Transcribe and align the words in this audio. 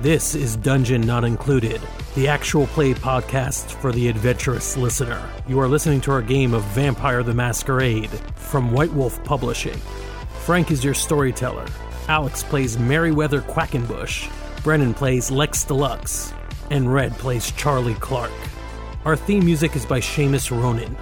This 0.00 0.34
is 0.34 0.56
Dungeon 0.56 1.02
Not 1.02 1.24
Included, 1.24 1.82
the 2.14 2.28
actual 2.28 2.66
play 2.68 2.94
podcast 2.94 3.72
for 3.72 3.92
the 3.92 4.08
adventurous 4.08 4.76
listener. 4.76 5.20
You 5.46 5.60
are 5.60 5.68
listening 5.68 6.00
to 6.02 6.12
our 6.12 6.22
game 6.22 6.54
of 6.54 6.62
Vampire 6.66 7.22
the 7.22 7.34
Masquerade 7.34 8.08
from 8.48 8.72
White 8.72 8.92
Wolf 8.94 9.22
Publishing. 9.24 9.76
Frank 10.40 10.70
is 10.70 10.82
your 10.82 10.94
storyteller. 10.94 11.66
Alex 12.08 12.42
plays 12.42 12.78
Meriwether 12.78 13.42
Quackenbush. 13.42 14.32
Brennan 14.62 14.94
plays 14.94 15.30
Lex 15.30 15.64
Deluxe. 15.64 16.32
And 16.70 16.92
Red 16.92 17.12
plays 17.18 17.52
Charlie 17.52 17.94
Clark. 17.94 18.32
Our 19.04 19.16
theme 19.16 19.44
music 19.44 19.76
is 19.76 19.84
by 19.84 20.00
Seamus 20.00 20.50
Ronan. 20.50 20.96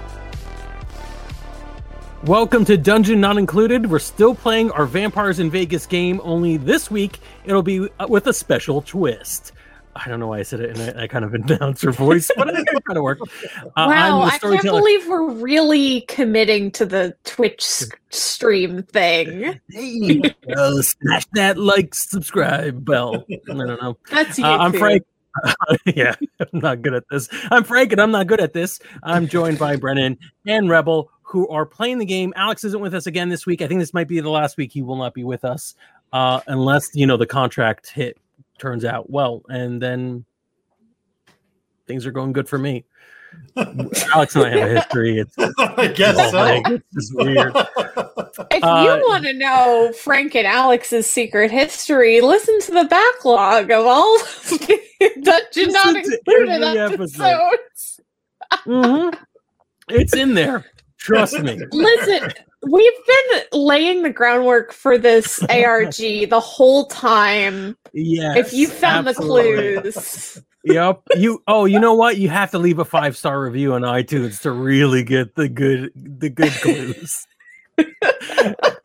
Welcome 2.25 2.65
to 2.65 2.77
Dungeon 2.77 3.21
Not 3.21 3.39
Included. 3.39 3.89
We're 3.89 4.01
still 4.01 4.35
playing 4.35 4.73
our 4.73 4.85
Vampires 4.85 5.39
in 5.39 5.49
Vegas 5.49 5.87
game, 5.87 6.21
only 6.25 6.57
this 6.57 6.91
week 6.91 7.21
it'll 7.45 7.63
be 7.63 7.89
with 8.09 8.27
a 8.27 8.33
special 8.33 8.83
twist. 8.83 9.53
I 10.05 10.09
don't 10.09 10.21
know 10.21 10.29
why 10.29 10.39
I 10.39 10.43
said 10.43 10.61
it 10.61 10.77
in 10.77 10.89
a, 10.89 11.05
a 11.05 11.09
kind 11.09 11.25
of 11.25 11.35
announced 11.35 11.77
announcer 11.77 11.93
voice, 11.93 12.31
but 12.37 12.49
it 12.49 12.67
kind 12.87 12.97
of 12.97 13.03
worked. 13.03 13.23
Uh, 13.23 13.67
wow, 13.77 14.23
I 14.23 14.39
can't 14.39 14.63
believe 14.63 15.07
we're 15.09 15.31
really 15.31 16.03
committing 16.03 16.71
to 16.73 16.87
the 16.87 17.15
Twitch 17.25 17.85
stream 18.11 18.83
thing. 18.83 19.61
Hey, 19.71 20.23
uh, 20.57 20.83
smash 20.83 21.27
that 21.33 21.59
like, 21.59 21.95
subscribe 21.95 22.85
bell. 22.85 23.25
I 23.31 23.39
don't 23.47 23.81
know. 23.81 23.99
That's 24.11 24.39
you. 24.39 24.45
Uh, 24.45 24.59
I'm 24.59 24.73
Frank. 24.73 25.05
yeah, 25.87 26.15
I'm 26.41 26.61
not 26.61 26.83
good 26.83 26.95
at 26.95 27.05
this. 27.11 27.29
I'm 27.51 27.65
Frank, 27.65 27.93
and 27.93 28.01
I'm 28.01 28.11
not 28.11 28.27
good 28.27 28.41
at 28.41 28.53
this. 28.53 28.81
I'm 29.03 29.29
joined 29.29 29.59
by 29.59 29.77
Brennan 29.77 30.19
and 30.47 30.71
Rebel, 30.71 31.11
who 31.23 31.47
are 31.49 31.67
playing 31.67 31.99
the 31.99 32.07
game. 32.07 32.33
Alex 32.37 32.65
isn't 32.65 32.81
with 32.81 32.95
us 32.95 33.07
again 33.07 33.29
this 33.29 33.45
week. 33.45 33.61
I 33.61 33.67
think 33.67 33.81
this 33.81 33.93
might 33.93 34.09
be 34.09 34.21
the 34.21 34.31
last 34.31 34.57
week 34.57 34.73
he 34.73 34.83
will 34.83 34.97
not 34.97 35.13
be 35.13 35.25
with 35.25 35.45
us, 35.45 35.75
uh, 36.13 36.41
unless 36.47 36.89
you 36.95 37.07
know 37.07 37.17
the 37.17 37.27
contract 37.27 37.91
hit 37.91 38.19
turns 38.59 38.85
out 38.85 39.11
well, 39.11 39.43
and 39.49 39.81
then 39.81 40.25
things 41.87 42.07
are 42.07 42.11
going 42.13 42.33
good 42.33 42.49
for 42.49 42.59
me. 42.59 42.85
Alex 44.15 44.35
and 44.37 44.45
I 44.47 44.51
have 44.51 44.71
a 44.71 44.75
history. 44.77 45.19
It's 45.19 45.35
I 45.59 45.89
guess 45.89 46.17
oh, 46.19 46.31
so. 46.31 46.37
like, 46.39 46.83
it's 46.95 47.13
weird. 47.15 47.53
If 48.51 48.63
Uh, 48.63 48.83
you 48.99 49.09
want 49.09 49.25
to 49.25 49.33
know 49.33 49.93
Frank 50.03 50.35
and 50.37 50.47
Alex's 50.47 51.07
secret 51.11 51.51
history, 51.51 52.21
listen 52.21 52.61
to 52.63 52.71
the 52.73 52.85
backlog 52.85 53.71
of 53.71 53.87
all 53.87 54.19
Dungeon 55.23 55.73
Not 55.73 55.97
Included 55.97 56.63
every 56.63 56.79
episodes. 56.79 58.01
episode. 58.53 58.67
Mhm. 58.67 59.19
It's 59.89 60.15
in 60.15 60.35
there. 60.35 60.65
Trust 60.99 61.41
me. 61.41 61.59
Listen, 61.73 62.31
we've 62.71 63.07
been 63.07 63.43
laying 63.53 64.03
the 64.03 64.11
groundwork 64.11 64.73
for 64.73 64.99
this 64.99 65.43
ARG 65.51 65.97
the 65.97 66.41
whole 66.41 66.87
time. 66.87 67.77
Yeah. 67.93 68.37
if 68.37 68.53
you 68.53 68.69
found 68.69 69.09
absolutely. 69.09 69.75
the 69.77 69.93
clues. 69.93 70.43
Yep. 70.65 71.03
You 71.17 71.43
oh, 71.47 71.65
you 71.65 71.79
know 71.79 71.95
what? 71.95 72.17
You 72.19 72.29
have 72.29 72.51
to 72.51 72.59
leave 72.59 72.81
a 72.81 72.85
five 72.85 73.17
star 73.17 73.41
review 73.41 73.75
on 73.75 73.83
iTunes 73.83 74.41
to 74.43 74.51
really 74.51 75.05
get 75.05 75.37
the 75.37 75.49
good 75.49 75.93
the 75.95 76.29
good 76.29 76.53
clues. 76.55 77.27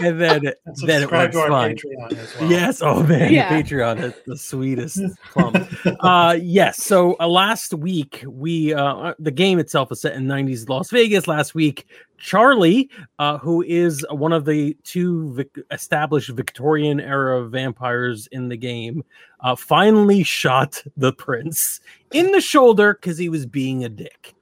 and 0.04 0.20
then 0.20 0.46
it, 0.46 0.58
And 0.66 0.76
then 0.88 1.02
it 1.02 1.10
works 1.10 1.34
to 1.34 1.40
our 1.42 1.48
fine. 1.48 1.76
Patreon 1.76 2.12
as 2.18 2.36
well. 2.40 2.50
Yes. 2.50 2.82
Oh 2.82 3.02
man, 3.02 3.32
Yeah. 3.32 3.48
Patreon 3.50 4.02
is 4.02 4.14
the 4.26 4.36
sweetest 4.36 5.00
plum. 5.32 5.54
uh 6.00 6.36
yes. 6.40 6.82
So 6.82 7.16
uh, 7.20 7.28
last 7.28 7.74
week 7.74 8.24
we 8.26 8.72
uh 8.74 9.14
the 9.18 9.30
game 9.30 9.58
itself 9.58 9.90
is 9.92 10.00
set 10.00 10.14
in 10.14 10.26
90s 10.26 10.68
Las 10.68 10.90
Vegas. 10.90 11.26
Last 11.28 11.54
week, 11.54 11.86
Charlie, 12.18 12.90
uh, 13.18 13.38
who 13.38 13.62
is 13.62 14.04
one 14.10 14.32
of 14.32 14.44
the 14.44 14.76
two 14.84 15.32
vic- 15.34 15.58
established 15.70 16.28
Victorian 16.30 17.00
era 17.00 17.46
vampires 17.48 18.28
in 18.32 18.48
the 18.48 18.56
game, 18.56 19.04
uh, 19.40 19.56
finally 19.56 20.22
shot 20.22 20.82
the 20.98 21.12
prince 21.14 21.80
in 22.12 22.30
the 22.32 22.40
shoulder 22.40 22.94
because 22.94 23.16
he 23.16 23.28
was 23.30 23.46
being 23.46 23.84
a 23.84 23.88
dick. 23.88 24.34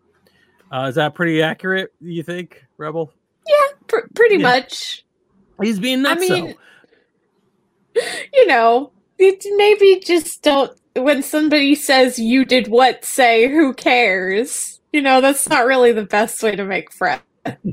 Uh, 0.72 0.87
is 0.88 0.97
that 0.97 1.15
pretty 1.15 1.41
accurate? 1.43 1.93
You 2.00 2.22
think, 2.22 2.65
Rebel? 2.78 3.12
Pr- 3.87 4.09
pretty 4.15 4.37
Yeah. 4.37 4.43
much. 4.43 5.04
He's 5.63 5.79
being 5.81 6.01
I 6.07 6.15
nuts. 6.15 6.21
mean, 6.29 6.55
you 8.33 8.47
know, 8.47 8.93
it, 9.19 9.45
maybe 9.57 10.01
just 10.05 10.43
don't. 10.43 10.73
When 10.97 11.23
somebody 11.23 11.75
says 11.75 12.19
you 12.19 12.45
did 12.45 12.69
what, 12.69 13.05
say 13.05 13.49
who 13.49 13.73
cares. 13.75 14.81
You 14.93 15.03
know, 15.03 15.21
that's 15.21 15.49
not 15.49 15.67
really 15.67 15.93
the 15.93 16.05
best 16.05 16.43
way 16.43 16.57
to 16.57 16.65
make 16.65 16.93
friends 16.93 17.23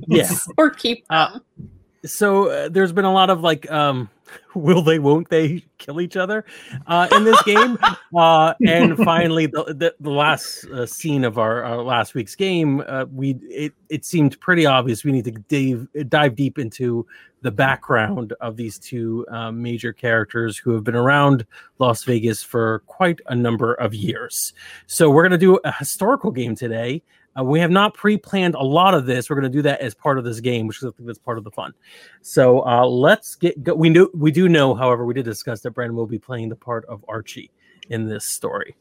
yeah. 0.07 0.29
or 0.57 0.69
keep 0.69 1.05
Uh, 1.09 1.33
them. 1.33 1.69
so 2.05 2.49
uh, 2.49 2.69
there's 2.69 2.91
been 2.91 3.05
a 3.05 3.13
lot 3.13 3.29
of 3.29 3.41
like 3.41 3.69
um 3.71 4.09
will 4.55 4.81
they 4.81 4.99
won't 4.99 5.29
they 5.29 5.63
kill 5.77 6.01
each 6.01 6.15
other 6.17 6.43
uh 6.87 7.07
in 7.13 7.23
this 7.23 7.41
game 7.43 7.77
uh 8.17 8.53
and 8.67 8.97
finally 8.97 9.45
the 9.47 9.63
the, 9.65 9.95
the 9.99 10.09
last 10.09 10.65
uh, 10.65 10.85
scene 10.85 11.23
of 11.23 11.37
our, 11.37 11.63
our 11.63 11.81
last 11.83 12.13
week's 12.15 12.35
game 12.35 12.83
uh 12.87 13.05
we 13.13 13.31
it 13.49 13.73
it 13.89 14.03
seemed 14.05 14.39
pretty 14.41 14.65
obvious 14.65 15.03
we 15.03 15.11
need 15.11 15.25
to 15.25 15.31
dive, 15.31 16.09
dive 16.09 16.35
deep 16.35 16.59
into 16.59 17.05
the 17.45 17.51
background 17.51 18.33
of 18.41 18.57
these 18.57 18.79
two 18.79 19.23
um, 19.29 19.61
major 19.61 19.93
characters 19.93 20.57
who 20.57 20.71
have 20.71 20.83
been 20.83 20.95
around 20.95 21.45
Las 21.77 22.03
Vegas 22.03 22.41
for 22.41 22.79
quite 22.87 23.19
a 23.27 23.35
number 23.35 23.75
of 23.75 23.93
years. 23.93 24.51
So 24.87 25.11
we're 25.11 25.21
going 25.21 25.31
to 25.31 25.37
do 25.37 25.59
a 25.63 25.71
historical 25.71 26.31
game 26.31 26.55
today. 26.55 27.03
Uh, 27.37 27.43
we 27.43 27.59
have 27.59 27.69
not 27.69 27.93
pre-planned 27.93 28.55
a 28.55 28.63
lot 28.63 28.95
of 28.95 29.05
this. 29.05 29.29
We're 29.29 29.35
going 29.35 29.51
to 29.51 29.55
do 29.55 29.61
that 29.61 29.79
as 29.79 29.93
part 29.93 30.17
of 30.17 30.23
this 30.23 30.39
game, 30.39 30.65
which 30.65 30.77
is 30.77 30.85
I 30.85 30.91
think 30.91 31.05
that's 31.05 31.19
part 31.19 31.37
of 31.37 31.43
the 31.43 31.51
fun. 31.51 31.75
So 32.21 32.65
uh, 32.65 32.87
let's 32.87 33.35
get. 33.35 33.61
Go. 33.61 33.75
We 33.75 33.89
know 33.89 34.09
we 34.15 34.31
do 34.31 34.49
know, 34.49 34.73
however, 34.73 35.05
we 35.05 35.13
did 35.13 35.25
discuss 35.25 35.61
that 35.61 35.71
Brandon 35.71 35.95
will 35.95 36.07
be 36.07 36.17
playing 36.17 36.49
the 36.49 36.55
part 36.55 36.83
of 36.85 37.05
Archie 37.07 37.51
in 37.89 38.07
this 38.07 38.25
story. 38.25 38.75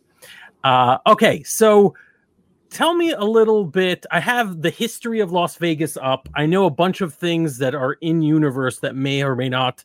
Uh, 0.62 0.98
okay, 1.06 1.42
so 1.42 1.94
tell 2.74 2.94
me 2.94 3.12
a 3.12 3.24
little 3.24 3.64
bit. 3.64 4.04
I 4.10 4.20
have 4.20 4.60
the 4.60 4.70
history 4.70 5.20
of 5.20 5.32
Las 5.32 5.56
Vegas 5.56 5.96
up. 5.96 6.28
I 6.34 6.44
know 6.44 6.66
a 6.66 6.70
bunch 6.70 7.00
of 7.00 7.14
things 7.14 7.58
that 7.58 7.74
are 7.74 7.94
in 7.94 8.20
universe 8.20 8.80
that 8.80 8.96
may 8.96 9.22
or 9.22 9.36
may 9.36 9.48
not, 9.48 9.84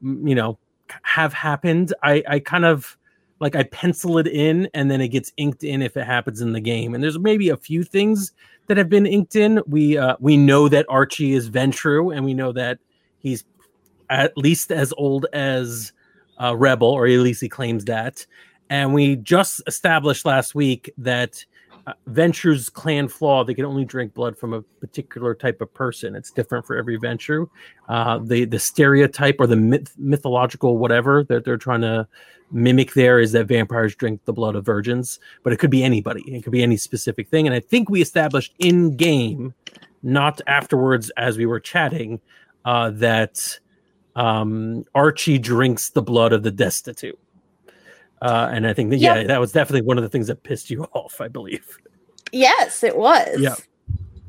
you 0.00 0.34
know, 0.34 0.56
have 1.02 1.34
happened. 1.34 1.92
I 2.02 2.22
I 2.26 2.38
kind 2.38 2.64
of 2.64 2.96
like 3.40 3.56
I 3.56 3.64
pencil 3.64 4.18
it 4.18 4.26
in 4.26 4.68
and 4.72 4.90
then 4.90 5.00
it 5.00 5.08
gets 5.08 5.32
inked 5.36 5.64
in 5.64 5.82
if 5.82 5.96
it 5.96 6.06
happens 6.06 6.40
in 6.40 6.52
the 6.52 6.60
game. 6.60 6.94
And 6.94 7.02
there's 7.02 7.18
maybe 7.18 7.50
a 7.50 7.56
few 7.56 7.82
things 7.82 8.32
that 8.68 8.76
have 8.76 8.88
been 8.88 9.06
inked 9.06 9.36
in. 9.36 9.60
We 9.66 9.98
uh, 9.98 10.16
we 10.20 10.36
know 10.36 10.68
that 10.68 10.86
Archie 10.88 11.32
is 11.32 11.50
Ventrue, 11.50 12.16
and 12.16 12.24
we 12.24 12.34
know 12.34 12.52
that 12.52 12.78
he's 13.18 13.44
at 14.10 14.36
least 14.38 14.70
as 14.70 14.94
old 14.96 15.26
as 15.32 15.92
uh, 16.40 16.56
Rebel, 16.56 16.88
or 16.88 17.06
at 17.06 17.18
least 17.18 17.40
he 17.40 17.48
claims 17.48 17.84
that. 17.86 18.24
And 18.70 18.94
we 18.94 19.16
just 19.16 19.62
established 19.66 20.24
last 20.24 20.54
week 20.54 20.92
that 20.98 21.44
uh, 21.88 21.94
Ventrue's 22.06 22.68
clan 22.68 23.08
flaw, 23.08 23.44
they 23.44 23.54
can 23.54 23.64
only 23.64 23.84
drink 23.84 24.12
blood 24.12 24.38
from 24.38 24.52
a 24.52 24.60
particular 24.60 25.34
type 25.34 25.62
of 25.62 25.72
person. 25.72 26.14
It's 26.14 26.30
different 26.30 26.66
for 26.66 26.76
every 26.76 26.96
Venture. 26.96 27.46
Uh, 27.88 28.18
the 28.18 28.44
the 28.44 28.58
stereotype 28.58 29.36
or 29.38 29.46
the 29.46 29.56
myth, 29.56 29.94
mythological 29.96 30.76
whatever 30.76 31.24
that 31.24 31.44
they're 31.44 31.56
trying 31.56 31.80
to 31.80 32.06
mimic 32.50 32.92
there 32.92 33.20
is 33.20 33.32
that 33.32 33.46
vampires 33.46 33.94
drink 33.94 34.22
the 34.26 34.32
blood 34.32 34.54
of 34.54 34.66
virgins, 34.66 35.18
but 35.42 35.52
it 35.52 35.58
could 35.58 35.70
be 35.70 35.82
anybody. 35.82 36.22
It 36.26 36.42
could 36.42 36.52
be 36.52 36.62
any 36.62 36.76
specific 36.76 37.28
thing. 37.28 37.46
And 37.46 37.54
I 37.54 37.60
think 37.60 37.88
we 37.88 38.02
established 38.02 38.54
in 38.58 38.96
game, 38.96 39.54
not 40.02 40.40
afterwards 40.46 41.10
as 41.16 41.38
we 41.38 41.46
were 41.46 41.60
chatting, 41.60 42.20
uh, 42.64 42.90
that 42.90 43.58
um, 44.14 44.84
Archie 44.94 45.38
drinks 45.38 45.90
the 45.90 46.02
blood 46.02 46.32
of 46.32 46.42
the 46.42 46.50
destitute. 46.50 47.18
Uh, 48.20 48.50
and 48.52 48.66
I 48.66 48.72
think 48.74 48.90
that, 48.90 48.98
yeah, 48.98 49.22
that 49.24 49.40
was 49.40 49.52
definitely 49.52 49.86
one 49.86 49.96
of 49.98 50.02
the 50.02 50.08
things 50.08 50.26
that 50.26 50.42
pissed 50.42 50.70
you 50.70 50.84
off, 50.92 51.20
I 51.20 51.28
believe. 51.28 51.78
Yes, 52.32 52.82
it 52.82 52.96
was. 52.96 53.38
Yeah. 53.38 53.54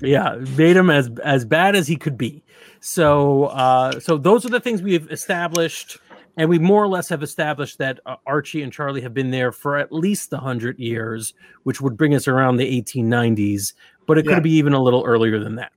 Yeah, 0.01 0.35
made 0.57 0.77
him 0.77 0.89
as 0.89 1.09
as 1.25 1.43
bad 1.43 1.75
as 1.75 1.85
he 1.85 1.97
could 1.97 2.17
be. 2.17 2.41
So, 2.79 3.45
uh, 3.47 3.99
so 3.99 4.17
those 4.17 4.45
are 4.45 4.49
the 4.49 4.61
things 4.61 4.81
we've 4.81 5.11
established, 5.11 5.97
and 6.37 6.49
we 6.49 6.57
more 6.57 6.81
or 6.81 6.87
less 6.87 7.09
have 7.09 7.21
established 7.21 7.79
that 7.79 7.99
uh, 8.05 8.15
Archie 8.25 8.61
and 8.63 8.71
Charlie 8.71 9.01
have 9.01 9.13
been 9.13 9.29
there 9.31 9.51
for 9.51 9.75
at 9.75 9.91
least 9.91 10.31
hundred 10.33 10.79
years, 10.79 11.33
which 11.63 11.81
would 11.81 11.97
bring 11.97 12.15
us 12.15 12.29
around 12.29 12.55
the 12.55 12.81
1890s. 12.81 13.73
But 14.07 14.17
it 14.17 14.25
Yeah. 14.25 14.35
could 14.35 14.43
be 14.43 14.51
even 14.51 14.71
a 14.71 14.81
little 14.81 15.03
earlier 15.05 15.37
than 15.37 15.55
that. 15.55 15.73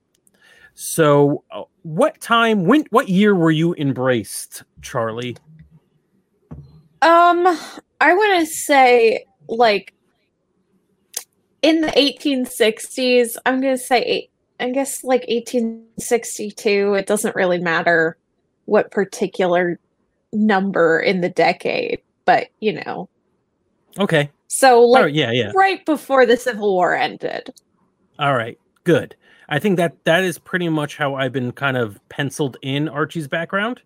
So, 0.73 1.43
uh, 1.51 1.63
what 1.81 2.21
time? 2.21 2.63
When? 2.63 2.85
What 2.91 3.09
year 3.09 3.35
were 3.35 3.51
you 3.51 3.75
embraced, 3.75 4.63
Charlie? 4.81 5.35
Um, 7.01 7.59
I 8.03 8.13
want 8.13 8.41
to 8.41 8.45
say 8.45 9.25
like 9.47 9.93
in 11.61 11.81
the 11.81 11.87
1860s. 11.87 13.37
I'm 13.45 13.61
going 13.61 13.75
to 13.75 13.83
say 13.83 14.29
I 14.59 14.69
guess 14.69 15.03
like 15.03 15.25
1862, 15.27 16.93
it 16.93 17.07
doesn't 17.07 17.35
really 17.35 17.59
matter 17.59 18.17
what 18.65 18.91
particular 18.91 19.79
number 20.31 20.99
in 20.99 21.21
the 21.21 21.29
decade, 21.29 22.01
but 22.25 22.47
you 22.59 22.73
know. 22.73 23.09
Okay. 23.97 24.29
So 24.47 24.81
oh, 24.81 24.87
like 24.87 25.03
oh, 25.03 25.07
yeah, 25.07 25.31
yeah. 25.31 25.51
right 25.55 25.83
before 25.85 26.25
the 26.25 26.37
Civil 26.37 26.73
War 26.73 26.95
ended. 26.95 27.53
All 28.19 28.35
right. 28.35 28.57
Good. 28.83 29.15
I 29.49 29.59
think 29.59 29.77
that 29.77 30.03
that 30.03 30.23
is 30.23 30.37
pretty 30.37 30.69
much 30.69 30.97
how 30.97 31.15
I've 31.15 31.31
been 31.31 31.51
kind 31.51 31.77
of 31.77 31.99
penciled 32.09 32.57
in 32.61 32.89
Archie's 32.89 33.27
background, 33.27 33.81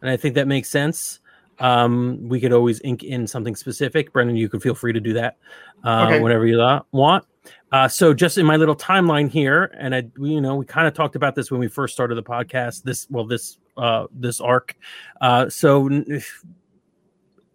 and 0.00 0.10
I 0.10 0.16
think 0.16 0.34
that 0.36 0.46
makes 0.46 0.68
sense. 0.68 1.20
Um, 1.58 2.28
we 2.28 2.40
could 2.40 2.52
always 2.52 2.80
ink 2.84 3.02
in 3.02 3.26
something 3.26 3.56
specific. 3.56 4.12
Brennan, 4.12 4.36
you 4.36 4.48
can 4.48 4.60
feel 4.60 4.74
free 4.74 4.92
to 4.92 5.00
do 5.00 5.12
that 5.14 5.38
uh, 5.84 6.06
okay. 6.06 6.20
whenever 6.20 6.46
you 6.46 6.58
want. 6.92 7.24
Uh, 7.72 7.88
so 7.88 8.14
just 8.14 8.38
in 8.38 8.46
my 8.46 8.56
little 8.56 8.76
timeline 8.76 9.30
here, 9.30 9.72
and 9.78 9.94
I, 9.94 10.04
you 10.18 10.40
know, 10.40 10.56
we 10.56 10.66
kind 10.66 10.86
of 10.86 10.94
talked 10.94 11.16
about 11.16 11.34
this 11.34 11.50
when 11.50 11.60
we 11.60 11.68
first 11.68 11.94
started 11.94 12.14
the 12.16 12.22
podcast. 12.22 12.82
This, 12.82 13.06
well, 13.10 13.24
this, 13.24 13.58
uh, 13.76 14.06
this 14.12 14.40
arc. 14.40 14.76
Uh, 15.20 15.48
so 15.48 15.88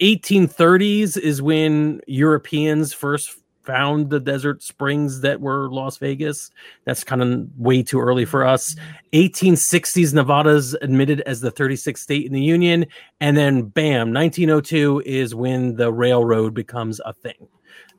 1830s 0.01 1.17
is 1.17 1.41
when 1.41 2.01
Europeans 2.07 2.93
first 2.93 3.40
found 3.63 4.09
the 4.09 4.19
desert 4.19 4.63
springs 4.63 5.21
that 5.21 5.41
were 5.41 5.69
Las 5.71 5.97
Vegas. 5.97 6.51
That's 6.85 7.03
kind 7.03 7.21
of 7.21 7.47
way 7.57 7.83
too 7.83 7.99
early 7.99 8.25
for 8.25 8.45
us. 8.45 8.75
1860s, 9.13 10.13
Nevada's 10.13 10.73
admitted 10.81 11.21
as 11.21 11.41
the 11.41 11.51
36th 11.51 11.97
state 11.97 12.25
in 12.25 12.33
the 12.33 12.41
Union. 12.41 12.85
And 13.19 13.37
then, 13.37 13.63
bam, 13.63 14.13
1902 14.13 15.03
is 15.05 15.35
when 15.35 15.75
the 15.75 15.91
railroad 15.91 16.53
becomes 16.53 16.99
a 17.05 17.13
thing. 17.13 17.47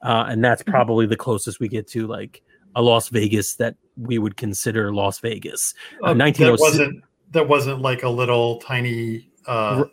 Uh, 0.03 0.27
and 0.29 0.45
that's 0.45 0.63
mm-hmm. 0.63 0.73
probably 0.73 1.07
the 1.07 1.17
closest 1.17 1.61
we 1.61 1.69
get 1.69 1.87
to 1.89 2.07
like 2.07 2.43
a 2.75 2.83
Las 2.83 3.09
Vegas 3.09 3.57
that 3.57 3.77
we 3.97 4.19
would 4.19 4.37
consider 4.37 4.93
Las 4.93 5.21
Vegas. 5.21 5.75
Uh, 6.03 6.09
uh, 6.09 6.15
that 6.15 6.57
wasn't 6.59 7.05
that 7.31 7.49
wasn't 7.49 7.81
like 7.81 8.03
a 8.03 8.09
little 8.09 8.59
tiny 8.59 9.31
uh, 9.47 9.85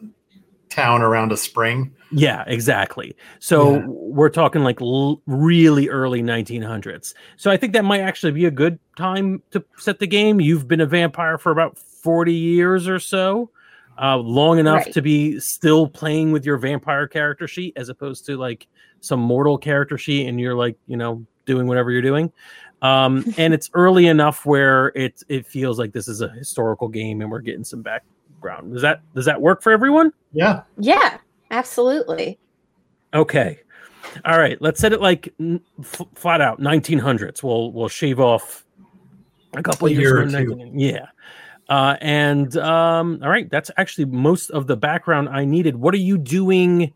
town 0.70 1.02
around 1.02 1.32
a 1.32 1.38
spring. 1.38 1.94
Yeah, 2.12 2.44
exactly. 2.48 3.16
So 3.40 3.76
yeah. 3.76 3.84
we're 3.88 4.30
talking 4.30 4.64
like 4.64 4.82
l- 4.82 5.22
really 5.28 5.90
early 5.90 6.22
1900s. 6.22 7.14
So 7.38 7.52
I 7.52 7.58
think 7.58 7.74
that 7.74 7.86
might 7.86 8.02
actually 8.02 8.32
be 8.32 8.46
a 8.46 8.52
good 8.52 8.80
time 8.98 9.44
to 9.52 9.64
set 9.78 10.00
the 10.00 10.08
game. 10.08 10.42
You've 10.42 10.68
been 10.68 10.82
a 10.82 10.86
vampire 10.86 11.38
for 11.38 11.52
about 11.52 11.78
40 11.78 12.34
years 12.34 12.88
or 12.88 13.00
so, 13.00 13.52
uh, 14.02 14.18
long 14.18 14.60
enough 14.60 14.86
right. 14.86 14.94
to 14.94 15.02
be 15.02 15.40
still 15.40 15.88
playing 15.88 16.32
with 16.32 16.46
your 16.46 16.58
vampire 16.58 17.08
character 17.08 17.48
sheet 17.48 17.74
as 17.76 17.90
opposed 17.90 18.26
to 18.26 18.38
like 18.38 18.68
some 19.02 19.20
mortal 19.20 19.58
character 19.58 19.98
sheet 19.98 20.28
and 20.28 20.40
you're 20.40 20.56
like, 20.56 20.78
you 20.88 20.98
know, 20.98 21.26
doing 21.46 21.68
whatever 21.68 21.92
you're 21.92 22.02
doing. 22.02 22.32
Um, 22.82 23.26
and 23.38 23.54
it's 23.54 23.70
early 23.74 24.08
enough 24.08 24.46
where 24.46 24.88
it 24.90 25.22
it 25.28 25.46
feels 25.46 25.78
like 25.78 25.92
this 25.92 26.08
is 26.08 26.22
a 26.22 26.30
historical 26.30 26.88
game 26.88 27.22
and 27.22 27.30
we're 27.30 27.40
getting 27.40 27.64
some 27.64 27.82
background. 28.40 28.74
Does 28.74 28.82
that 28.82 29.02
does 29.14 29.26
that 29.26 29.42
work 29.42 29.62
for 29.62 29.72
everyone? 29.72 30.12
Yeah. 30.34 30.64
Yeah. 30.78 31.18
Absolutely. 31.52 32.40
Okay. 33.14 33.60
All 34.26 34.40
right. 34.40 34.62
Let's 34.62 34.80
set 34.80 34.94
it 34.94 35.02
like 35.02 35.34
f- 35.40 36.02
flat 36.16 36.42
out 36.42 36.60
1900s. 36.60 37.44
We'll 37.44 37.72
we'll 37.72 37.90
shave 37.90 38.20
off 38.20 38.66
a 39.54 39.64
couple 39.64 39.88
a 39.88 39.92
years. 39.92 40.34
Year 40.34 40.56
yeah. 40.74 41.08
Uh, 41.68 41.96
and 42.02 42.58
um, 42.58 43.20
all 43.22 43.30
right, 43.30 43.48
that's 43.52 43.70
actually 43.78 44.06
most 44.06 44.50
of 44.50 44.66
the 44.66 44.76
background 44.76 45.30
I 45.30 45.46
needed. 45.46 45.76
What 45.76 45.94
are 45.94 45.98
you 45.98 46.18
doing 46.18 46.92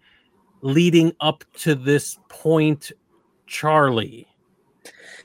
leading 0.61 1.13
up 1.19 1.43
to 1.59 1.75
this 1.75 2.17
point, 2.27 2.91
Charlie? 3.45 4.27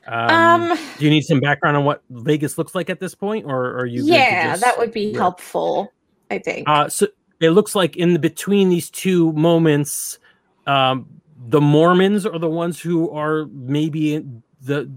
Um, 0.06 0.70
um, 0.70 0.78
do 0.98 1.04
you 1.04 1.10
need 1.10 1.22
some 1.22 1.40
background 1.40 1.78
on 1.78 1.84
what 1.86 2.02
Vegas 2.10 2.58
looks 2.58 2.74
like 2.74 2.90
at 2.90 3.00
this 3.00 3.14
point, 3.14 3.46
or 3.46 3.78
are 3.78 3.86
you? 3.86 4.04
Yeah, 4.04 4.50
just, 4.50 4.62
that 4.62 4.78
would 4.78 4.92
be 4.92 5.10
yeah. 5.12 5.18
helpful. 5.18 5.92
I 6.30 6.38
think. 6.38 6.68
Uh, 6.68 6.88
so 6.88 7.08
it 7.40 7.50
looks 7.50 7.74
like 7.74 7.96
in 7.96 8.12
the 8.12 8.18
between 8.18 8.68
these 8.68 8.90
two 8.90 9.32
moments, 9.32 10.18
um, 10.66 11.06
the 11.48 11.60
Mormons 11.60 12.26
are 12.26 12.38
the 12.38 12.48
ones 12.48 12.80
who 12.80 13.10
are 13.10 13.46
maybe 13.46 14.24
the 14.60 14.90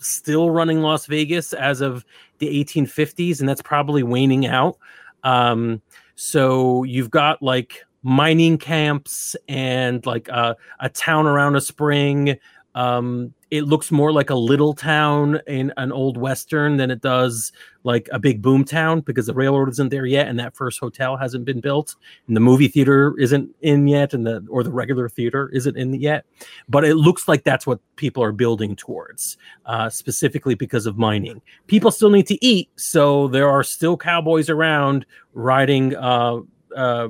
still 0.00 0.50
running 0.50 0.80
Las 0.80 1.06
Vegas 1.06 1.52
as 1.52 1.80
of 1.80 2.04
the 2.38 2.48
1850s, 2.64 3.40
and 3.40 3.48
that's 3.48 3.62
probably 3.62 4.02
waning 4.02 4.46
out. 4.46 4.78
Um, 5.22 5.80
so 6.14 6.82
you've 6.82 7.10
got 7.10 7.42
like 7.42 7.84
mining 8.02 8.58
camps 8.58 9.36
and 9.48 10.04
like 10.06 10.28
a, 10.28 10.56
a 10.80 10.88
town 10.88 11.26
around 11.26 11.56
a 11.56 11.60
spring. 11.60 12.36
Um, 12.74 13.32
it 13.52 13.64
looks 13.64 13.92
more 13.92 14.10
like 14.10 14.30
a 14.30 14.34
little 14.34 14.72
town 14.72 15.38
in 15.46 15.74
an 15.76 15.92
old 15.92 16.16
western 16.16 16.78
than 16.78 16.90
it 16.90 17.02
does 17.02 17.52
like 17.84 18.08
a 18.10 18.18
big 18.18 18.40
boom 18.40 18.64
town 18.64 19.00
because 19.00 19.26
the 19.26 19.34
railroad 19.34 19.68
isn't 19.68 19.90
there 19.90 20.06
yet 20.06 20.26
and 20.26 20.40
that 20.40 20.56
first 20.56 20.80
hotel 20.80 21.18
hasn't 21.18 21.44
been 21.44 21.60
built 21.60 21.94
and 22.26 22.34
the 22.34 22.40
movie 22.40 22.66
theater 22.66 23.14
isn't 23.18 23.54
in 23.60 23.86
yet 23.86 24.14
and 24.14 24.26
the 24.26 24.42
or 24.48 24.64
the 24.64 24.72
regular 24.72 25.06
theater 25.06 25.50
isn't 25.50 25.76
in 25.76 25.92
yet. 25.92 26.24
But 26.66 26.86
it 26.86 26.94
looks 26.94 27.28
like 27.28 27.44
that's 27.44 27.66
what 27.66 27.78
people 27.96 28.22
are 28.22 28.32
building 28.32 28.74
towards 28.74 29.36
uh, 29.66 29.90
specifically 29.90 30.54
because 30.54 30.86
of 30.86 30.96
mining. 30.96 31.42
People 31.66 31.90
still 31.90 32.10
need 32.10 32.28
to 32.28 32.42
eat 32.42 32.70
so 32.76 33.28
there 33.28 33.50
are 33.50 33.62
still 33.62 33.98
cowboys 33.98 34.48
around 34.48 35.04
riding 35.34 35.94
uh, 35.96 36.38
uh, 36.74 37.08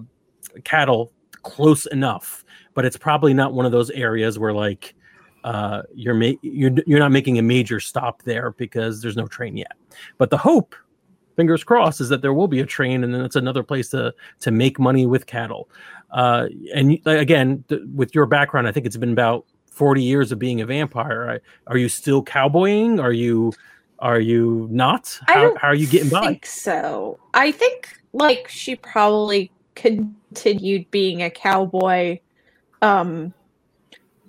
cattle 0.64 1.12
close 1.42 1.86
enough 1.86 2.44
but 2.74 2.84
it's 2.84 2.96
probably 2.96 3.32
not 3.32 3.52
one 3.52 3.64
of 3.64 3.70
those 3.70 3.90
areas 3.90 4.40
where 4.40 4.52
like 4.52 4.94
uh, 5.44 5.82
you're 5.94 6.14
ma- 6.14 6.38
you're 6.42 6.72
you're 6.86 6.98
not 6.98 7.12
making 7.12 7.38
a 7.38 7.42
major 7.42 7.80
stop 7.80 8.22
there 8.22 8.52
because 8.52 9.02
there's 9.02 9.16
no 9.16 9.26
train 9.26 9.56
yet. 9.56 9.72
But 10.18 10.30
the 10.30 10.38
hope, 10.38 10.74
fingers 11.36 11.64
crossed, 11.64 12.00
is 12.00 12.08
that 12.08 12.22
there 12.22 12.34
will 12.34 12.48
be 12.48 12.60
a 12.60 12.66
train, 12.66 13.04
and 13.04 13.14
then 13.14 13.22
it's 13.22 13.36
another 13.36 13.62
place 13.62 13.88
to 13.90 14.14
to 14.40 14.50
make 14.50 14.78
money 14.78 15.06
with 15.06 15.26
cattle. 15.26 15.68
Uh, 16.10 16.48
and 16.74 16.98
again, 17.06 17.64
th- 17.68 17.82
with 17.94 18.14
your 18.14 18.26
background, 18.26 18.68
I 18.68 18.72
think 18.72 18.86
it's 18.86 18.96
been 18.96 19.12
about 19.12 19.46
40 19.72 20.02
years 20.02 20.30
of 20.30 20.38
being 20.38 20.60
a 20.60 20.66
vampire. 20.66 21.40
Are 21.66 21.76
you 21.78 21.88
still 21.88 22.22
cowboying? 22.22 23.00
Are 23.00 23.12
you 23.12 23.52
are 23.98 24.20
you 24.20 24.68
not? 24.70 25.18
How, 25.28 25.54
how 25.56 25.68
are 25.68 25.74
you 25.74 25.86
getting 25.86 26.10
by? 26.10 26.18
I 26.18 26.26
think 26.26 26.46
so. 26.46 27.18
I 27.34 27.52
think 27.52 27.88
like 28.12 28.48
she 28.48 28.76
probably 28.76 29.50
continued 29.74 30.90
being 30.90 31.22
a 31.22 31.30
cowboy 31.30 32.18
um 32.82 33.32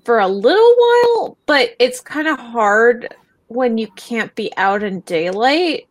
for 0.06 0.20
a 0.20 0.28
little 0.28 0.76
while, 0.78 1.38
but 1.46 1.76
it's 1.80 2.00
kind 2.00 2.28
of 2.28 2.40
hard 2.40 3.14
when 3.48 3.78
you 3.78 3.88
can't 3.96 4.34
be 4.36 4.52
out 4.58 4.84
in 4.84 5.02
daylight, 5.02 5.88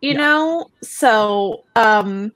you 0.00 0.12
yeah. 0.12 0.18
know? 0.18 0.70
So, 0.82 1.64
um 1.76 2.32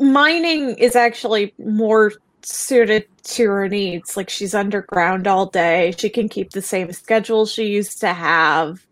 mining 0.00 0.76
is 0.78 0.96
actually 0.96 1.52
more 1.58 2.12
suited 2.42 3.06
to 3.22 3.46
her 3.46 3.68
needs. 3.68 4.16
Like 4.16 4.30
she's 4.30 4.54
underground 4.54 5.26
all 5.26 5.46
day. 5.46 5.94
She 5.98 6.10
can 6.10 6.28
keep 6.28 6.50
the 6.50 6.62
same 6.62 6.92
schedule 6.92 7.46
she 7.46 7.66
used 7.66 8.00
to 8.00 8.12
have. 8.12 8.86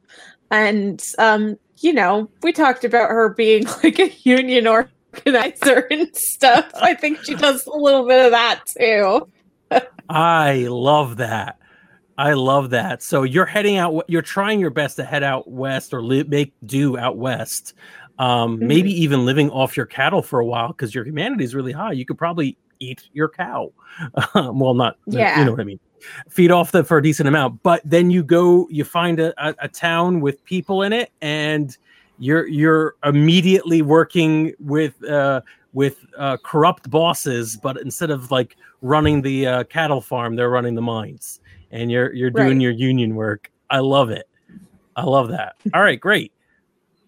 And 0.51 1.03
um, 1.19 1.57
you 1.81 1.93
know, 1.93 2.31
we 2.43 2.53
talked 2.53 2.85
about 2.85 3.11
her 3.11 3.31
being 3.31 3.65
like 3.83 3.99
a 3.99 4.13
union 4.23 4.67
organizer 4.67 5.87
and 5.91 6.15
stuff. 6.17 6.71
I 6.75 6.95
think 6.95 7.25
she 7.25 7.35
does 7.35 7.67
a 7.67 7.77
little 7.77 8.07
bit 8.07 8.25
of 8.25 8.33
that 8.33 8.63
too. 8.67 9.29
I 10.09 10.67
love 10.69 11.17
that. 11.19 11.59
I 12.19 12.35
love 12.35 12.71
that. 12.71 13.03
So 13.03 13.23
you're 13.23 13.47
heading 13.47 13.79
out. 13.79 14.05
You're 14.09 14.23
trying 14.23 14.61
your 14.61 14.71
best 14.71 14.97
to 14.97 15.05
head 15.05 15.23
out 15.23 15.51
west 15.51 15.95
or 15.95 16.03
li- 16.03 16.25
make 16.25 16.53
do 16.67 16.99
out 16.99 17.17
west. 17.17 17.75
Um, 18.19 18.57
mm-hmm. 18.57 18.67
Maybe 18.67 19.03
even 19.03 19.25
living 19.25 19.51
off 19.51 19.77
your 19.77 19.87
cattle 19.87 20.23
for 20.23 20.39
a 20.39 20.45
while 20.45 20.69
because 20.69 20.95
your 20.95 21.05
humanity 21.05 21.45
is 21.45 21.55
really 21.55 21.73
high. 21.73 21.93
You 21.93 22.05
could 22.05 22.19
probably 22.19 22.57
eat 22.79 23.09
your 23.13 23.29
cow. 23.29 23.73
Um, 24.35 24.59
well, 24.59 24.73
not 24.73 24.97
yeah. 25.07 25.39
you 25.39 25.45
know 25.45 25.51
what 25.51 25.61
I 25.61 25.65
mean. 25.65 25.79
Feed 26.31 26.51
off 26.51 26.73
them 26.73 26.87
for 26.87 26.97
a 26.97 27.03
decent 27.03 27.29
amount, 27.29 27.63
but 27.63 27.83
then 27.85 28.11
you 28.11 28.23
go, 28.23 28.67
you 28.71 28.85
find 28.85 29.21
a, 29.21 29.35
a, 29.47 29.55
a 29.59 29.69
town 29.69 30.23
with 30.23 30.43
people 30.45 30.81
in 30.81 30.95
it, 30.95 31.13
and 31.21 31.77
you're 32.19 32.47
you're 32.47 32.95
immediately 33.05 33.83
working 33.83 34.55
with 34.59 35.05
uh, 35.05 35.43
with 35.75 36.07
uh, 36.17 36.39
corrupt 36.43 36.89
bosses, 36.89 37.59
but 37.59 37.77
instead 37.83 38.11
of 38.11 38.31
like 38.31 38.57
running 38.83 39.23
the 39.23 39.47
uh, 39.47 39.65
cattle 39.65 40.01
farm, 40.01 40.37
they're 40.37 40.51
running 40.51 40.75
the 40.75 40.83
mines, 40.83 41.41
and 41.71 41.91
you're 41.91 42.13
you're 42.13 42.31
doing 42.31 42.59
right. 42.59 42.61
your 42.61 42.73
union 42.73 43.15
work. 43.15 43.51
I 43.71 43.79
love 43.79 44.11
it. 44.11 44.29
I 44.97 45.05
love 45.05 45.29
that. 45.31 45.57
All 45.73 45.83
right, 45.83 45.99
great. 45.99 46.33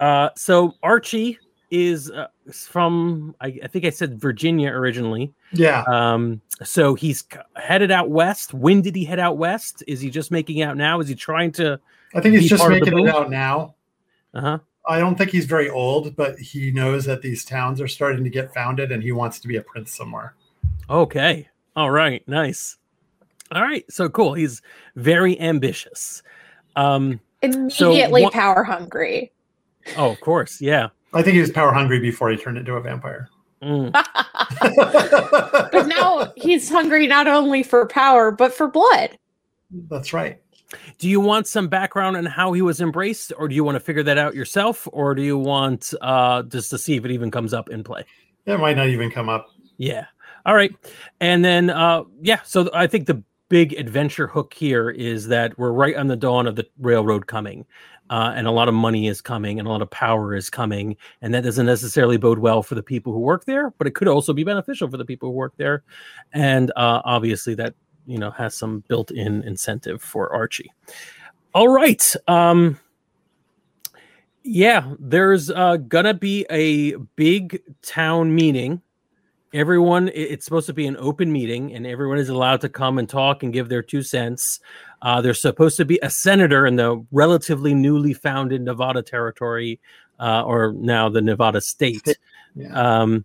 Uh, 0.00 0.31
so 0.37 0.75
Archie 0.83 1.38
is 1.71 2.11
uh, 2.11 2.28
from 2.52 3.35
I, 3.40 3.59
I, 3.62 3.66
think 3.66 3.85
I 3.85 3.90
said 3.90 4.19
Virginia 4.19 4.71
originally. 4.71 5.33
Yeah. 5.52 5.83
Um. 5.87 6.40
So 6.62 6.95
he's 6.95 7.25
headed 7.57 7.90
out 7.90 8.11
west. 8.11 8.54
When 8.54 8.81
did 8.81 8.97
he 8.97 9.04
head 9.04 9.19
out 9.19 9.37
west? 9.37 9.83
Is 9.87 10.00
he 10.00 10.09
just 10.09 10.31
making 10.31 10.62
out 10.62 10.76
now? 10.76 11.00
Is 11.00 11.09
he 11.09 11.14
trying 11.14 11.52
to? 11.52 11.78
I 12.14 12.21
think 12.21 12.37
he's 12.37 12.49
just 12.49 12.66
making 12.69 12.99
it 12.99 13.14
out 13.14 13.28
now. 13.28 13.75
Uh 14.33 14.40
huh. 14.40 14.59
I 14.87 14.99
don't 14.99 15.16
think 15.16 15.31
he's 15.31 15.47
very 15.47 15.71
old, 15.71 16.14
but 16.14 16.38
he 16.38 16.71
knows 16.71 17.07
that 17.07 17.23
these 17.23 17.45
towns 17.45 17.81
are 17.81 17.88
starting 17.88 18.23
to 18.23 18.31
get 18.31 18.52
founded, 18.52 18.93
and 18.93 19.02
he 19.02 19.12
wants 19.12 19.40
to 19.40 19.49
be 19.49 19.57
a 19.57 19.62
prince 19.62 19.97
somewhere. 19.97 20.35
Okay. 20.90 21.49
All 21.76 21.90
right. 21.90 22.26
Nice. 22.28 22.76
All 23.52 23.62
right. 23.62 23.85
So 23.90 24.09
cool. 24.09 24.35
He's 24.35 24.62
very 24.97 25.38
ambitious. 25.40 26.23
Um, 26.76 27.21
Immediately 27.43 28.23
what- 28.23 28.33
power 28.33 28.64
hungry. 28.64 29.33
Oh, 29.97 30.11
of 30.11 30.21
course, 30.21 30.62
yeah. 30.62 30.88
I 31.12 31.23
think 31.23 31.35
he 31.35 31.40
was 31.40 31.50
power 31.50 31.73
hungry 31.73 32.00
before 32.00 32.31
he 32.31 32.37
turned 32.37 32.57
into 32.57 32.75
a 32.75 32.81
vampire. 32.81 33.28
Mm. 33.62 33.93
but 35.73 35.87
now 35.87 36.33
he's 36.37 36.69
hungry 36.71 37.07
not 37.07 37.28
only 37.28 37.62
for 37.62 37.87
power 37.87 38.31
but 38.31 38.52
for 38.52 38.66
blood. 38.66 39.19
That's 39.90 40.12
right. 40.12 40.40
Do 40.99 41.09
you 41.09 41.21
want 41.21 41.47
some 41.47 41.69
background 41.69 42.16
on 42.16 42.25
how 42.25 42.52
he 42.52 42.62
was 42.62 42.81
embraced, 42.81 43.33
or 43.38 43.47
do 43.47 43.54
you 43.54 43.62
want 43.62 43.76
to 43.76 43.81
figure 43.81 44.02
that 44.02 44.19
out 44.19 44.35
yourself, 44.35 44.88
or 44.93 45.14
do 45.14 45.23
you 45.23 45.38
want 45.38 45.93
uh, 46.00 46.43
just 46.45 46.71
to 46.71 46.78
see 46.78 46.97
if 46.97 47.04
it 47.04 47.11
even 47.11 47.31
comes 47.31 47.54
up 47.54 47.69
in 47.69 47.85
play? 47.85 48.04
It 48.47 48.59
might 48.59 48.76
not 48.76 48.88
even 48.88 49.11
come 49.11 49.28
up. 49.28 49.49
Yeah. 49.76 50.07
All 50.46 50.54
right. 50.54 50.74
And 51.20 51.44
then, 51.44 51.70
uh, 51.70 52.04
yeah. 52.20 52.40
So 52.44 52.70
I 52.74 52.86
think 52.86 53.06
the 53.06 53.22
big 53.48 53.74
adventure 53.74 54.26
hook 54.26 54.54
here 54.54 54.90
is 54.90 55.28
that 55.28 55.56
we're 55.58 55.72
right 55.72 55.96
on 55.96 56.08
the 56.08 56.16
dawn 56.16 56.46
of 56.46 56.56
the 56.56 56.66
railroad 56.78 57.26
coming, 57.26 57.64
uh, 58.10 58.32
and 58.34 58.46
a 58.46 58.50
lot 58.50 58.68
of 58.68 58.74
money 58.74 59.06
is 59.06 59.20
coming, 59.20 59.58
and 59.58 59.68
a 59.68 59.70
lot 59.70 59.82
of 59.82 59.90
power 59.90 60.34
is 60.34 60.50
coming, 60.50 60.96
and 61.22 61.32
that 61.32 61.44
doesn't 61.44 61.66
necessarily 61.66 62.16
bode 62.16 62.38
well 62.38 62.62
for 62.62 62.74
the 62.74 62.82
people 62.82 63.12
who 63.12 63.20
work 63.20 63.44
there, 63.44 63.70
but 63.78 63.86
it 63.86 63.94
could 63.94 64.08
also 64.08 64.32
be 64.32 64.44
beneficial 64.44 64.90
for 64.90 64.96
the 64.96 65.04
people 65.04 65.28
who 65.28 65.34
work 65.34 65.54
there, 65.56 65.82
and 66.32 66.70
uh, 66.76 67.00
obviously 67.04 67.54
that 67.54 67.74
you 68.06 68.18
know 68.18 68.30
has 68.30 68.54
some 68.54 68.82
built-in 68.88 69.42
incentive 69.44 70.02
for 70.02 70.34
Archie. 70.34 70.72
All 71.54 71.68
right. 71.68 72.14
Um, 72.28 72.78
yeah, 74.42 74.92
there's 74.98 75.50
uh, 75.50 75.76
gonna 75.76 76.14
be 76.14 76.44
a 76.50 76.96
big 77.16 77.62
town 77.82 78.34
meeting 78.34 78.82
everyone 79.54 80.11
it's 80.12 80.44
supposed 80.44 80.66
to 80.66 80.75
be 80.75 80.87
an 80.87 80.96
open 80.99 81.32
meeting 81.32 81.73
and 81.73 81.87
everyone 81.87 82.18
is 82.18 82.28
allowed 82.28 82.61
to 82.61 82.68
come 82.68 82.99
and 82.99 83.08
talk 83.08 83.42
and 83.42 83.52
give 83.52 83.68
their 83.68 83.82
two 83.82 84.02
cents. 84.02 84.58
Uh, 85.00 85.20
there's 85.20 85.40
supposed 85.40 85.76
to 85.76 85.84
be 85.84 85.99
a 86.02 86.11
senator 86.11 86.66
in 86.66 86.76
the 86.76 87.02
relatively 87.12 87.73
newly 87.73 88.12
founded 88.12 88.61
nevada 88.61 89.00
territory 89.00 89.80
uh, 90.18 90.42
or 90.42 90.73
now 90.73 91.08
the 91.08 91.23
nevada 91.23 91.61
state. 91.61 92.18
Yeah. 92.56 93.00
um, 93.00 93.25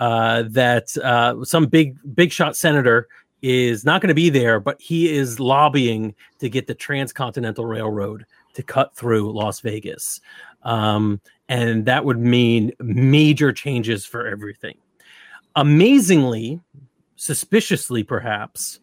uh, 0.00 0.44
that 0.50 0.96
uh, 0.98 1.44
some 1.44 1.66
big 1.66 1.96
big 2.14 2.32
shot 2.32 2.56
senator 2.56 3.08
is 3.40 3.84
not 3.84 4.00
going 4.00 4.08
to 4.08 4.14
be 4.14 4.30
there 4.30 4.60
but 4.60 4.80
he 4.80 5.12
is 5.12 5.40
lobbying 5.40 6.14
to 6.40 6.48
get 6.48 6.66
the 6.66 6.74
transcontinental 6.74 7.66
railroad 7.66 8.26
to 8.54 8.62
cut 8.62 8.94
through 8.96 9.32
las 9.32 9.60
vegas. 9.60 10.20
Um, 10.64 11.20
and 11.48 11.86
that 11.86 12.04
would 12.04 12.18
mean 12.18 12.72
major 12.80 13.52
changes 13.52 14.04
for 14.04 14.26
everything 14.26 14.76
amazingly, 15.58 16.60
suspiciously 17.16 18.04
perhaps, 18.04 18.78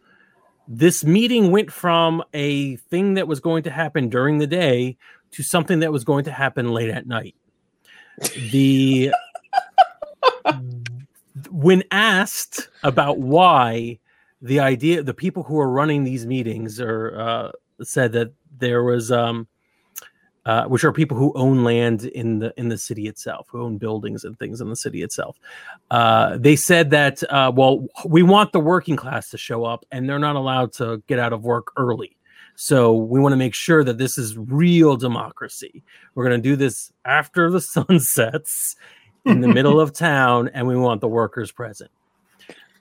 this 0.67 1.05
meeting 1.05 1.51
went 1.51 1.71
from 1.71 2.21
a 2.33 2.75
thing 2.75 3.13
that 3.13 3.27
was 3.27 3.39
going 3.39 3.63
to 3.63 3.71
happen 3.71 4.09
during 4.09 4.39
the 4.39 4.47
day 4.47 4.97
to 5.31 5.41
something 5.41 5.79
that 5.79 5.93
was 5.93 6.03
going 6.03 6.25
to 6.25 6.31
happen 6.31 6.73
late 6.73 6.89
at 6.89 7.07
night. 7.07 7.35
The 8.51 9.11
when 11.49 11.83
asked 11.91 12.69
about 12.83 13.19
why 13.19 13.99
the 14.41 14.59
idea 14.59 15.01
the 15.01 15.13
people 15.13 15.43
who 15.43 15.59
are 15.59 15.69
running 15.69 16.03
these 16.03 16.25
meetings 16.25 16.79
or 16.79 17.19
uh, 17.19 17.51
said 17.83 18.11
that 18.13 18.33
there 18.57 18.83
was 18.83 19.11
um 19.11 19.47
uh, 20.45 20.65
which 20.65 20.83
are 20.83 20.91
people 20.91 21.17
who 21.17 21.33
own 21.35 21.63
land 21.63 22.05
in 22.05 22.39
the 22.39 22.53
in 22.57 22.69
the 22.69 22.77
city 22.77 23.07
itself, 23.07 23.47
who 23.49 23.61
own 23.61 23.77
buildings 23.77 24.23
and 24.23 24.37
things 24.37 24.61
in 24.61 24.69
the 24.69 24.75
city 24.75 25.01
itself. 25.01 25.39
Uh, 25.91 26.37
they 26.37 26.55
said 26.55 26.91
that 26.91 27.23
uh, 27.31 27.51
well, 27.55 27.87
we 28.05 28.21
want 28.23 28.51
the 28.51 28.59
working 28.59 28.95
class 28.95 29.29
to 29.29 29.37
show 29.37 29.65
up, 29.65 29.85
and 29.91 30.07
they're 30.07 30.19
not 30.19 30.35
allowed 30.35 30.71
to 30.73 31.01
get 31.07 31.19
out 31.19 31.33
of 31.33 31.43
work 31.43 31.71
early. 31.77 32.15
So 32.55 32.93
we 32.95 33.19
want 33.19 33.33
to 33.33 33.37
make 33.37 33.53
sure 33.53 33.83
that 33.83 33.97
this 33.97 34.17
is 34.17 34.37
real 34.37 34.95
democracy. 34.95 35.83
We're 36.13 36.25
going 36.29 36.41
to 36.41 36.49
do 36.49 36.55
this 36.55 36.93
after 37.03 37.49
the 37.49 37.59
sun 37.75 37.99
sets 37.99 38.75
in 39.25 39.41
the 39.41 39.47
middle 39.47 39.79
of 39.79 39.93
town, 39.97 40.49
and 40.53 40.67
we 40.67 40.77
want 40.77 41.01
the 41.01 41.07
workers 41.07 41.51
present. 41.51 41.91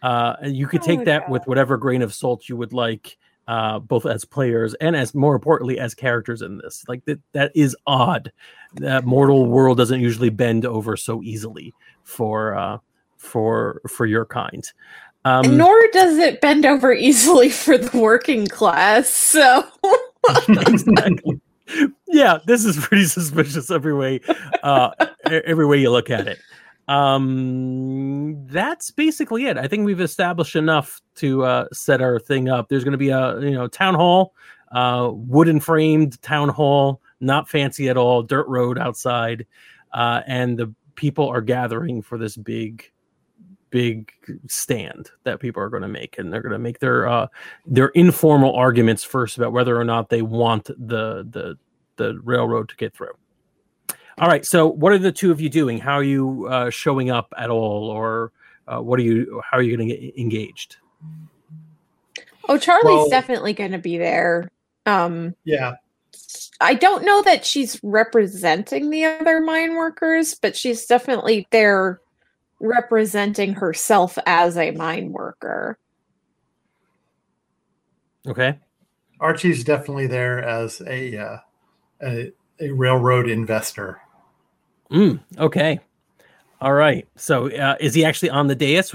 Uh, 0.02 0.36
and 0.42 0.54
you 0.56 0.66
could 0.66 0.82
Oh 0.82 0.86
take 0.86 0.98
my 0.98 1.04
that 1.04 1.22
God. 1.22 1.30
with 1.30 1.46
whatever 1.46 1.76
grain 1.78 2.02
of 2.02 2.12
salt 2.14 2.48
you 2.48 2.56
would 2.56 2.72
like 2.74 3.16
uh, 3.46 3.78
both 3.78 4.06
as 4.06 4.24
players 4.24 4.74
and 4.74 4.96
as 4.96 5.14
more 5.14 5.34
importantly 5.34 5.78
as 5.78 5.94
characters 5.94 6.42
in 6.42 6.58
this. 6.58 6.84
Like 6.88 7.04
that, 7.04 7.20
that 7.32 7.52
is 7.54 7.76
odd. 7.86 8.32
That 8.74 9.04
mortal 9.04 9.46
world 9.46 9.78
doesn't 9.78 10.00
usually 10.00 10.30
bend 10.30 10.64
over 10.64 10.96
so 10.96 11.22
easily 11.22 11.72
for 12.02 12.56
uh, 12.56 12.78
for 13.16 13.80
for 13.88 14.06
your 14.06 14.24
kind. 14.24 14.66
Um, 15.26 15.56
Nor 15.56 15.74
does 15.92 16.18
it 16.18 16.40
bend 16.40 16.66
over 16.66 16.92
easily 16.92 17.48
for 17.48 17.78
the 17.78 17.96
working 17.98 18.46
class. 18.46 19.08
So 19.08 19.64
exactly. 20.48 21.40
Yeah, 22.06 22.38
this 22.46 22.64
is 22.64 22.76
pretty 22.76 23.04
suspicious 23.04 23.70
every 23.70 23.94
way, 23.94 24.20
uh, 24.62 24.90
every 25.26 25.66
way 25.66 25.78
you 25.78 25.90
look 25.90 26.10
at 26.10 26.28
it. 26.28 26.38
Um, 26.88 28.46
that's 28.46 28.90
basically 28.90 29.46
it. 29.46 29.56
I 29.56 29.66
think 29.68 29.86
we've 29.86 30.00
established 30.00 30.56
enough 30.56 31.00
to 31.16 31.44
uh, 31.44 31.66
set 31.72 32.02
our 32.02 32.18
thing 32.18 32.48
up. 32.48 32.68
There's 32.68 32.84
going 32.84 32.92
to 32.92 32.98
be 32.98 33.08
a 33.08 33.40
you 33.40 33.52
know 33.52 33.68
town 33.68 33.94
hall, 33.94 34.34
uh, 34.72 35.10
wooden 35.12 35.60
framed 35.60 36.20
town 36.22 36.50
hall, 36.50 37.00
not 37.20 37.48
fancy 37.48 37.88
at 37.88 37.96
all, 37.96 38.22
dirt 38.22 38.46
road 38.48 38.78
outside, 38.78 39.46
uh, 39.92 40.20
and 40.26 40.58
the 40.58 40.74
people 40.94 41.28
are 41.28 41.40
gathering 41.40 42.02
for 42.02 42.18
this 42.18 42.36
big 42.36 42.90
big 43.70 44.12
stand 44.46 45.10
that 45.24 45.40
people 45.40 45.60
are 45.60 45.68
going 45.68 45.82
to 45.82 45.88
make 45.88 46.16
and 46.16 46.32
they're 46.32 46.42
going 46.42 46.52
to 46.52 46.60
make 46.60 46.78
their 46.78 47.08
uh 47.08 47.26
their 47.66 47.88
informal 47.88 48.54
arguments 48.54 49.02
first 49.02 49.36
about 49.36 49.52
whether 49.52 49.76
or 49.76 49.82
not 49.82 50.10
they 50.10 50.22
want 50.22 50.66
the 50.66 51.26
the 51.28 51.58
the 51.96 52.16
railroad 52.22 52.68
to 52.68 52.76
get 52.76 52.94
through 52.94 53.10
all 54.18 54.28
right 54.28 54.44
so 54.46 54.66
what 54.66 54.92
are 54.92 54.98
the 54.98 55.12
two 55.12 55.30
of 55.30 55.40
you 55.40 55.48
doing 55.48 55.78
how 55.78 55.94
are 55.94 56.04
you 56.04 56.46
uh 56.48 56.70
showing 56.70 57.10
up 57.10 57.32
at 57.36 57.50
all 57.50 57.90
or 57.90 58.32
uh, 58.68 58.80
what 58.80 58.98
are 58.98 59.02
you 59.02 59.42
how 59.50 59.58
are 59.58 59.62
you 59.62 59.76
going 59.76 59.88
to 59.88 59.96
get 59.96 60.18
engaged 60.18 60.76
Oh, 62.46 62.58
Charlie's 62.58 62.84
Well- 62.84 63.08
definitely 63.08 63.54
going 63.54 63.72
to 63.72 63.78
be 63.78 63.96
there. 63.96 64.50
Um 64.84 65.34
Yeah. 65.44 65.76
I 66.60 66.74
don't 66.74 67.02
know 67.04 67.22
that 67.22 67.44
she's 67.46 67.80
representing 67.82 68.90
the 68.90 69.06
other 69.06 69.40
mine 69.40 69.76
workers, 69.76 70.34
but 70.34 70.54
she's 70.54 70.84
definitely 70.84 71.48
there 71.50 72.00
representing 72.60 73.54
herself 73.54 74.18
as 74.26 74.56
a 74.58 74.70
mine 74.72 75.10
worker. 75.12 75.78
okay 78.26 78.58
Archie's 79.20 79.64
definitely 79.64 80.06
there 80.06 80.42
as 80.42 80.82
a 80.86 81.16
uh, 81.16 81.36
a, 82.02 82.32
a 82.60 82.70
railroad 82.72 83.28
investor. 83.30 84.00
Mm, 84.94 85.20
okay 85.38 85.78
all 86.60 86.72
right 86.72 87.06
so 87.16 87.50
uh, 87.50 87.76
is 87.80 87.92
he 87.94 88.04
actually 88.04 88.30
on 88.30 88.46
the 88.46 88.54
dais 88.54 88.94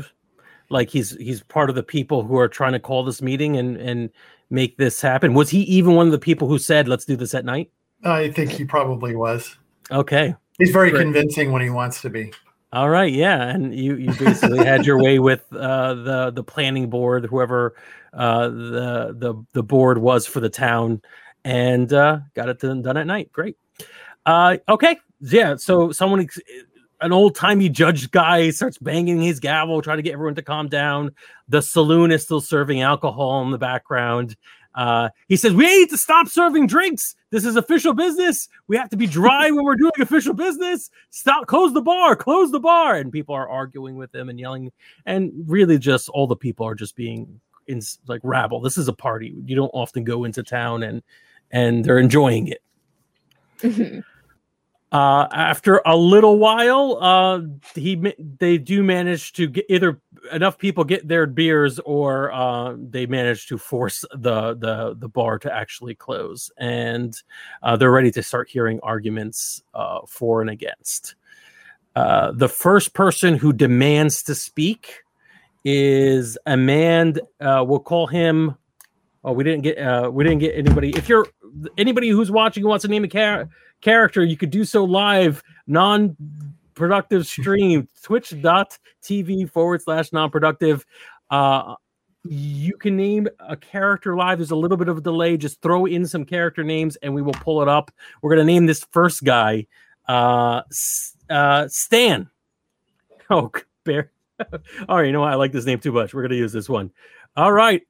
like 0.70 0.90
he's 0.90 1.16
he's 1.18 1.44
part 1.44 1.70
of 1.70 1.76
the 1.76 1.84
people 1.84 2.24
who 2.24 2.38
are 2.38 2.48
trying 2.48 2.74
to 2.74 2.80
call 2.80 3.04
this 3.04 3.22
meeting 3.22 3.58
and 3.58 3.78
and 3.78 4.10
make 4.50 4.78
this 4.78 5.00
happen 5.02 5.34
was 5.34 5.50
he 5.50 5.60
even 5.62 5.94
one 5.94 6.08
of 6.08 6.12
the 6.12 6.20
people 6.20 6.48
who 6.48 6.58
said 6.58 6.88
let's 6.88 7.06
do 7.06 7.16
this 7.16 7.36
at 7.36 7.46
night 7.46 7.70
I 8.04 8.30
think 8.32 8.52
he 8.52 8.64
probably 8.64 9.16
was. 9.16 9.58
okay 9.92 10.34
He's 10.60 10.72
very 10.72 10.92
Great. 10.92 11.04
convincing 11.04 11.52
when 11.52 11.62
he 11.62 11.70
wants 11.70 12.02
to 12.02 12.10
be. 12.10 12.34
All 12.74 12.90
right, 12.90 13.12
yeah, 13.12 13.48
and 13.48 13.74
you 13.74 13.96
you 13.96 14.14
basically 14.14 14.64
had 14.64 14.86
your 14.86 15.02
way 15.02 15.18
with 15.18 15.42
uh, 15.54 15.96
the 15.96 16.32
the 16.32 16.44
planning 16.44 16.90
board, 16.90 17.26
whoever 17.26 17.76
uh, 18.14 18.50
the 18.50 19.16
the 19.18 19.34
the 19.54 19.64
board 19.64 19.98
was 19.98 20.28
for 20.28 20.40
the 20.40 20.50
town, 20.50 21.02
and 21.44 21.92
uh, 21.94 22.20
got 22.36 22.50
it 22.50 22.60
done, 22.60 22.84
done 22.84 22.98
at 22.98 23.08
night. 23.08 23.32
Great. 23.32 23.58
Uh, 24.26 24.58
okay, 24.68 24.98
yeah. 25.22 25.56
So 25.56 25.92
someone, 25.92 26.28
an 27.02 27.12
old 27.12 27.36
timey 27.36 27.70
judge 27.70 28.12
guy, 28.12 28.50
starts 28.50 28.78
banging 28.78 29.22
his 29.22 29.40
gavel, 29.40 29.82
trying 29.82 29.98
to 29.98 30.04
get 30.04 30.14
everyone 30.14 30.36
to 30.36 30.42
calm 30.42 30.68
down. 30.68 31.14
The 31.48 31.62
saloon 31.62 32.12
is 32.12 32.24
still 32.24 32.42
serving 32.42 32.82
alcohol 32.82 33.42
in 33.44 33.52
the 33.52 33.58
background. 33.58 34.36
Uh, 34.76 35.10
he 35.28 35.36
says, 35.36 35.54
"We 35.54 35.66
need 35.66 35.90
to 35.90 35.98
stop 35.98 36.28
serving 36.28 36.68
drinks. 36.68 37.16
This 37.32 37.44
is 37.44 37.56
official 37.56 37.94
business. 37.94 38.48
We 38.68 38.78
have 38.78 38.90
to 38.90 38.98
be 38.98 39.08
dry 39.08 39.50
when 39.52 39.66
we're 39.66 39.76
doing 39.76 39.92
official 40.00 40.34
business. 40.34 40.90
Stop, 41.10 41.48
close 41.48 41.74
the 41.74 41.82
bar, 41.82 42.16
close 42.16 42.52
the 42.52 42.60
bar." 42.60 42.96
And 42.96 43.12
people 43.12 43.34
are 43.36 43.50
arguing 43.50 43.98
with 43.98 44.14
him 44.14 44.30
and 44.30 44.40
yelling, 44.40 44.72
and 45.06 45.32
really, 45.48 45.80
just 45.80 46.08
all 46.10 46.28
the 46.28 46.36
people 46.36 46.66
are 46.68 46.76
just 46.76 46.96
being 46.96 47.42
in 47.68 47.82
like 48.08 48.22
rabble. 48.24 48.62
This 48.62 48.78
is 48.78 48.88
a 48.88 48.94
party. 48.94 49.36
You 49.46 49.56
don't 49.56 49.72
often 49.74 50.04
go 50.04 50.24
into 50.24 50.44
town 50.44 50.84
and 50.84 51.02
and 51.52 51.84
they're 51.84 52.00
enjoying 52.00 52.48
it. 52.48 52.62
Mhm. 53.60 54.04
Uh, 54.92 55.28
after 55.32 55.84
a 55.86 55.96
little 55.96 56.40
while, 56.40 56.98
uh, 57.00 57.42
he 57.76 57.96
they 58.40 58.58
do 58.58 58.82
manage 58.82 59.34
to 59.34 59.48
get 59.48 59.64
either 59.70 60.02
enough 60.32 60.58
people 60.58 60.84
get 60.84 61.08
their 61.08 61.28
beers, 61.28 61.78
or 61.80 62.32
uh, 62.32 62.76
they 62.76 63.06
manage 63.06 63.46
to 63.46 63.60
force 63.60 64.04
the 64.14 64.56
the 64.56 64.96
the 64.98 65.08
bar 65.08 65.38
to 65.38 65.54
actually 65.54 65.94
close, 65.94 66.50
and 66.58 67.14
uh, 67.62 67.78
they're 67.78 67.92
ready 67.92 68.10
to 68.10 68.24
start 68.24 68.50
hearing 68.50 68.80
arguments 68.82 69.62
uh, 69.76 70.00
for 70.08 70.42
and 70.42 70.50
against. 70.50 71.14
The 71.96 72.50
first 72.50 72.94
person 72.94 73.36
who 73.36 73.54
demands 73.54 74.24
to 74.24 74.34
speak 74.34 75.04
is 75.64 76.36
a 76.48 76.58
man. 76.58 77.20
We'll 77.40 77.80
call 77.80 78.08
him. 78.08 78.56
Oh, 79.24 79.34
we 79.34 79.44
didn't 79.44 79.62
get 79.62 80.12
we 80.12 80.24
didn't 80.24 80.40
get 80.40 80.56
anybody. 80.56 80.90
If 80.98 81.08
you're 81.08 81.28
anybody 81.78 82.10
who's 82.10 82.32
watching 82.32 82.64
who 82.64 82.70
wants 82.70 82.84
to 82.84 82.88
name 82.88 83.04
a 83.04 83.08
char- 83.08 83.50
character, 83.82 84.24
you 84.24 84.38
could 84.38 84.50
do 84.50 84.64
so 84.64 84.84
live, 84.84 85.44
non 85.68 86.16
productive 86.76 87.28
stream, 87.28 87.88
twitch.tv 88.02 89.52
forward 89.52 89.82
slash 89.82 90.12
non 90.14 90.30
productive. 90.30 90.86
Uh, 91.30 91.76
you 92.24 92.76
can 92.78 92.98
name 92.98 93.28
a 93.40 93.56
character 93.56 94.16
live. 94.16 94.40
There's 94.40 94.52
a 94.52 94.56
little 94.56 94.78
bit 94.78 94.90
of 94.90 94.98
a 94.98 95.02
delay. 95.02 95.38
Just 95.38 95.62
throw 95.62 95.86
in 95.86 96.06
some 96.06 96.26
character 96.26 96.64
names 96.64 96.96
and 96.98 97.14
we 97.14 97.22
will 97.22 97.34
pull 97.34 97.62
it 97.62 97.68
up. 97.68 97.92
We're 98.22 98.36
going 98.36 98.46
to 98.46 98.52
name 98.52 98.66
this 98.66 98.86
first 98.92 99.24
guy 99.24 99.68
uh, 100.08 100.62
uh, 101.30 101.68
Stan. 101.68 102.30
Oh, 103.32 103.52
bear. 103.84 104.12
All 104.90 104.98
right, 104.98 105.06
you 105.06 105.12
know 105.12 105.20
what? 105.20 105.32
I 105.32 105.36
like 105.36 105.52
this 105.52 105.66
name 105.66 105.80
too 105.80 105.92
much. 105.92 106.16
We're 106.16 106.24
going 106.24 106.32
to 106.32 106.38
use 106.38 106.52
this 106.52 106.68
one. 106.68 106.90
All 107.36 107.52
right. 107.52 107.84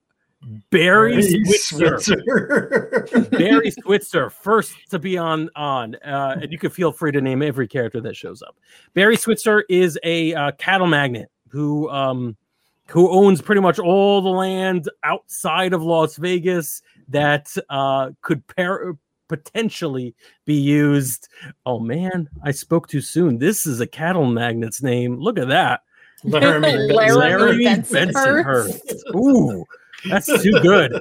Barry, 0.71 1.17
Barry 1.17 1.43
Switzer. 1.43 1.99
Switzer. 1.99 3.27
Barry 3.31 3.71
Switzer, 3.71 4.29
first 4.29 4.73
to 4.89 4.99
be 4.99 5.17
on 5.17 5.49
on, 5.55 5.95
uh, 5.95 6.37
and 6.41 6.51
you 6.51 6.57
can 6.57 6.69
feel 6.69 6.91
free 6.91 7.11
to 7.11 7.19
name 7.19 7.41
every 7.41 7.67
character 7.67 7.99
that 8.01 8.15
shows 8.15 8.41
up. 8.41 8.55
Barry 8.93 9.17
Switzer 9.17 9.65
is 9.69 9.99
a 10.03 10.33
uh, 10.33 10.51
cattle 10.53 10.87
magnate 10.87 11.27
who 11.49 11.89
um, 11.89 12.37
who 12.87 13.09
owns 13.09 13.41
pretty 13.41 13.61
much 13.61 13.79
all 13.79 14.21
the 14.21 14.29
land 14.29 14.89
outside 15.03 15.73
of 15.73 15.83
Las 15.83 16.15
Vegas 16.15 16.81
that 17.09 17.53
uh, 17.69 18.11
could 18.21 18.45
pair 18.47 18.93
potentially 19.27 20.15
be 20.45 20.55
used. 20.55 21.27
Oh 21.65 21.79
man, 21.79 22.29
I 22.43 22.51
spoke 22.51 22.87
too 22.87 23.01
soon. 23.01 23.39
This 23.39 23.65
is 23.65 23.81
a 23.81 23.87
cattle 23.87 24.25
magnet's 24.25 24.81
name. 24.81 25.17
Look 25.17 25.37
at 25.37 25.49
that. 25.49 25.81
Laramie, 26.23 26.75
Laramie 26.91 27.65
Bensonhurst. 27.65 29.15
Ooh, 29.15 29.65
that's 30.07 30.41
too 30.41 30.59
good. 30.61 30.99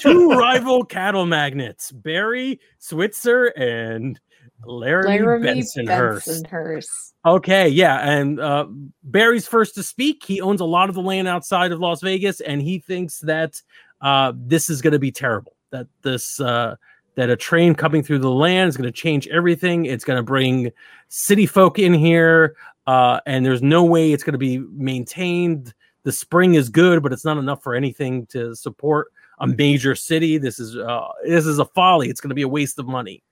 Two 0.00 0.30
rival 0.30 0.84
cattle 0.84 1.26
magnets, 1.26 1.90
Barry 1.92 2.60
Switzer 2.78 3.46
and 3.56 4.20
Laramie, 4.64 5.18
Laramie 5.18 5.62
Bensonhurst. 5.62 6.28
Bensonhurst. 6.28 7.12
Okay, 7.24 7.68
yeah, 7.68 8.08
and 8.08 8.38
uh, 8.38 8.66
Barry's 9.02 9.48
first 9.48 9.74
to 9.74 9.82
speak. 9.82 10.24
He 10.24 10.40
owns 10.40 10.60
a 10.60 10.64
lot 10.64 10.88
of 10.88 10.94
the 10.94 11.02
land 11.02 11.26
outside 11.26 11.72
of 11.72 11.80
Las 11.80 12.00
Vegas, 12.00 12.40
and 12.40 12.62
he 12.62 12.78
thinks 12.78 13.18
that 13.20 13.60
uh, 14.00 14.32
this 14.36 14.70
is 14.70 14.80
going 14.80 14.92
to 14.92 14.98
be 14.98 15.10
terrible. 15.10 15.56
That 15.70 15.88
this 16.02 16.40
uh, 16.40 16.76
that 17.16 17.28
a 17.28 17.36
train 17.36 17.74
coming 17.74 18.02
through 18.02 18.20
the 18.20 18.30
land 18.30 18.68
is 18.68 18.76
going 18.76 18.86
to 18.86 18.92
change 18.92 19.26
everything. 19.28 19.86
It's 19.86 20.04
going 20.04 20.18
to 20.18 20.22
bring 20.22 20.70
city 21.08 21.46
folk 21.46 21.78
in 21.78 21.92
here, 21.92 22.56
uh, 22.86 23.20
and 23.26 23.44
there's 23.44 23.62
no 23.62 23.84
way 23.84 24.12
it's 24.12 24.22
going 24.22 24.34
to 24.34 24.38
be 24.38 24.58
maintained 24.58 25.74
the 26.06 26.12
spring 26.12 26.54
is 26.54 26.68
good, 26.68 27.02
but 27.02 27.12
it's 27.12 27.24
not 27.24 27.36
enough 27.36 27.64
for 27.64 27.74
anything 27.74 28.26
to 28.26 28.54
support 28.54 29.08
a 29.40 29.46
major 29.48 29.96
city. 29.96 30.38
This 30.38 30.60
is 30.60 30.76
uh, 30.76 31.08
this 31.24 31.44
is 31.44 31.58
a 31.58 31.64
folly. 31.64 32.08
It's 32.08 32.20
going 32.20 32.28
to 32.28 32.36
be 32.36 32.42
a 32.42 32.48
waste 32.48 32.78
of 32.78 32.86
money. 32.86 33.24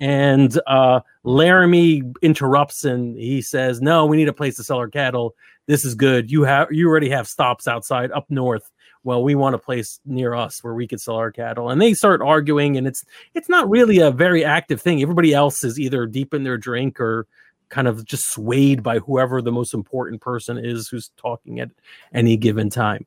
And 0.00 0.58
uh, 0.68 1.00
Laramie 1.24 2.04
interrupts 2.22 2.84
and 2.84 3.16
he 3.16 3.42
says, 3.42 3.82
"No, 3.82 4.06
we 4.06 4.16
need 4.16 4.28
a 4.28 4.32
place 4.32 4.54
to 4.56 4.64
sell 4.64 4.78
our 4.78 4.88
cattle. 4.88 5.34
This 5.66 5.84
is 5.84 5.96
good. 5.96 6.30
You 6.30 6.44
have 6.44 6.68
you 6.70 6.88
already 6.88 7.10
have 7.10 7.26
stops 7.26 7.66
outside 7.66 8.12
up 8.12 8.26
north. 8.30 8.70
Well, 9.02 9.24
we 9.24 9.34
want 9.34 9.56
a 9.56 9.58
place 9.58 9.98
near 10.06 10.32
us 10.32 10.62
where 10.62 10.74
we 10.74 10.86
could 10.86 11.00
sell 11.00 11.16
our 11.16 11.32
cattle." 11.32 11.68
And 11.68 11.82
they 11.82 11.94
start 11.94 12.22
arguing, 12.22 12.76
and 12.76 12.86
it's 12.86 13.04
it's 13.34 13.48
not 13.48 13.68
really 13.68 13.98
a 13.98 14.12
very 14.12 14.44
active 14.44 14.80
thing. 14.80 15.02
Everybody 15.02 15.34
else 15.34 15.64
is 15.64 15.80
either 15.80 16.06
deep 16.06 16.32
in 16.32 16.44
their 16.44 16.58
drink 16.58 17.00
or 17.00 17.26
kind 17.70 17.88
of 17.88 18.04
just 18.04 18.30
swayed 18.30 18.82
by 18.82 18.98
whoever 18.98 19.40
the 19.40 19.52
most 19.52 19.72
important 19.72 20.20
person 20.20 20.58
is 20.58 20.88
who's 20.88 21.10
talking 21.16 21.60
at 21.60 21.70
any 22.12 22.36
given 22.36 22.68
time. 22.68 23.06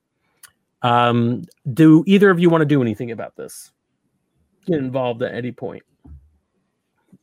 Um, 0.82 1.44
do 1.72 2.04
either 2.08 2.30
of 2.30 2.40
you 2.40 2.50
want 2.50 2.62
to 2.62 2.66
do 2.66 2.82
anything 2.82 3.12
about 3.12 3.36
this? 3.36 3.72
Get 4.66 4.80
involved 4.80 5.22
at 5.22 5.34
any 5.34 5.52
point 5.52 5.84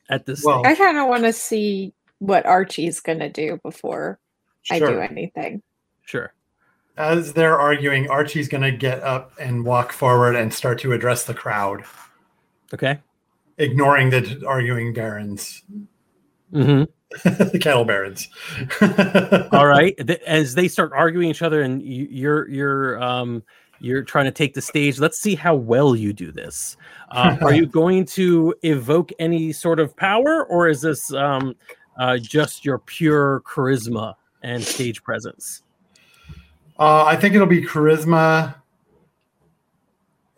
at 0.08 0.26
this. 0.26 0.44
Well, 0.44 0.66
I 0.66 0.74
kind 0.74 0.98
of 0.98 1.08
want 1.08 1.24
to 1.24 1.32
see 1.32 1.92
what 2.18 2.44
Archie's 2.46 3.00
going 3.00 3.20
to 3.20 3.30
do 3.30 3.58
before 3.62 4.18
sure. 4.62 4.76
I 4.76 4.78
do 4.78 5.00
anything. 5.00 5.62
Sure. 6.04 6.34
As 6.96 7.32
they're 7.32 7.58
arguing, 7.58 8.10
Archie's 8.10 8.48
going 8.48 8.62
to 8.62 8.72
get 8.72 9.02
up 9.02 9.32
and 9.40 9.64
walk 9.64 9.92
forward 9.92 10.36
and 10.36 10.52
start 10.52 10.78
to 10.80 10.92
address 10.92 11.24
the 11.24 11.34
crowd. 11.34 11.84
Okay. 12.74 12.98
Ignoring 13.56 14.10
the 14.10 14.42
arguing 14.46 14.92
barons. 14.92 15.62
Mm-hmm. 16.52 16.84
the 17.24 17.58
cattle 17.60 17.84
barons. 17.84 18.28
All 19.52 19.66
right. 19.66 19.98
As 20.26 20.54
they 20.54 20.68
start 20.68 20.92
arguing 20.94 21.28
each 21.28 21.42
other, 21.42 21.62
and 21.62 21.82
you're 21.82 22.48
you're 22.48 23.02
um 23.02 23.42
you're 23.80 24.02
trying 24.02 24.26
to 24.26 24.30
take 24.30 24.54
the 24.54 24.60
stage. 24.60 24.98
Let's 24.98 25.18
see 25.18 25.34
how 25.34 25.54
well 25.54 25.96
you 25.96 26.12
do 26.12 26.30
this. 26.30 26.76
Uh, 27.10 27.36
are 27.40 27.54
you 27.54 27.66
going 27.80 28.04
to 28.06 28.54
evoke 28.62 29.10
any 29.18 29.52
sort 29.52 29.80
of 29.80 29.96
power, 29.96 30.44
or 30.44 30.68
is 30.68 30.82
this 30.82 31.12
um, 31.14 31.56
uh, 31.98 32.18
just 32.18 32.64
your 32.64 32.78
pure 32.78 33.40
charisma 33.40 34.14
and 34.42 34.62
stage 34.62 35.02
presence? 35.02 35.62
Uh, 36.78 37.04
I 37.04 37.16
think 37.16 37.34
it'll 37.34 37.46
be 37.46 37.62
charisma 37.62 38.54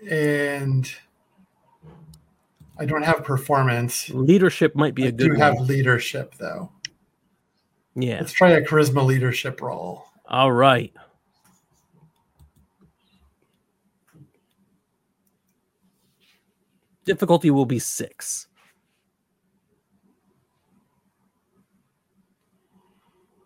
and 0.08 0.92
I 2.78 2.87
don't 2.87 3.02
have 3.02 3.24
performance. 3.24 4.08
Leadership 4.11 4.74
might 4.74 4.94
be 4.94 5.04
I 5.04 5.08
a 5.08 5.12
good. 5.12 5.32
I 5.32 5.35
Do 5.35 5.40
have 5.40 5.61
leadership 5.61 6.35
though. 6.38 6.72
Yeah. 7.94 8.18
Let's 8.20 8.32
try 8.32 8.50
a 8.50 8.62
charisma 8.62 9.04
leadership 9.04 9.61
roll. 9.61 10.06
All 10.26 10.52
right. 10.52 10.92
Difficulty 17.04 17.50
will 17.50 17.66
be 17.66 17.78
six. 17.78 18.46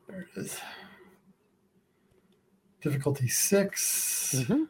There 0.08 0.20
it 0.20 0.40
is. 0.40 0.60
Difficulty 2.82 3.26
6 3.26 4.34
mm-hmm. 4.38 4.62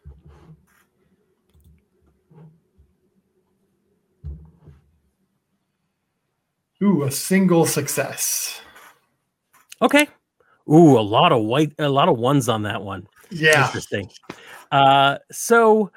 Ooh, 6.82 7.04
a 7.04 7.10
single 7.10 7.64
success. 7.64 8.60
Okay. 9.80 10.08
Ooh, 10.68 10.98
a 10.98 11.00
lot 11.00 11.32
of 11.32 11.44
white, 11.44 11.72
a 11.78 11.88
lot 11.88 12.08
of 12.08 12.18
ones 12.18 12.48
on 12.48 12.62
that 12.62 12.82
one. 12.82 13.06
Yeah. 13.30 13.66
Interesting. 13.66 14.10
Uh, 14.70 15.18
so 15.30 15.90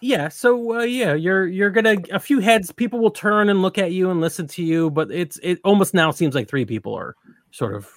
yeah, 0.00 0.28
so 0.28 0.80
uh, 0.80 0.82
yeah, 0.82 1.14
you're 1.14 1.46
you're 1.46 1.70
gonna 1.70 1.96
a 2.12 2.20
few 2.20 2.40
heads. 2.40 2.70
People 2.70 3.00
will 3.00 3.10
turn 3.10 3.48
and 3.48 3.62
look 3.62 3.78
at 3.78 3.92
you 3.92 4.10
and 4.10 4.20
listen 4.20 4.46
to 4.48 4.62
you, 4.62 4.90
but 4.90 5.10
it's 5.10 5.38
it 5.42 5.58
almost 5.64 5.94
now 5.94 6.10
seems 6.10 6.34
like 6.34 6.48
three 6.48 6.64
people 6.64 6.94
are 6.94 7.16
sort 7.50 7.74
of 7.74 7.90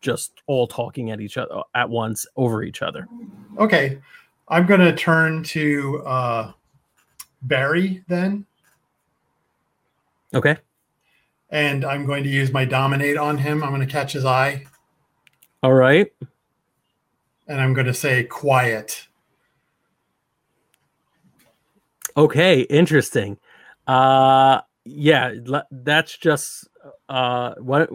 just 0.00 0.42
all 0.46 0.66
talking 0.66 1.10
at 1.10 1.20
each 1.20 1.36
other 1.36 1.62
at 1.74 1.88
once 1.88 2.26
over 2.36 2.62
each 2.62 2.82
other. 2.82 3.06
Okay, 3.58 4.00
I'm 4.48 4.66
gonna 4.66 4.94
turn 4.94 5.44
to 5.44 6.02
uh, 6.04 6.52
Barry 7.42 8.02
then. 8.08 8.46
Okay 10.34 10.56
and 11.52 11.84
I'm 11.84 12.06
going 12.06 12.24
to 12.24 12.30
use 12.30 12.50
my 12.50 12.64
dominate 12.64 13.18
on 13.18 13.38
him. 13.38 13.62
I'm 13.62 13.68
going 13.70 13.86
to 13.86 13.92
catch 13.92 14.14
his 14.14 14.24
eye. 14.24 14.64
All 15.62 15.74
right. 15.74 16.10
And 17.46 17.60
I'm 17.60 17.74
going 17.74 17.86
to 17.86 17.94
say 17.94 18.24
quiet. 18.24 19.06
Okay, 22.16 22.62
interesting. 22.62 23.38
Uh 23.86 24.60
yeah, 24.84 25.34
that's 25.70 26.16
just 26.16 26.68
uh 27.08 27.54
what 27.58 27.88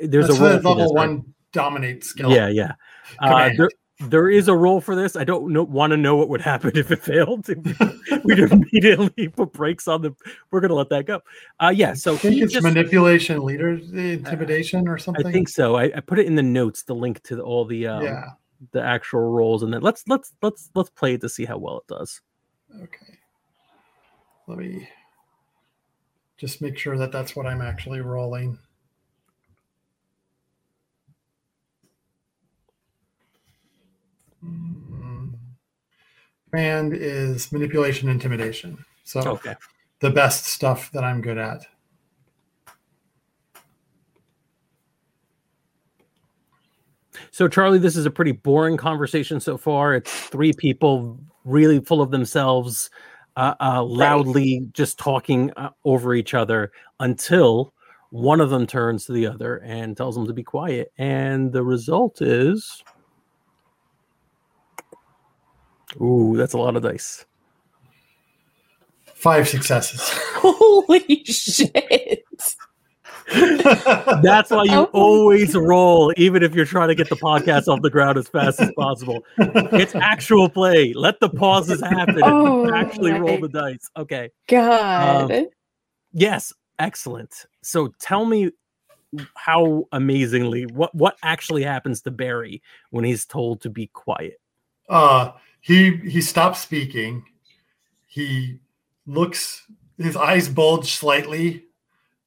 there's 0.00 0.28
that's 0.28 0.38
a 0.38 0.42
level 0.42 0.74
this, 0.76 0.90
1 0.92 1.34
dominate 1.52 2.04
skill. 2.04 2.30
Yeah, 2.30 2.48
yeah. 2.48 2.72
Uh, 3.18 3.50
there, 3.56 3.68
there 4.10 4.28
is 4.28 4.48
a 4.48 4.54
roll 4.54 4.80
for 4.80 4.94
this. 4.94 5.16
I 5.16 5.24
don't 5.24 5.52
know, 5.52 5.62
want 5.62 5.90
to 5.92 5.96
know 5.96 6.16
what 6.16 6.28
would 6.28 6.40
happen 6.40 6.72
if 6.74 6.90
it 6.90 7.02
failed. 7.02 7.46
We'd 8.24 8.38
immediately 8.38 9.28
put 9.28 9.52
brakes 9.52 9.88
on 9.88 10.02
the. 10.02 10.14
We're 10.50 10.60
going 10.60 10.70
to 10.70 10.74
let 10.74 10.88
that 10.90 11.06
go. 11.06 11.20
Uh, 11.60 11.72
yeah. 11.74 11.94
So 11.94 12.14
I 12.14 12.16
think 12.18 12.42
it's 12.42 12.52
just, 12.52 12.64
manipulation, 12.64 13.42
leader, 13.42 13.70
intimidation, 13.70 14.88
or 14.88 14.98
something. 14.98 15.26
I 15.26 15.32
think 15.32 15.48
so. 15.48 15.76
I, 15.76 15.84
I, 15.96 16.00
put 16.00 16.18
it 16.18 16.26
in 16.26 16.34
the 16.34 16.42
notes, 16.42 16.82
the 16.82 16.94
link 16.94 17.22
to 17.24 17.40
all 17.40 17.64
the 17.64 17.86
um, 17.86 18.04
yeah. 18.04 18.30
the 18.72 18.82
actual 18.82 19.30
rolls, 19.30 19.62
and 19.62 19.72
then 19.72 19.82
let's 19.82 20.04
let's 20.08 20.32
let's 20.42 20.70
let's 20.74 20.90
play 20.90 21.14
it 21.14 21.20
to 21.20 21.28
see 21.28 21.44
how 21.44 21.58
well 21.58 21.78
it 21.78 21.86
does. 21.86 22.20
Okay. 22.82 23.18
Let 24.46 24.58
me 24.58 24.88
just 26.36 26.60
make 26.60 26.76
sure 26.78 26.98
that 26.98 27.12
that's 27.12 27.34
what 27.34 27.46
I'm 27.46 27.62
actually 27.62 28.00
rolling. 28.00 28.58
Command 36.50 36.94
is 36.94 37.50
manipulation, 37.50 38.08
intimidation. 38.08 38.84
So 39.02 39.20
okay. 39.20 39.56
the 40.00 40.10
best 40.10 40.46
stuff 40.46 40.90
that 40.92 41.02
I'm 41.02 41.20
good 41.20 41.36
at. 41.36 41.66
So, 47.32 47.48
Charlie, 47.48 47.78
this 47.78 47.96
is 47.96 48.06
a 48.06 48.10
pretty 48.10 48.30
boring 48.32 48.76
conversation 48.76 49.40
so 49.40 49.58
far. 49.58 49.94
It's 49.94 50.12
three 50.12 50.52
people 50.52 51.18
really 51.44 51.80
full 51.80 52.00
of 52.00 52.12
themselves. 52.12 52.88
uh, 53.36 53.54
uh, 53.60 53.82
loudly 53.82 54.60
right. 54.60 54.72
just 54.72 54.98
talking 54.98 55.50
uh, 55.56 55.70
over 55.84 56.14
each 56.14 56.34
other 56.34 56.70
until 57.00 57.72
one 58.10 58.40
of 58.40 58.50
them 58.50 58.66
turns 58.66 59.06
to 59.06 59.12
the 59.12 59.26
other 59.26 59.56
and 59.58 59.96
tells 59.96 60.14
them 60.14 60.26
to 60.26 60.32
be 60.32 60.42
quiet. 60.42 60.92
And 60.98 61.52
the 61.52 61.62
result 61.62 62.22
is. 62.22 62.82
Ooh, 66.00 66.36
that's 66.36 66.52
a 66.52 66.58
lot 66.58 66.76
of 66.76 66.82
dice. 66.82 67.24
Five 69.14 69.48
successes. 69.48 70.00
Holy 70.34 71.24
shit. 71.24 72.24
That's 74.22 74.50
why 74.50 74.64
you 74.64 74.72
oh 74.72 74.90
always 74.92 75.54
roll, 75.54 76.12
even 76.16 76.42
if 76.42 76.54
you're 76.54 76.66
trying 76.66 76.88
to 76.88 76.94
get 76.94 77.08
the 77.08 77.16
podcast 77.16 77.68
off 77.68 77.80
the 77.80 77.90
ground 77.90 78.18
as 78.18 78.28
fast 78.28 78.60
as 78.60 78.70
possible. 78.76 79.24
It's 79.38 79.94
actual 79.94 80.50
play. 80.50 80.92
Let 80.94 81.20
the 81.20 81.30
pauses 81.30 81.80
happen 81.80 82.20
oh, 82.22 82.72
actually 82.74 83.12
roll 83.12 83.40
the 83.40 83.48
dice. 83.48 83.88
Okay. 83.96 84.30
God. 84.46 85.32
Um, 85.32 85.46
yes, 86.12 86.52
excellent. 86.78 87.46
So 87.62 87.94
tell 87.98 88.26
me 88.26 88.50
how 89.36 89.86
amazingly 89.92 90.66
what 90.66 90.94
what 90.94 91.16
actually 91.22 91.62
happens 91.62 92.02
to 92.02 92.10
Barry 92.10 92.62
when 92.90 93.04
he's 93.04 93.24
told 93.24 93.62
to 93.62 93.70
be 93.70 93.86
quiet. 93.88 94.40
Uh 94.88 95.32
he 95.64 95.96
he 95.96 96.20
stops 96.20 96.60
speaking. 96.60 97.24
He 98.06 98.58
looks 99.06 99.66
his 99.96 100.14
eyes 100.14 100.46
bulge 100.46 100.92
slightly 100.92 101.64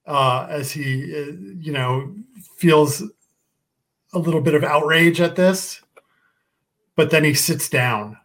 uh, 0.08 0.48
as 0.50 0.72
he, 0.72 1.04
uh, 1.16 1.34
you 1.60 1.72
know, 1.72 2.16
feels 2.56 3.04
a 4.14 4.18
little 4.18 4.42
bit 4.42 4.56
of 4.56 4.64
outrage 4.64 5.22
at 5.22 5.36
this, 5.36 5.82
but 6.96 7.12
then 7.12 7.24
he 7.24 7.36
sits 7.36 7.70
down. 7.70 8.18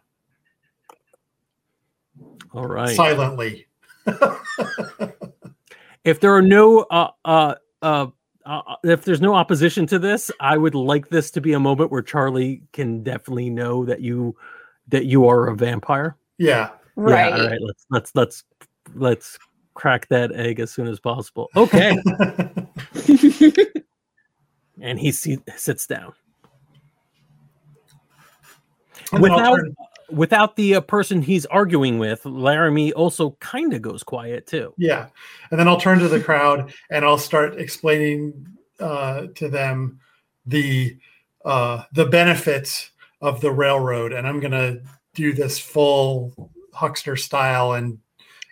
All 2.51 2.65
right. 2.65 2.95
Silently. 2.95 3.67
if 6.03 6.19
there 6.21 6.33
are 6.33 6.41
no, 6.41 6.79
uh, 6.89 7.09
uh, 7.23 7.53
uh, 7.83 8.07
uh, 8.47 8.61
if 8.83 9.05
there's 9.05 9.21
no 9.21 9.35
opposition 9.35 9.85
to 9.87 9.99
this, 9.99 10.31
I 10.39 10.57
would 10.57 10.73
like 10.73 11.09
this 11.09 11.29
to 11.31 11.41
be 11.41 11.53
a 11.53 11.59
moment 11.59 11.91
where 11.91 12.01
Charlie 12.01 12.63
can 12.73 13.03
definitely 13.03 13.51
know 13.51 13.85
that 13.85 14.01
you 14.01 14.35
that 14.89 15.05
you 15.05 15.27
are 15.27 15.47
a 15.47 15.55
vampire. 15.55 16.15
Yeah. 16.37 16.69
Right. 16.95 17.29
Yeah, 17.29 17.41
all 17.41 17.49
right. 17.49 17.61
Let's 17.61 17.85
let's 17.89 18.11
let's 18.15 18.43
let's 18.95 19.39
crack 19.73 20.07
that 20.09 20.31
egg 20.31 20.59
as 20.59 20.71
soon 20.71 20.87
as 20.87 20.99
possible. 20.99 21.49
Okay. 21.55 21.97
and 24.81 24.99
he 24.99 25.11
see, 25.11 25.39
sits 25.55 25.87
down. 25.87 26.13
Without 29.19 29.59
without 30.09 30.55
the 30.55 30.75
uh, 30.75 30.81
person 30.81 31.21
he's 31.21 31.45
arguing 31.47 31.99
with, 31.99 32.25
Laramie 32.25 32.93
also 32.93 33.31
kind 33.39 33.73
of 33.73 33.81
goes 33.81 34.03
quiet 34.03 34.47
too. 34.47 34.73
Yeah, 34.77 35.07
and 35.51 35.59
then 35.59 35.67
I'll 35.67 35.79
turn 35.79 35.99
to 35.99 36.07
the 36.07 36.19
crowd 36.19 36.73
and 36.89 37.05
I'll 37.05 37.17
start 37.17 37.59
explaining 37.59 38.47
uh, 38.79 39.27
to 39.35 39.49
them 39.49 39.99
the 40.45 40.97
uh, 41.45 41.83
the 41.91 42.05
benefits 42.05 42.91
of 43.23 43.41
the 43.41 43.51
railroad, 43.51 44.13
and 44.13 44.27
I'm 44.27 44.39
gonna 44.39 44.81
do 45.15 45.33
this 45.33 45.57
full 45.57 46.51
huckster 46.73 47.15
style 47.15 47.73
and 47.73 47.97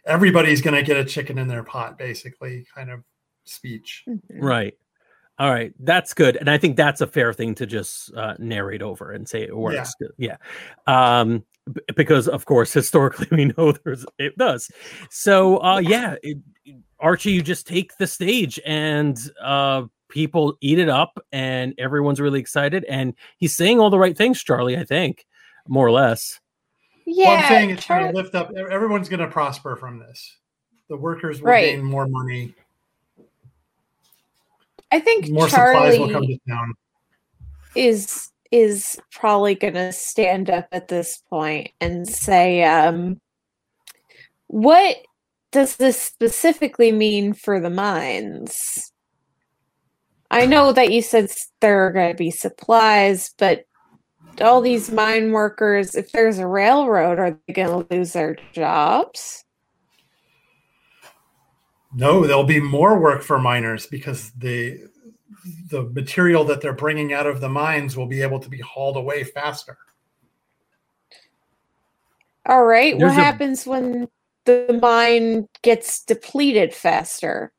everybody's 0.05 0.61
going 0.61 0.75
to 0.75 0.83
get 0.83 0.97
a 0.97 1.05
chicken 1.05 1.37
in 1.37 1.47
their 1.47 1.63
pot, 1.63 1.97
basically, 1.97 2.65
kind 2.73 2.89
of 2.89 3.03
speech. 3.43 4.03
Mm-hmm. 4.07 4.43
Right. 4.43 4.73
All 5.39 5.49
right, 5.49 5.73
that's 5.79 6.13
good, 6.13 6.35
and 6.35 6.47
I 6.47 6.59
think 6.59 6.75
that's 6.75 7.01
a 7.01 7.07
fair 7.07 7.33
thing 7.33 7.55
to 7.55 7.65
just 7.65 8.13
uh, 8.13 8.35
narrate 8.37 8.83
over 8.83 9.11
and 9.11 9.27
say 9.27 9.41
it 9.41 9.57
works. 9.57 9.95
Yeah, 10.19 10.37
yeah. 10.87 11.19
Um, 11.19 11.43
b- 11.73 11.81
because 11.95 12.27
of 12.27 12.45
course 12.45 12.71
historically 12.73 13.27
we 13.31 13.45
know 13.45 13.71
there's 13.71 14.05
it 14.19 14.37
does. 14.37 14.69
So 15.09 15.57
uh, 15.63 15.79
yeah, 15.79 16.15
it, 16.21 16.37
Archie, 16.99 17.31
you 17.31 17.41
just 17.41 17.65
take 17.65 17.97
the 17.97 18.05
stage 18.05 18.59
and 18.67 19.17
uh, 19.41 19.85
people 20.11 20.55
eat 20.61 20.77
it 20.77 20.89
up, 20.89 21.17
and 21.31 21.73
everyone's 21.79 22.21
really 22.21 22.39
excited, 22.39 22.83
and 22.85 23.15
he's 23.37 23.55
saying 23.55 23.79
all 23.79 23.89
the 23.89 23.97
right 23.97 24.15
things, 24.15 24.43
Charlie. 24.43 24.77
I 24.77 24.83
think 24.83 25.25
more 25.67 25.87
or 25.87 25.91
less. 25.91 26.39
Yeah, 27.05 27.29
well, 27.29 27.37
I'm 27.37 27.47
saying 27.47 27.69
it's 27.71 27.87
going 27.87 28.11
to 28.11 28.15
lift 28.15 28.35
up. 28.35 28.51
Everyone's 28.55 29.09
going 29.09 29.21
to 29.21 29.27
prosper 29.27 29.75
from 29.75 29.99
this. 29.99 30.37
The 30.87 30.97
workers 30.97 31.41
will 31.41 31.49
right. 31.49 31.75
gain 31.75 31.83
more 31.83 32.07
money. 32.07 32.53
I 34.91 34.99
think 34.99 35.29
more 35.29 35.47
Charlie 35.47 35.93
supplies 35.93 35.99
will 35.99 36.11
come 36.11 36.27
to 36.27 36.37
town. 36.47 36.73
Is 37.75 38.29
is 38.51 38.99
probably 39.11 39.55
going 39.55 39.75
to 39.75 39.93
stand 39.93 40.49
up 40.49 40.67
at 40.73 40.89
this 40.89 41.17
point 41.29 41.71
and 41.79 42.07
say, 42.07 42.63
um, 42.63 43.19
"What 44.47 44.97
does 45.51 45.77
this 45.77 45.99
specifically 45.99 46.91
mean 46.91 47.33
for 47.33 47.59
the 47.59 47.69
mines?" 47.69 48.91
I 50.31 50.45
know 50.45 50.71
that 50.71 50.93
you 50.93 51.01
said 51.01 51.29
there 51.59 51.85
are 51.85 51.91
going 51.91 52.11
to 52.11 52.17
be 52.17 52.31
supplies, 52.31 53.35
but 53.37 53.65
all 54.39 54.61
these 54.61 54.89
mine 54.89 55.33
workers, 55.33 55.93
if 55.93 56.13
there's 56.13 56.39
a 56.39 56.47
railroad, 56.47 57.19
are 57.19 57.37
they 57.45 57.53
going 57.53 57.85
to 57.85 57.93
lose 57.93 58.13
their 58.13 58.37
jobs? 58.53 59.43
No, 61.93 62.25
there'll 62.25 62.45
be 62.45 62.61
more 62.61 62.97
work 62.97 63.21
for 63.21 63.37
miners 63.37 63.85
because 63.85 64.31
the 64.31 64.89
the 65.69 65.83
material 65.83 66.43
that 66.45 66.61
they're 66.61 66.71
bringing 66.71 67.13
out 67.13 67.27
of 67.27 67.41
the 67.41 67.49
mines 67.49 67.97
will 67.97 68.05
be 68.05 68.21
able 68.21 68.39
to 68.39 68.47
be 68.47 68.59
hauled 68.59 68.95
away 68.95 69.23
faster. 69.23 69.77
All 72.45 72.63
right. 72.63 72.97
There's 72.97 73.11
what 73.11 73.19
a... 73.19 73.23
happens 73.23 73.65
when 73.65 74.07
the 74.45 74.79
mine 74.81 75.47
gets 75.61 76.03
depleted 76.03 76.73
faster? 76.73 77.51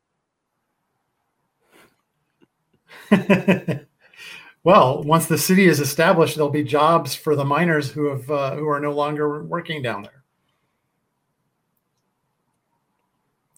Well, 4.65 5.03
once 5.03 5.27
the 5.27 5.39
city 5.39 5.67
is 5.67 5.81
established, 5.81 6.37
there'll 6.37 6.51
be 6.51 6.63
jobs 6.63 7.17
for 7.17 7.35
the 7.35 7.45
miners 7.45 7.91
who 7.91 8.07
have 8.07 8.31
uh, 8.31 8.55
who 8.55 8.69
are 8.69 8.79
no 8.79 8.93
longer 8.93 9.43
working 9.43 9.83
down 9.83 10.03
there. 10.03 10.23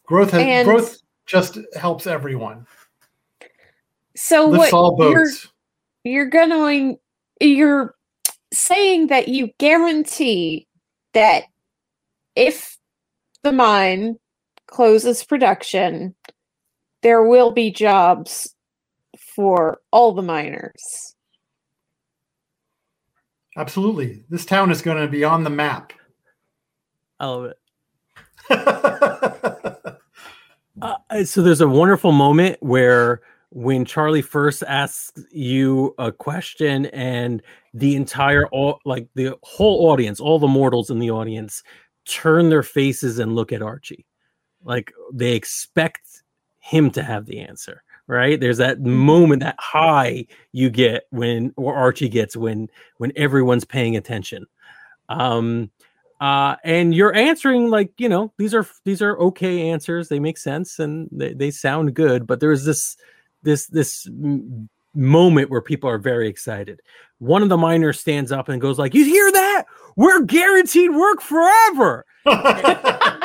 Growth 0.07 0.31
has, 0.31 0.43
and 0.43 0.67
growth 0.67 0.99
just 1.27 1.59
helps 1.77 2.07
everyone. 2.07 2.67
So 4.17 4.49
Lifts 4.49 4.73
what 4.73 5.11
you're, 5.11 5.27
you're 6.05 6.31
going 6.31 6.97
you're 7.41 7.95
saying 8.53 9.09
that 9.09 9.29
you 9.29 9.51
guarantee 9.59 10.67
that 11.13 11.45
if 12.35 12.79
the 13.43 13.53
mine 13.53 14.17
closes 14.67 15.23
production, 15.23 16.15
there 17.03 17.25
will 17.25 17.51
be 17.51 17.71
jobs 17.71 18.55
for 19.35 19.81
all 19.91 20.13
the 20.13 20.23
miners. 20.23 21.15
Absolutely. 23.57 24.25
This 24.29 24.45
town 24.45 24.71
is 24.71 24.83
going 24.83 24.99
to 24.99 25.09
be 25.09 25.25
on 25.25 25.45
the 25.45 25.51
map. 25.51 25.93
I 27.21 27.27
love 27.27 27.45
it. 27.45 27.57
uh, 30.83 31.25
so 31.25 31.43
there's 31.43 31.61
a 31.61 31.69
wonderful 31.69 32.13
moment 32.13 32.57
where 32.61 33.23
when 33.51 33.85
Charlie 33.85 34.23
first 34.23 34.65
asks 34.67 35.13
you 35.31 35.95
a 35.99 36.11
question 36.11 36.87
and 36.87 37.41
the 37.73 37.95
entire 37.95 38.49
like 38.85 39.09
the 39.15 39.39
whole 39.43 39.89
audience, 39.91 40.19
all 40.19 40.41
the 40.41 40.49
mortals 40.49 40.91
in 40.91 40.99
the 40.99 41.11
audience 41.11 41.63
turn 42.07 42.49
their 42.49 42.65
faces 42.65 43.21
and 43.21 43.37
look 43.37 43.53
at 43.53 43.63
Archie. 43.63 44.05
Like 44.65 44.93
they 45.13 45.35
expect 45.35 46.25
him 46.59 46.91
to 46.91 47.03
have 47.03 47.27
the 47.27 47.39
answer 47.39 47.85
right? 48.07 48.39
There's 48.39 48.59
that 48.59 48.79
mm-hmm. 48.79 48.95
moment 48.95 49.43
that 49.43 49.57
high 49.59 50.27
you 50.53 50.71
get 50.71 51.05
when 51.11 51.53
or 51.57 51.75
archie 51.75 52.09
gets 52.09 52.37
when 52.37 52.69
when 52.99 53.13
everyone's 53.17 53.65
paying 53.65 53.97
attention. 53.97 54.47
Um 55.09 55.71
uh 56.21 56.57
and 56.65 56.95
you're 56.95 57.15
answering 57.15 57.71
like 57.71 57.93
you 57.99 58.09
know 58.09 58.33
these 58.39 58.55
are 58.55 58.67
these 58.85 59.03
are 59.03 59.19
okay 59.19 59.71
answers. 59.71 60.09
They 60.09 60.21
make 60.21 60.39
sense 60.39 60.79
and 60.79 61.09
they, 61.13 61.33
they 61.35 61.51
sound 61.51 61.95
good 61.95 62.27
but 62.27 62.41
there's 62.41 62.65
this 62.65 62.97
this 63.43 63.67
this 63.67 64.09
moment 64.95 65.51
where 65.51 65.61
people 65.61 65.91
are 65.91 65.99
very 65.99 66.29
excited. 66.29 66.81
One 67.19 67.43
of 67.43 67.49
the 67.49 67.57
miners 67.57 68.01
stands 68.01 68.33
up 68.33 68.49
and 68.49 68.61
goes 68.61 68.79
like 68.79 68.95
you 68.95 69.05
hear 69.05 69.33
that? 69.33 69.65
We're 69.97 70.23
guaranteed 70.23 70.91
work 70.91 71.21
forever! 71.21 72.05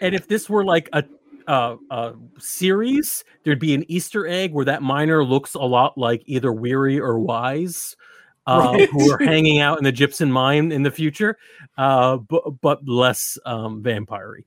And 0.00 0.14
if 0.14 0.28
this 0.28 0.48
were 0.48 0.64
like 0.64 0.88
a 0.92 1.04
uh, 1.48 1.76
uh, 1.90 2.12
series, 2.38 3.24
there'd 3.42 3.58
be 3.58 3.74
an 3.74 3.84
Easter 3.90 4.26
egg 4.28 4.52
where 4.52 4.66
that 4.66 4.82
miner 4.82 5.24
looks 5.24 5.54
a 5.54 5.60
lot 5.60 5.98
like 5.98 6.22
either 6.26 6.52
Weary 6.52 7.00
or 7.00 7.18
Wise, 7.18 7.96
uh, 8.46 8.72
right. 8.74 8.88
who 8.90 9.10
are 9.10 9.18
hanging 9.18 9.58
out 9.58 9.78
in 9.78 9.84
the 9.84 9.92
Gypsum 9.92 10.30
mine 10.30 10.70
in 10.70 10.82
the 10.82 10.90
future, 10.90 11.36
uh, 11.76 12.18
but, 12.18 12.60
but 12.60 12.86
less 12.86 13.36
um, 13.44 13.82
vampire 13.82 14.38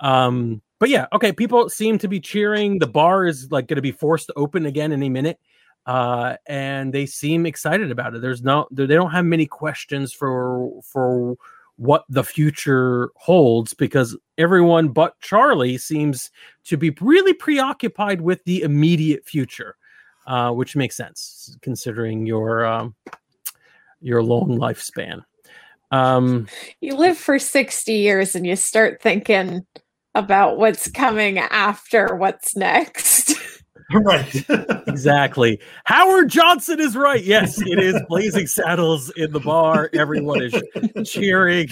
um, 0.00 0.62
but 0.78 0.88
yeah, 0.88 1.06
okay. 1.12 1.32
People 1.32 1.68
seem 1.68 1.98
to 1.98 2.08
be 2.08 2.20
cheering. 2.20 2.78
The 2.78 2.86
bar 2.86 3.26
is 3.26 3.50
like 3.50 3.66
going 3.66 3.76
to 3.76 3.82
be 3.82 3.92
forced 3.92 4.26
to 4.26 4.34
open 4.34 4.66
again 4.66 4.92
any 4.92 5.08
minute, 5.08 5.38
uh, 5.86 6.36
and 6.46 6.92
they 6.92 7.06
seem 7.06 7.46
excited 7.46 7.90
about 7.90 8.14
it. 8.14 8.20
There's 8.20 8.42
no, 8.42 8.66
they 8.70 8.86
don't 8.86 9.10
have 9.10 9.24
many 9.24 9.46
questions 9.46 10.12
for 10.12 10.70
for 10.82 11.36
what 11.76 12.04
the 12.08 12.24
future 12.24 13.10
holds 13.16 13.74
because 13.74 14.16
everyone 14.38 14.88
but 14.88 15.18
Charlie 15.20 15.78
seems 15.78 16.30
to 16.64 16.76
be 16.76 16.90
really 17.00 17.34
preoccupied 17.34 18.20
with 18.20 18.42
the 18.44 18.62
immediate 18.62 19.26
future, 19.26 19.76
uh, 20.26 20.50
which 20.52 20.74
makes 20.74 20.96
sense 20.96 21.56
considering 21.62 22.26
your 22.26 22.64
um, 22.64 22.94
your 24.00 24.22
long 24.22 24.58
lifespan. 24.58 25.22
Um, 25.90 26.48
you 26.80 26.96
live 26.96 27.16
for 27.16 27.38
60 27.38 27.92
years 27.92 28.34
and 28.34 28.46
you 28.46 28.56
start 28.56 29.00
thinking 29.00 29.66
about 30.14 30.58
what's 30.58 30.90
coming 30.90 31.38
after 31.38 32.16
what's 32.16 32.56
next. 32.56 33.34
right. 33.92 34.44
exactly. 34.88 35.60
Howard 35.84 36.28
Johnson 36.28 36.80
is 36.80 36.96
right. 36.96 37.22
Yes, 37.22 37.60
it 37.60 37.78
is 37.78 38.00
Blazing 38.08 38.48
Saddles 38.48 39.10
in 39.10 39.32
the 39.32 39.38
bar. 39.38 39.90
Everyone 39.92 40.42
is 40.42 41.08
cheering 41.08 41.68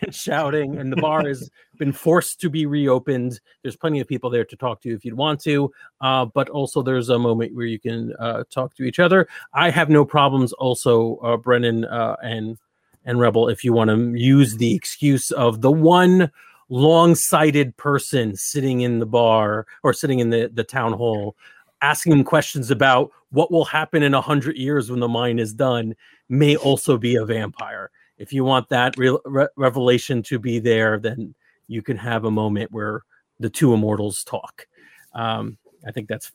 and 0.00 0.14
shouting, 0.14 0.78
and 0.78 0.90
the 0.90 0.96
bar 0.96 1.26
has 1.26 1.50
been 1.76 1.92
forced 1.92 2.40
to 2.40 2.48
be 2.48 2.64
reopened. 2.64 3.38
There's 3.62 3.76
plenty 3.76 4.00
of 4.00 4.08
people 4.08 4.30
there 4.30 4.46
to 4.46 4.56
talk 4.56 4.80
to 4.82 4.94
if 4.94 5.04
you'd 5.04 5.14
want 5.14 5.40
to, 5.42 5.70
uh, 6.00 6.24
but 6.24 6.48
also 6.48 6.82
there's 6.82 7.10
a 7.10 7.18
moment 7.18 7.54
where 7.54 7.66
you 7.66 7.78
can 7.78 8.14
uh, 8.18 8.44
talk 8.50 8.74
to 8.76 8.84
each 8.84 8.98
other. 8.98 9.28
I 9.52 9.68
have 9.68 9.90
no 9.90 10.06
problems. 10.06 10.54
Also, 10.54 11.16
uh, 11.16 11.36
Brennan 11.36 11.84
uh, 11.84 12.16
and 12.22 12.56
and 13.04 13.20
Rebel, 13.20 13.48
if 13.48 13.62
you 13.62 13.72
want 13.72 13.90
to 13.90 14.18
use 14.18 14.56
the 14.56 14.74
excuse 14.74 15.30
of 15.30 15.60
the 15.60 15.70
one 15.70 16.30
long-sighted 16.68 17.76
person 17.76 18.36
sitting 18.36 18.82
in 18.82 18.98
the 18.98 19.06
bar 19.06 19.66
or 19.82 19.92
sitting 19.92 20.18
in 20.18 20.30
the, 20.30 20.50
the 20.52 20.64
town 20.64 20.92
hall 20.92 21.34
asking 21.82 22.10
them 22.10 22.24
questions 22.24 22.70
about 22.70 23.10
what 23.30 23.50
will 23.50 23.64
happen 23.64 24.02
in 24.02 24.14
a 24.14 24.20
hundred 24.20 24.56
years 24.56 24.90
when 24.90 25.00
the 25.00 25.08
mine 25.08 25.38
is 25.38 25.52
done 25.52 25.94
may 26.28 26.56
also 26.56 26.98
be 26.98 27.16
a 27.16 27.24
vampire. 27.24 27.90
If 28.18 28.32
you 28.32 28.44
want 28.44 28.68
that 28.70 28.96
re- 28.96 29.18
re- 29.24 29.48
revelation 29.56 30.22
to 30.24 30.38
be 30.38 30.58
there, 30.58 30.98
then 30.98 31.34
you 31.68 31.82
can 31.82 31.96
have 31.96 32.24
a 32.24 32.30
moment 32.30 32.72
where 32.72 33.02
the 33.38 33.50
two 33.50 33.72
immortals 33.74 34.24
talk. 34.24 34.66
Um, 35.14 35.58
I 35.86 35.92
think 35.92 36.08
that's 36.08 36.32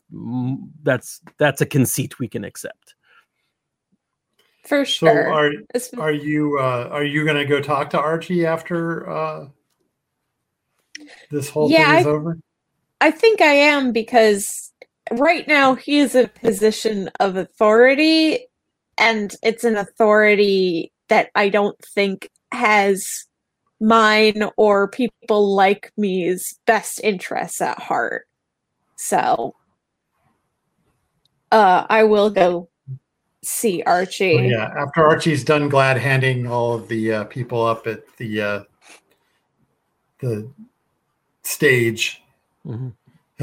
that's 0.84 1.21
that's 1.38 1.62
a 1.62 1.65
conceit 1.65 2.19
we 2.19 2.27
can 2.27 2.45
accept. 2.45 2.95
For 4.65 4.86
sure. 4.86 5.10
So 5.10 5.99
are 5.99 6.06
are 6.06 6.13
you 6.13 6.58
uh, 6.58 6.88
are 6.89 7.03
you 7.03 7.25
going 7.25 7.36
to 7.36 7.45
go 7.45 7.62
talk 7.62 7.89
to 7.89 7.99
Archie 7.99 8.45
after 8.45 9.10
uh, 9.10 9.47
this 11.29 11.49
whole 11.49 11.69
yeah, 11.69 11.91
thing 11.91 11.99
is 11.99 12.06
I, 12.08 12.10
over? 12.10 12.39
I 13.01 13.12
think 13.12 13.41
I 13.41 13.53
am 13.53 13.91
because 13.91 14.71
right 15.11 15.47
now 15.47 15.75
he 15.75 15.99
is 15.99 16.15
in 16.15 16.25
a 16.25 16.27
position 16.27 17.09
of 17.19 17.35
authority 17.35 18.47
and 18.97 19.35
it's 19.43 19.63
an 19.63 19.75
authority 19.75 20.91
that 21.09 21.29
I 21.35 21.49
don't 21.49 21.77
think 21.83 22.29
has 22.51 23.25
mine 23.81 24.43
or 24.55 24.87
people 24.87 25.55
like 25.55 25.91
me's 25.97 26.57
best 26.65 27.01
interests 27.03 27.61
at 27.61 27.79
heart. 27.79 28.27
So 28.95 29.55
uh 31.51 31.85
I 31.89 32.03
will 32.03 32.29
go 32.29 32.69
see 33.43 33.83
Archie. 33.85 34.35
Well, 34.35 34.45
yeah, 34.45 34.73
after 34.77 35.05
Archie's 35.05 35.43
done 35.43 35.67
glad 35.67 35.97
handing 35.97 36.47
all 36.47 36.73
of 36.73 36.87
the 36.87 37.11
uh, 37.11 37.23
people 37.25 37.65
up 37.65 37.87
at 37.87 38.03
the 38.17 38.41
uh 38.41 38.63
the 40.19 40.49
stage, 41.43 42.21
mm-hmm 42.65 42.89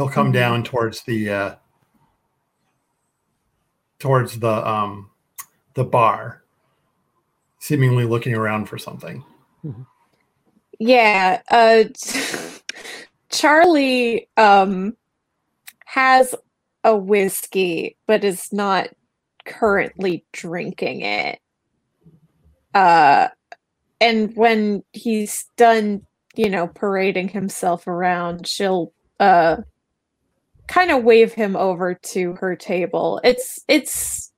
he'll 0.00 0.08
come 0.08 0.28
mm-hmm. 0.28 0.32
down 0.32 0.64
towards 0.64 1.02
the 1.02 1.30
uh, 1.30 1.54
towards 3.98 4.40
the 4.40 4.68
um, 4.68 5.10
the 5.74 5.84
bar, 5.84 6.42
seemingly 7.58 8.04
looking 8.04 8.34
around 8.34 8.66
for 8.66 8.78
something. 8.78 9.22
Mm-hmm. 9.64 9.82
Yeah, 10.78 11.42
uh, 11.50 11.84
Charlie 13.30 14.28
um, 14.38 14.96
has 15.84 16.34
a 16.82 16.96
whiskey, 16.96 17.98
but 18.06 18.24
is 18.24 18.50
not 18.54 18.88
currently 19.44 20.24
drinking 20.32 21.02
it. 21.02 21.38
Uh, 22.72 23.28
and 24.00 24.34
when 24.34 24.82
he's 24.92 25.44
done, 25.58 26.06
you 26.34 26.48
know, 26.48 26.68
parading 26.68 27.28
himself 27.28 27.86
around, 27.86 28.46
she'll 28.46 28.94
uh 29.18 29.58
kind 30.70 30.92
of 30.92 31.02
wave 31.02 31.34
him 31.34 31.56
over 31.56 31.94
to 31.94 32.34
her 32.34 32.54
table. 32.54 33.20
It's 33.24 33.58
it's 33.66 34.32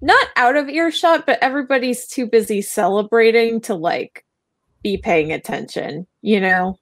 not 0.00 0.26
out 0.34 0.56
of 0.56 0.68
earshot, 0.68 1.26
but 1.26 1.38
everybody's 1.42 2.06
too 2.06 2.26
busy 2.26 2.62
celebrating 2.62 3.60
to 3.62 3.74
like 3.74 4.24
be 4.82 4.96
paying 4.96 5.30
attention, 5.30 6.06
you 6.22 6.40
know? 6.40 6.78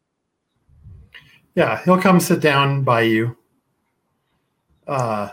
Yeah, 1.57 1.83
he'll 1.85 2.01
come 2.01 2.21
sit 2.21 2.41
down 2.41 2.85
by 2.85 3.03
you. 3.03 3.37
Uh 4.87 5.31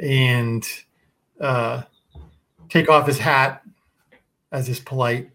and 0.00 0.66
uh 1.40 1.82
take 2.70 2.88
off 2.88 3.06
his 3.06 3.18
hat 3.18 3.62
as 4.52 4.70
is 4.70 4.80
polite. 4.80 5.30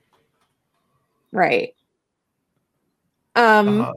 Right. 1.32 1.76
Um 3.36 3.82
uh, 3.82 3.94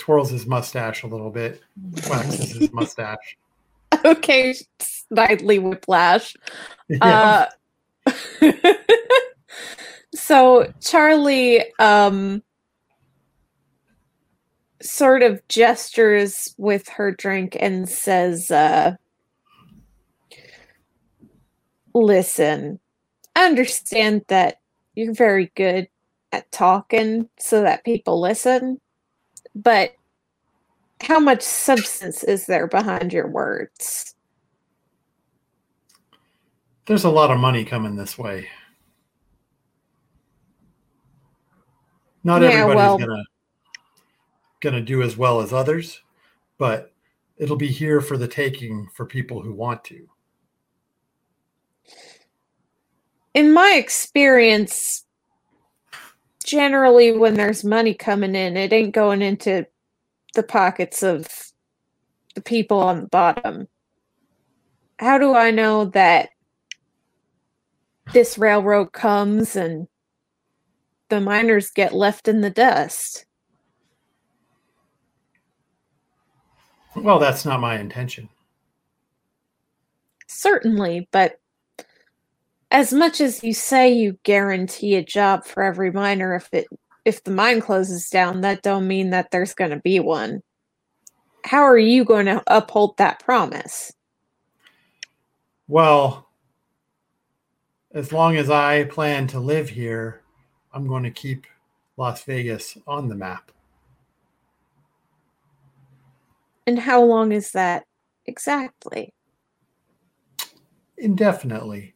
twirls 0.00 0.30
his 0.30 0.46
mustache 0.46 1.02
a 1.02 1.06
little 1.06 1.30
bit, 1.30 1.60
waxes 2.08 2.52
his 2.52 2.72
mustache. 2.72 3.36
Okay, 4.04 4.54
Snidely 4.78 5.60
Whiplash. 5.60 6.34
Yeah. 6.88 7.48
Uh, 8.06 8.12
so 10.14 10.72
Charlie 10.80 11.64
um, 11.80 12.42
sort 14.80 15.22
of 15.22 15.46
gestures 15.48 16.54
with 16.56 16.88
her 16.88 17.10
drink 17.10 17.56
and 17.60 17.86
says, 17.88 18.50
uh, 18.50 18.94
Listen, 21.92 22.78
I 23.34 23.46
understand 23.46 24.24
that 24.28 24.60
you're 24.94 25.12
very 25.12 25.50
good 25.56 25.88
at 26.32 26.50
talking 26.52 27.28
so 27.38 27.62
that 27.62 27.84
people 27.84 28.20
listen 28.20 28.80
but 29.54 29.94
how 31.00 31.18
much 31.18 31.42
substance 31.42 32.22
is 32.24 32.46
there 32.46 32.66
behind 32.66 33.12
your 33.12 33.26
words? 33.26 34.14
There's 36.86 37.04
a 37.04 37.10
lot 37.10 37.30
of 37.30 37.38
money 37.38 37.64
coming 37.64 37.96
this 37.96 38.18
way. 38.18 38.48
Not 42.22 42.42
yeah, 42.42 42.48
everybody's 42.48 42.76
well, 42.76 42.98
gonna 42.98 43.24
gonna 44.60 44.80
do 44.82 45.02
as 45.02 45.16
well 45.16 45.40
as 45.40 45.52
others, 45.52 46.02
but 46.58 46.92
it'll 47.38 47.56
be 47.56 47.68
here 47.68 48.00
for 48.00 48.18
the 48.18 48.28
taking 48.28 48.88
for 48.94 49.06
people 49.06 49.40
who 49.40 49.54
want 49.54 49.82
to. 49.84 50.06
In 53.32 53.54
my 53.54 53.74
experience, 53.76 55.06
generally 56.50 57.12
when 57.16 57.34
there's 57.34 57.62
money 57.62 57.94
coming 57.94 58.34
in, 58.34 58.56
it 58.56 58.72
ain't 58.72 58.92
going 58.92 59.22
into 59.22 59.64
the 60.34 60.42
pockets 60.42 61.02
of 61.02 61.28
the 62.34 62.40
people 62.40 62.80
on 62.80 63.02
the 63.02 63.06
bottom. 63.06 63.68
How 64.98 65.16
do 65.16 65.34
I 65.34 65.52
know 65.52 65.84
that 65.86 66.30
this 68.12 68.36
railroad 68.36 68.92
comes 68.92 69.54
and 69.54 69.86
the 71.08 71.20
miners 71.20 71.70
get 71.70 71.94
left 71.94 72.26
in 72.26 72.40
the 72.40 72.50
dust? 72.50 73.26
Well, 76.96 77.20
that's 77.20 77.44
not 77.44 77.60
my 77.60 77.78
intention. 77.78 78.28
Certainly, 80.26 81.08
but 81.12 81.39
as 82.70 82.92
much 82.92 83.20
as 83.20 83.42
you 83.42 83.52
say 83.52 83.92
you 83.92 84.18
guarantee 84.22 84.94
a 84.94 85.04
job 85.04 85.44
for 85.44 85.62
every 85.62 85.90
miner 85.90 86.34
if 86.34 86.48
it 86.52 86.66
if 87.04 87.24
the 87.24 87.30
mine 87.30 87.60
closes 87.60 88.10
down 88.10 88.42
that 88.42 88.62
don't 88.62 88.86
mean 88.86 89.10
that 89.10 89.30
there's 89.30 89.54
going 89.54 89.70
to 89.70 89.78
be 89.78 89.98
one. 89.98 90.42
How 91.44 91.62
are 91.62 91.78
you 91.78 92.04
going 92.04 92.26
to 92.26 92.42
uphold 92.46 92.98
that 92.98 93.20
promise? 93.20 93.92
Well 95.66 96.26
as 97.92 98.12
long 98.12 98.36
as 98.36 98.48
i 98.50 98.84
plan 98.84 99.26
to 99.26 99.40
live 99.40 99.68
here 99.68 100.22
i'm 100.72 100.86
going 100.86 101.02
to 101.02 101.10
keep 101.10 101.46
las 101.96 102.22
vegas 102.24 102.78
on 102.86 103.08
the 103.08 103.14
map. 103.14 103.50
And 106.66 106.78
how 106.78 107.02
long 107.02 107.32
is 107.32 107.50
that 107.52 107.84
exactly? 108.26 109.12
Indefinitely 110.96 111.94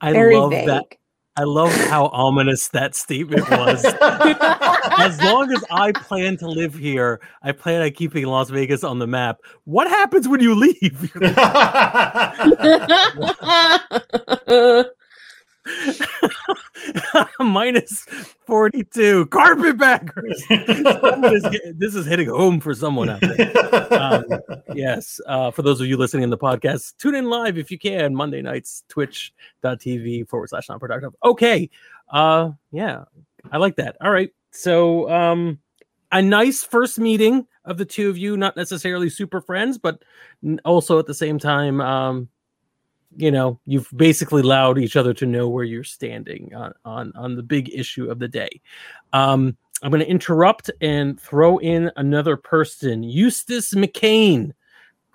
I 0.00 0.12
Very 0.12 0.36
love 0.36 0.50
vague. 0.50 0.68
that. 0.68 0.84
I 1.36 1.44
love 1.44 1.72
how 1.72 2.08
ominous 2.08 2.68
that 2.68 2.96
statement 2.96 3.48
was. 3.48 3.84
as 3.84 5.22
long 5.22 5.52
as 5.52 5.64
I 5.70 5.92
plan 5.92 6.36
to 6.38 6.48
live 6.48 6.74
here, 6.74 7.20
I 7.42 7.52
plan 7.52 7.80
on 7.80 7.92
keeping 7.92 8.26
Las 8.26 8.50
Vegas 8.50 8.82
on 8.82 8.98
the 8.98 9.06
map. 9.06 9.38
What 9.64 9.86
happens 9.86 10.26
when 10.26 10.40
you 10.40 10.56
leave? 10.56 11.12
minus 17.40 18.04
42 18.46 19.26
carpetbaggers. 19.26 20.42
Is 20.50 21.74
this 21.76 21.94
is 21.94 22.06
hitting 22.06 22.28
home 22.28 22.60
for 22.60 22.74
someone 22.74 23.08
out 23.10 23.20
there. 23.20 23.92
Um, 23.92 24.24
yes. 24.74 25.20
Uh, 25.26 25.50
for 25.50 25.62
those 25.62 25.80
of 25.80 25.86
you 25.86 25.96
listening 25.96 26.24
in 26.24 26.30
the 26.30 26.38
podcast, 26.38 26.96
tune 26.98 27.14
in 27.14 27.28
live 27.28 27.58
if 27.58 27.70
you 27.70 27.78
can. 27.78 28.14
Monday 28.14 28.42
nights, 28.42 28.84
twitch.tv 28.88 30.28
forward 30.28 30.48
slash 30.48 30.68
non 30.68 30.78
productive. 30.78 31.14
Okay. 31.24 31.70
Uh, 32.08 32.50
yeah. 32.70 33.04
I 33.50 33.58
like 33.58 33.76
that. 33.76 33.96
All 34.00 34.10
right. 34.10 34.30
So, 34.50 35.10
um, 35.10 35.58
a 36.10 36.22
nice 36.22 36.64
first 36.64 36.98
meeting 36.98 37.46
of 37.64 37.76
the 37.76 37.84
two 37.84 38.08
of 38.08 38.16
you, 38.16 38.36
not 38.36 38.56
necessarily 38.56 39.10
super 39.10 39.42
friends, 39.42 39.76
but 39.76 40.02
also 40.64 40.98
at 40.98 41.06
the 41.06 41.14
same 41.14 41.38
time, 41.38 41.80
um, 41.82 42.28
you 43.18 43.32
know, 43.32 43.58
you've 43.66 43.90
basically 43.96 44.42
allowed 44.42 44.78
each 44.78 44.94
other 44.94 45.12
to 45.14 45.26
know 45.26 45.48
where 45.48 45.64
you're 45.64 45.82
standing 45.82 46.54
on 46.54 46.72
on, 46.84 47.12
on 47.16 47.34
the 47.34 47.42
big 47.42 47.68
issue 47.74 48.08
of 48.08 48.20
the 48.20 48.28
day. 48.28 48.60
Um, 49.12 49.56
I'm 49.82 49.90
going 49.90 50.00
to 50.00 50.10
interrupt 50.10 50.70
and 50.80 51.20
throw 51.20 51.58
in 51.58 51.90
another 51.96 52.36
person. 52.36 53.02
Eustace 53.02 53.74
McCain 53.74 54.52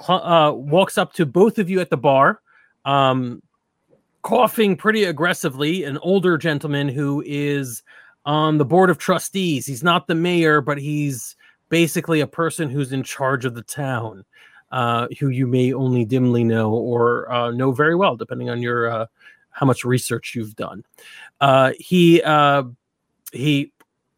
uh, 0.08 0.52
walks 0.54 0.98
up 0.98 1.14
to 1.14 1.26
both 1.26 1.60
of 1.60 1.70
you 1.70 1.80
at 1.80 1.90
the 1.90 1.98
bar, 1.98 2.42
um, 2.84 3.42
coughing 4.22 4.76
pretty 4.76 5.06
aggressively. 5.06 5.86
An 5.86 5.98
older 6.00 6.38
gentleman 6.38 6.90
who 6.90 7.24
is 7.26 7.84
on 8.26 8.58
the 8.58 8.66
board 8.66 8.90
of 8.90 8.98
trustees. 8.98 9.66
He's 9.66 9.84
not 9.84 10.08
the 10.08 10.16
mayor, 10.16 10.60
but 10.60 10.78
he's 10.78 11.36
basically 11.70 12.20
a 12.20 12.28
person 12.28 12.70
who's 12.70 12.92
in 12.92 13.04
charge 13.04 13.46
of 13.46 13.56
the 13.56 13.64
town, 13.64 14.26
uh, 14.74 15.08
who 15.20 15.30
you 15.30 15.46
may 15.46 15.72
only 15.72 16.04
dimly 16.04 16.44
know 16.44 16.72
or 16.72 17.32
uh, 17.32 17.52
know 17.52 17.72
very 17.72 17.96
well, 17.96 18.16
depending 18.18 18.50
on 18.50 18.60
your 18.60 18.90
uh, 18.90 19.06
how 19.52 19.68
much 19.68 19.86
research 19.86 20.34
you've 20.36 20.56
done. 20.56 20.84
Uh, 21.40 21.72
he 21.78 22.22
uh, 22.24 22.64
he 23.32 23.72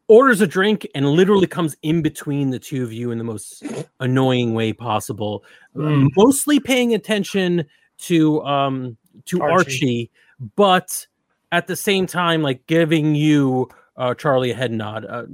orders 0.08 0.40
a 0.40 0.46
drink 0.46 0.86
and 0.94 1.06
literally 1.10 1.46
comes 1.46 1.76
in 1.82 2.00
between 2.00 2.50
the 2.50 2.58
two 2.58 2.82
of 2.82 2.92
you 2.92 3.10
in 3.10 3.18
the 3.18 3.24
most 3.24 3.62
annoying 4.00 4.54
way 4.54 4.72
possible, 4.72 5.44
Mm. 5.76 6.08
mostly 6.16 6.58
paying 6.58 6.94
attention 6.94 7.66
to 7.98 8.42
um, 8.42 8.96
to 9.26 9.42
Archie. 9.42 9.52
Archie, 9.52 10.10
but 10.56 11.06
at 11.52 11.66
the 11.66 11.76
same 11.76 12.06
time, 12.06 12.40
like 12.40 12.66
giving 12.66 13.14
you 13.14 13.68
uh, 13.98 14.14
Charlie 14.14 14.52
a 14.52 14.54
head 14.54 14.72
nod. 14.72 15.04
Uh, 15.04 15.24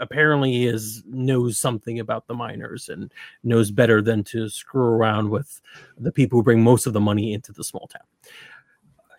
apparently, 0.00 0.64
is 0.66 1.02
knows 1.06 1.58
something 1.58 2.00
about 2.00 2.26
the 2.26 2.34
miners 2.34 2.88
and 2.88 3.12
knows 3.44 3.70
better 3.70 4.02
than 4.02 4.24
to 4.24 4.48
screw 4.48 4.82
around 4.82 5.30
with 5.30 5.60
the 5.98 6.10
people 6.10 6.38
who 6.38 6.42
bring 6.42 6.62
most 6.62 6.86
of 6.86 6.92
the 6.92 7.00
money 7.00 7.32
into 7.32 7.52
the 7.52 7.62
small 7.62 7.86
town. 7.86 8.02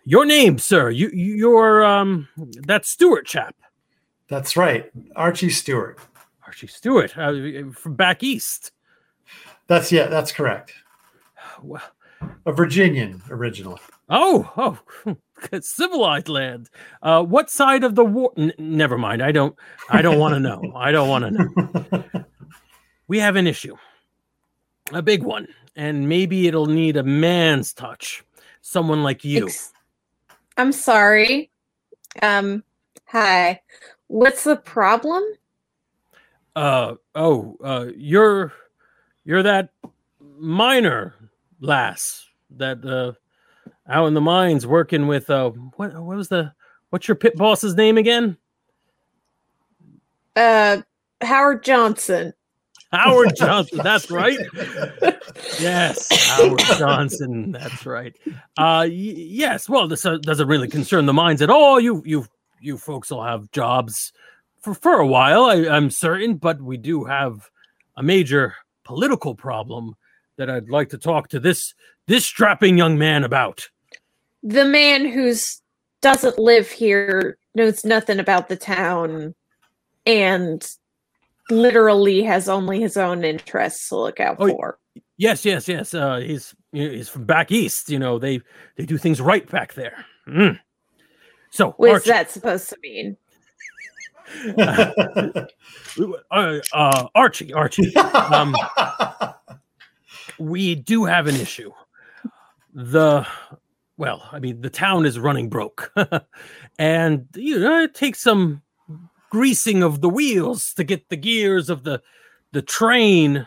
Your 0.04 0.26
name, 0.26 0.58
sir? 0.58 0.90
You 0.90 1.08
you're 1.10 1.84
um 1.84 2.28
that 2.66 2.84
Stewart 2.84 3.24
chap, 3.26 3.54
That's 4.28 4.56
right. 4.56 4.90
Archie 5.16 5.50
Stewart. 5.50 5.98
Archie 6.44 6.66
Stewart 6.66 7.16
uh, 7.16 7.32
from 7.72 7.94
back 7.94 8.22
east. 8.22 8.72
That's 9.68 9.92
yeah, 9.92 10.08
that's 10.08 10.32
correct. 10.32 10.74
Well, 11.62 11.82
A 12.46 12.52
Virginian 12.52 13.22
originally. 13.30 13.80
Oh, 14.08 14.50
oh, 15.06 15.16
civilized 15.60 16.28
land. 16.28 16.70
Uh, 17.02 17.22
what 17.22 17.50
side 17.50 17.84
of 17.84 17.94
the 17.94 18.04
war? 18.04 18.32
N- 18.36 18.52
never 18.58 18.98
mind. 18.98 19.22
I 19.22 19.32
don't. 19.32 19.56
I 19.88 20.02
don't 20.02 20.18
want 20.18 20.34
to 20.34 20.40
know. 20.40 20.72
I 20.74 20.92
don't 20.92 21.08
want 21.08 21.24
to 21.24 21.30
know. 21.30 22.24
We 23.08 23.18
have 23.18 23.36
an 23.36 23.46
issue, 23.46 23.76
a 24.90 25.02
big 25.02 25.22
one, 25.22 25.46
and 25.76 26.08
maybe 26.08 26.46
it'll 26.46 26.64
need 26.64 26.96
a 26.96 27.02
man's 27.02 27.74
touch. 27.74 28.24
Someone 28.62 29.02
like 29.02 29.22
you. 29.22 29.48
Ex- 29.48 29.74
I'm 30.56 30.72
sorry. 30.72 31.50
Um, 32.22 32.64
hi. 33.04 33.60
What's 34.06 34.44
the 34.44 34.56
problem? 34.56 35.22
Uh 36.56 36.94
oh. 37.14 37.56
Uh, 37.62 37.86
you're 37.96 38.52
you're 39.24 39.42
that 39.42 39.70
miner 40.38 41.14
lass 41.60 42.24
that 42.50 42.82
uh 42.84 43.12
out 43.88 44.06
in 44.06 44.14
the 44.14 44.20
mines 44.20 44.66
working 44.66 45.06
with 45.06 45.28
uh 45.28 45.50
what 45.76 45.92
what 45.94 46.16
was 46.16 46.28
the 46.28 46.52
what's 46.90 47.08
your 47.08 47.14
pit 47.16 47.36
boss's 47.36 47.74
name 47.74 47.98
again? 47.98 48.36
Uh, 50.36 50.78
Howard 51.20 51.62
Johnson. 51.62 52.32
Howard 52.92 53.34
Johnson. 53.36 53.78
That's 53.82 54.10
right. 54.10 54.38
Yes, 55.58 56.08
Howard 56.28 56.60
Johnson. 56.78 57.52
That's 57.52 57.86
right. 57.86 58.14
Uh, 58.26 58.84
y- 58.84 58.88
yes. 58.88 59.68
Well, 59.68 59.88
this 59.88 60.04
uh, 60.04 60.18
doesn't 60.18 60.46
really 60.46 60.68
concern 60.68 61.06
the 61.06 61.12
mines 61.12 61.40
at 61.40 61.50
all. 61.50 61.80
You, 61.80 62.02
you, 62.04 62.26
you 62.60 62.76
folks 62.76 63.10
will 63.10 63.24
have 63.24 63.50
jobs 63.50 64.12
for 64.60 64.74
for 64.74 64.98
a 65.00 65.06
while. 65.06 65.44
I, 65.44 65.68
I'm 65.68 65.90
certain, 65.90 66.36
but 66.36 66.60
we 66.60 66.76
do 66.76 67.04
have 67.04 67.48
a 67.96 68.02
major 68.02 68.54
political 68.84 69.34
problem 69.34 69.94
that 70.36 70.50
I'd 70.50 70.68
like 70.68 70.90
to 70.90 70.98
talk 70.98 71.28
to 71.28 71.40
this 71.40 71.74
this 72.06 72.24
strapping 72.26 72.76
young 72.78 72.98
man 72.98 73.24
about. 73.24 73.68
The 74.42 74.64
man 74.64 75.06
who's 75.06 75.60
doesn't 76.00 76.38
live 76.38 76.68
here 76.70 77.38
knows 77.54 77.84
nothing 77.84 78.18
about 78.18 78.48
the 78.48 78.56
town 78.56 79.34
and 80.04 80.66
literally 81.50 82.22
has 82.22 82.48
only 82.48 82.80
his 82.80 82.96
own 82.96 83.24
interests 83.24 83.88
to 83.90 83.96
look 83.96 84.18
out 84.20 84.36
Oh, 84.40 84.48
for. 84.48 84.78
Yes, 85.16 85.44
yes, 85.44 85.68
yes. 85.68 85.94
Uh, 85.94 86.16
he's 86.16 86.54
he's 86.72 87.08
from 87.08 87.24
back 87.24 87.52
east. 87.52 87.88
You 87.88 87.98
know, 88.00 88.18
they 88.18 88.40
they 88.76 88.84
do 88.86 88.98
things 88.98 89.20
right 89.20 89.48
back 89.48 89.74
there. 89.74 90.04
Mm. 90.26 90.58
So, 91.50 91.72
What 91.76 91.90
is 91.90 91.94
Archie- 91.94 92.10
that 92.10 92.30
supposed 92.30 92.68
to 92.70 92.76
mean? 92.82 93.16
uh, 96.30 96.60
uh, 96.72 97.06
Archie, 97.14 97.52
Archie, 97.52 97.94
um, 97.96 98.56
we 100.38 100.74
do 100.74 101.04
have 101.04 101.26
an 101.26 101.36
issue. 101.36 101.70
The 102.72 103.26
well, 103.96 104.28
I 104.32 104.38
mean, 104.38 104.60
the 104.60 104.70
town 104.70 105.06
is 105.06 105.18
running 105.18 105.48
broke, 105.48 105.92
and 106.78 107.26
you 107.34 107.58
know, 107.58 107.82
it 107.82 107.94
takes 107.94 108.20
some 108.22 108.62
greasing 109.30 109.82
of 109.82 110.00
the 110.00 110.08
wheels 110.08 110.74
to 110.74 110.84
get 110.84 111.08
the 111.08 111.16
gears 111.16 111.70
of 111.70 111.84
the 111.84 112.02
the 112.52 112.62
train 112.62 113.46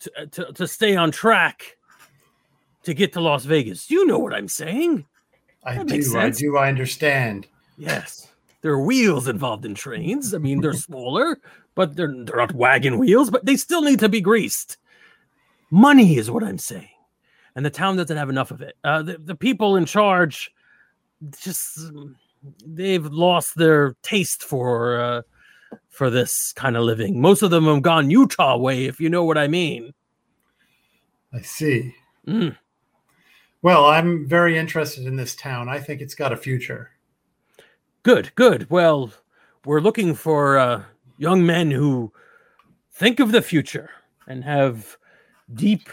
to, 0.00 0.12
uh, 0.18 0.26
to, 0.26 0.52
to 0.52 0.66
stay 0.66 0.96
on 0.96 1.10
track 1.10 1.76
to 2.84 2.94
get 2.94 3.12
to 3.12 3.20
Las 3.20 3.44
Vegas. 3.44 3.90
You 3.90 4.06
know 4.06 4.18
what 4.18 4.32
I'm 4.32 4.48
saying? 4.48 5.06
I 5.64 5.74
That 5.74 5.88
do, 5.88 6.18
I 6.18 6.30
do, 6.30 6.56
I 6.56 6.68
understand. 6.68 7.46
Yes. 7.76 8.28
There 8.62 8.72
are 8.72 8.82
wheels 8.82 9.28
involved 9.28 9.64
in 9.64 9.74
trains. 9.74 10.32
I 10.34 10.38
mean, 10.38 10.60
they're 10.60 10.72
smaller, 10.72 11.38
but 11.74 11.96
they're 11.96 12.12
they're 12.24 12.36
not 12.36 12.54
wagon 12.54 12.98
wheels, 12.98 13.30
but 13.30 13.44
they 13.44 13.56
still 13.56 13.82
need 13.82 14.00
to 14.00 14.08
be 14.08 14.20
greased. 14.20 14.76
Money 15.70 16.16
is 16.16 16.30
what 16.30 16.42
I'm 16.42 16.58
saying. 16.58 16.88
And 17.56 17.64
the 17.64 17.70
town 17.70 17.96
doesn't 17.96 18.16
have 18.16 18.28
enough 18.28 18.52
of 18.52 18.60
it. 18.60 18.76
Uh, 18.84 19.02
the, 19.02 19.18
the 19.18 19.34
people 19.34 19.76
in 19.76 19.86
charge 19.86 20.52
just 21.40 21.78
they've 22.64 23.06
lost 23.06 23.56
their 23.56 23.96
taste 24.02 24.44
for 24.44 25.00
uh, 25.00 25.22
for 25.88 26.10
this 26.10 26.52
kind 26.52 26.76
of 26.76 26.84
living. 26.84 27.20
Most 27.20 27.42
of 27.42 27.50
them 27.50 27.64
have 27.64 27.82
gone 27.82 28.10
Utah 28.10 28.56
way, 28.56 28.84
if 28.84 29.00
you 29.00 29.08
know 29.08 29.24
what 29.24 29.38
I 29.38 29.48
mean. 29.48 29.94
I 31.32 31.40
see. 31.40 31.94
Mm. 32.28 32.56
Well, 33.62 33.86
I'm 33.86 34.28
very 34.28 34.58
interested 34.58 35.06
in 35.06 35.16
this 35.16 35.34
town. 35.34 35.68
I 35.68 35.80
think 35.80 36.00
it's 36.00 36.14
got 36.14 36.32
a 36.32 36.36
future. 36.36 36.90
Good, 38.02 38.30
good. 38.36 38.70
Well, 38.70 39.12
we're 39.64 39.80
looking 39.80 40.14
for 40.14 40.58
uh, 40.58 40.82
young 41.18 41.44
men 41.44 41.70
who 41.70 42.12
think 42.92 43.18
of 43.18 43.32
the 43.32 43.42
future 43.42 43.90
and 44.28 44.44
have 44.44 44.96
deep 45.54 45.88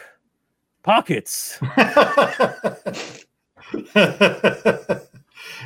pockets. 0.83 1.57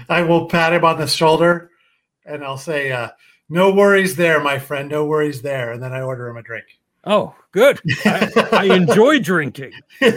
I 0.09 0.21
will 0.21 0.47
pat 0.47 0.73
him 0.73 0.85
on 0.85 0.97
the 0.97 1.07
shoulder 1.07 1.71
and 2.25 2.43
I'll 2.43 2.57
say, 2.57 2.91
uh, 2.91 3.09
No 3.49 3.73
worries 3.73 4.15
there, 4.15 4.39
my 4.39 4.59
friend. 4.59 4.89
No 4.89 5.05
worries 5.05 5.41
there. 5.41 5.73
And 5.73 5.83
then 5.83 5.93
I 5.93 6.01
order 6.01 6.27
him 6.27 6.37
a 6.37 6.43
drink. 6.43 6.65
Oh, 7.03 7.35
good. 7.51 7.79
I, 8.05 8.47
I 8.51 8.63
enjoy 8.75 9.19
drinking. 9.19 9.73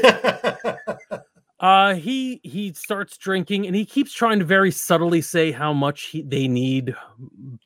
Uh, 1.60 1.94
he 1.94 2.40
he 2.42 2.72
starts 2.72 3.18
drinking 3.18 3.66
and 3.66 3.76
he 3.76 3.84
keeps 3.84 4.14
trying 4.14 4.38
to 4.38 4.46
very 4.46 4.70
subtly 4.70 5.20
say 5.20 5.52
how 5.52 5.74
much 5.74 6.04
he, 6.04 6.22
they 6.22 6.48
need 6.48 6.96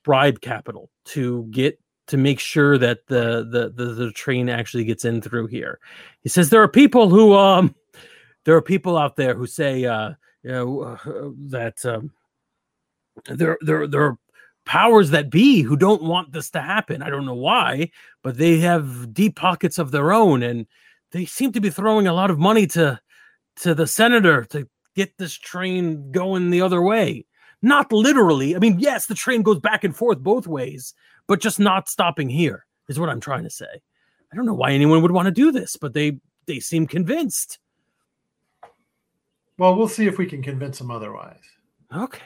bribe 0.03 0.41
capital 0.41 0.91
to 1.05 1.45
get 1.53 1.79
to 2.07 2.17
make 2.17 2.39
sure 2.39 2.77
that 2.79 3.07
the, 3.07 3.47
the 3.51 3.73
the 3.75 3.95
the 3.95 4.13
train 4.13 4.49
actually 4.49 4.85
gets 4.85 5.05
in 5.05 5.21
through 5.21 5.47
here. 5.47 5.79
He 6.21 6.29
says 6.29 6.51
there 6.51 6.63
are 6.63 6.69
people 6.69 7.09
who 7.09 7.35
um 7.35 7.75
there 8.45 8.57
are 8.57 8.63
people 8.63 8.97
out 8.97 9.17
there 9.17 9.35
who 9.35 9.47
say 9.47 9.85
uh 9.85 10.11
you 10.43 10.51
know 10.51 10.81
uh, 10.81 11.31
that 11.51 11.85
um 11.85 12.11
there 13.27 13.59
there 13.63 13.87
there 13.87 14.05
are 14.05 14.19
powers 14.67 15.11
that 15.11 15.31
be 15.31 15.63
who 15.63 15.77
don't 15.77 16.03
want 16.03 16.33
this 16.33 16.51
to 16.51 16.61
happen. 16.61 17.03
I 17.03 17.11
don't 17.11 17.27
know 17.27 17.35
why, 17.35 17.91
but 18.23 18.37
they 18.37 18.59
have 18.61 19.13
deep 19.13 19.37
pockets 19.37 19.79
of 19.79 19.91
their 19.91 20.13
own 20.13 20.43
and 20.43 20.67
they 21.13 21.25
seem 21.25 21.53
to 21.53 21.61
be 21.61 21.71
throwing 21.71 22.07
a 22.07 22.15
lot 22.15 22.31
of 22.31 22.39
money 22.39 22.67
to 22.69 23.01
to 23.63 23.75
the 23.75 23.87
senator 23.87 24.45
to 24.47 24.69
get 24.97 25.17
this 25.19 25.35
train 25.35 26.11
going 26.13 26.51
the 26.51 26.61
other 26.61 26.83
way. 26.83 27.25
Not 27.63 27.93
literally. 27.93 28.55
I 28.55 28.59
mean, 28.59 28.79
yes, 28.79 29.07
the 29.07 29.15
train 29.15 29.43
goes 29.43 29.59
back 29.59 29.85
and 29.85 29.97
forth 29.97 30.19
both 30.19 30.47
ways, 30.47 30.93
but 31.27 31.41
just 31.41 31.59
not 31.61 31.89
stopping 31.89 32.29
here 32.29 32.67
is 32.89 32.99
what 32.99 33.09
I'm 33.09 33.21
trying 33.21 33.45
to 33.45 33.51
say. 33.51 33.83
I 34.33 34.37
don't 34.37 34.47
know 34.47 34.55
why 34.55 34.73
anyone 34.73 35.03
would 35.03 35.11
want 35.13 35.27
to 35.27 35.33
do 35.33 35.53
this, 35.53 35.77
but 35.77 35.95
they 35.95 36.19
they 36.47 36.61
seem 36.61 36.87
convinced. 36.87 37.59
Well, 39.57 39.77
we'll 39.77 39.89
see 39.89 40.07
if 40.07 40.19
we 40.19 40.27
can 40.27 40.43
convince 40.43 40.79
them 40.79 40.91
otherwise. 40.91 41.43
Okay. 41.95 42.23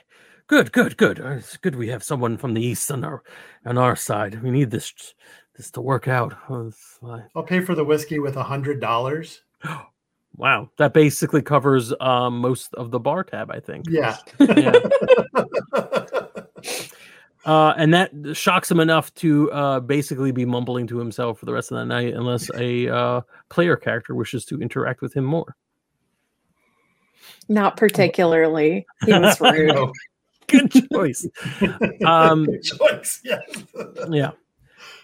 Good, 0.47 0.73
good, 0.73 0.97
good. 0.97 1.21
Uh, 1.21 1.33
It's 1.33 1.59
good 1.59 1.77
we 1.77 1.89
have 1.89 2.03
someone 2.03 2.39
from 2.39 2.55
the 2.55 2.63
east 2.63 2.91
on 2.91 3.05
our 3.05 3.23
on 3.67 3.77
our 3.77 3.95
side. 3.95 4.43
We 4.43 4.51
need 4.51 4.71
this 4.71 4.93
this 5.55 5.71
to 5.73 5.83
work 5.83 6.09
out. 6.09 6.35
Oh, 6.49 6.69
it's 6.69 6.99
fine. 7.01 7.25
I'll 7.37 7.43
pay 7.43 7.61
for 7.61 7.75
the 7.75 7.85
whiskey 7.85 8.19
with 8.19 8.37
a 8.37 8.43
hundred 8.43 8.81
dollars. 8.81 9.43
Wow, 10.37 10.71
that 10.77 10.93
basically 10.95 11.43
covers 11.43 11.93
um, 12.01 12.39
most 12.39 12.73
of 12.75 12.93
the 12.93 13.01
bar 13.01 13.25
tab, 13.25 13.51
I 13.51 13.59
think. 13.59 13.87
Yeah. 13.89 14.17
Yeah. 14.39 14.73
Uh, 17.49 17.73
and 17.79 17.95
that 17.95 18.11
shocks 18.35 18.71
him 18.71 18.79
enough 18.79 19.13
to 19.15 19.51
uh, 19.53 19.81
basically 19.81 20.33
be 20.33 20.45
mumbling 20.45 20.87
to 20.87 20.99
himself 20.99 21.39
for 21.39 21.47
the 21.47 21.53
rest 21.53 21.73
of 21.73 21.79
the 21.79 21.85
night, 21.87 22.13
unless 22.13 22.51
a 22.55 22.95
uh, 22.95 23.21
player 23.49 23.75
character 23.75 24.15
wishes 24.15 24.45
to 24.45 24.61
interact 24.61 25.01
with 25.01 25.15
him 25.15 25.25
more. 25.25 25.57
Not 27.49 27.79
particularly. 27.79 28.87
He 29.07 29.13
was 29.15 29.41
rude. 29.41 29.71
Oh, 29.71 29.93
Good 30.47 30.73
choice. 30.93 31.27
um, 32.05 32.45
good 32.45 32.63
choice. 32.63 33.21
Yes. 33.25 33.41
yeah. 34.11 34.33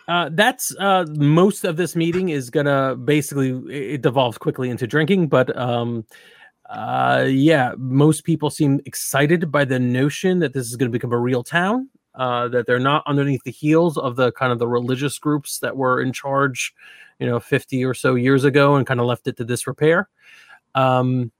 Uh, 0.06 0.28
that's 0.32 0.76
uh, 0.78 1.06
most 1.16 1.64
of 1.64 1.78
this 1.78 1.96
meeting 1.96 2.28
is 2.28 2.50
gonna 2.50 2.94
basically 2.94 3.52
it 3.72 4.02
devolves 4.02 4.36
quickly 4.36 4.68
into 4.68 4.86
drinking, 4.86 5.28
but 5.28 5.56
um, 5.56 6.04
uh, 6.68 7.24
yeah, 7.26 7.72
most 7.78 8.24
people 8.24 8.50
seem 8.50 8.80
excited 8.84 9.50
by 9.50 9.64
the 9.64 9.78
notion 9.78 10.40
that 10.40 10.52
this 10.52 10.66
is 10.66 10.76
going 10.76 10.90
to 10.90 10.92
become 10.92 11.12
a 11.12 11.18
real 11.18 11.42
town. 11.42 11.88
Uh, 12.14 12.46
that 12.46 12.66
they're 12.66 12.78
not 12.78 13.02
underneath 13.06 13.42
the 13.44 13.50
heels 13.50 13.98
of 13.98 14.14
the 14.14 14.30
kind 14.32 14.52
of 14.52 14.60
the 14.60 14.68
religious 14.68 15.18
groups 15.18 15.58
that 15.58 15.76
were 15.76 16.00
in 16.00 16.12
charge, 16.12 16.72
you 17.18 17.26
know, 17.26 17.40
50 17.40 17.84
or 17.84 17.92
so 17.92 18.14
years 18.14 18.44
ago 18.44 18.76
and 18.76 18.86
kind 18.86 19.00
of 19.00 19.06
left 19.06 19.26
it 19.26 19.36
to 19.36 19.44
disrepair. 19.44 20.08
Um, 20.76 21.32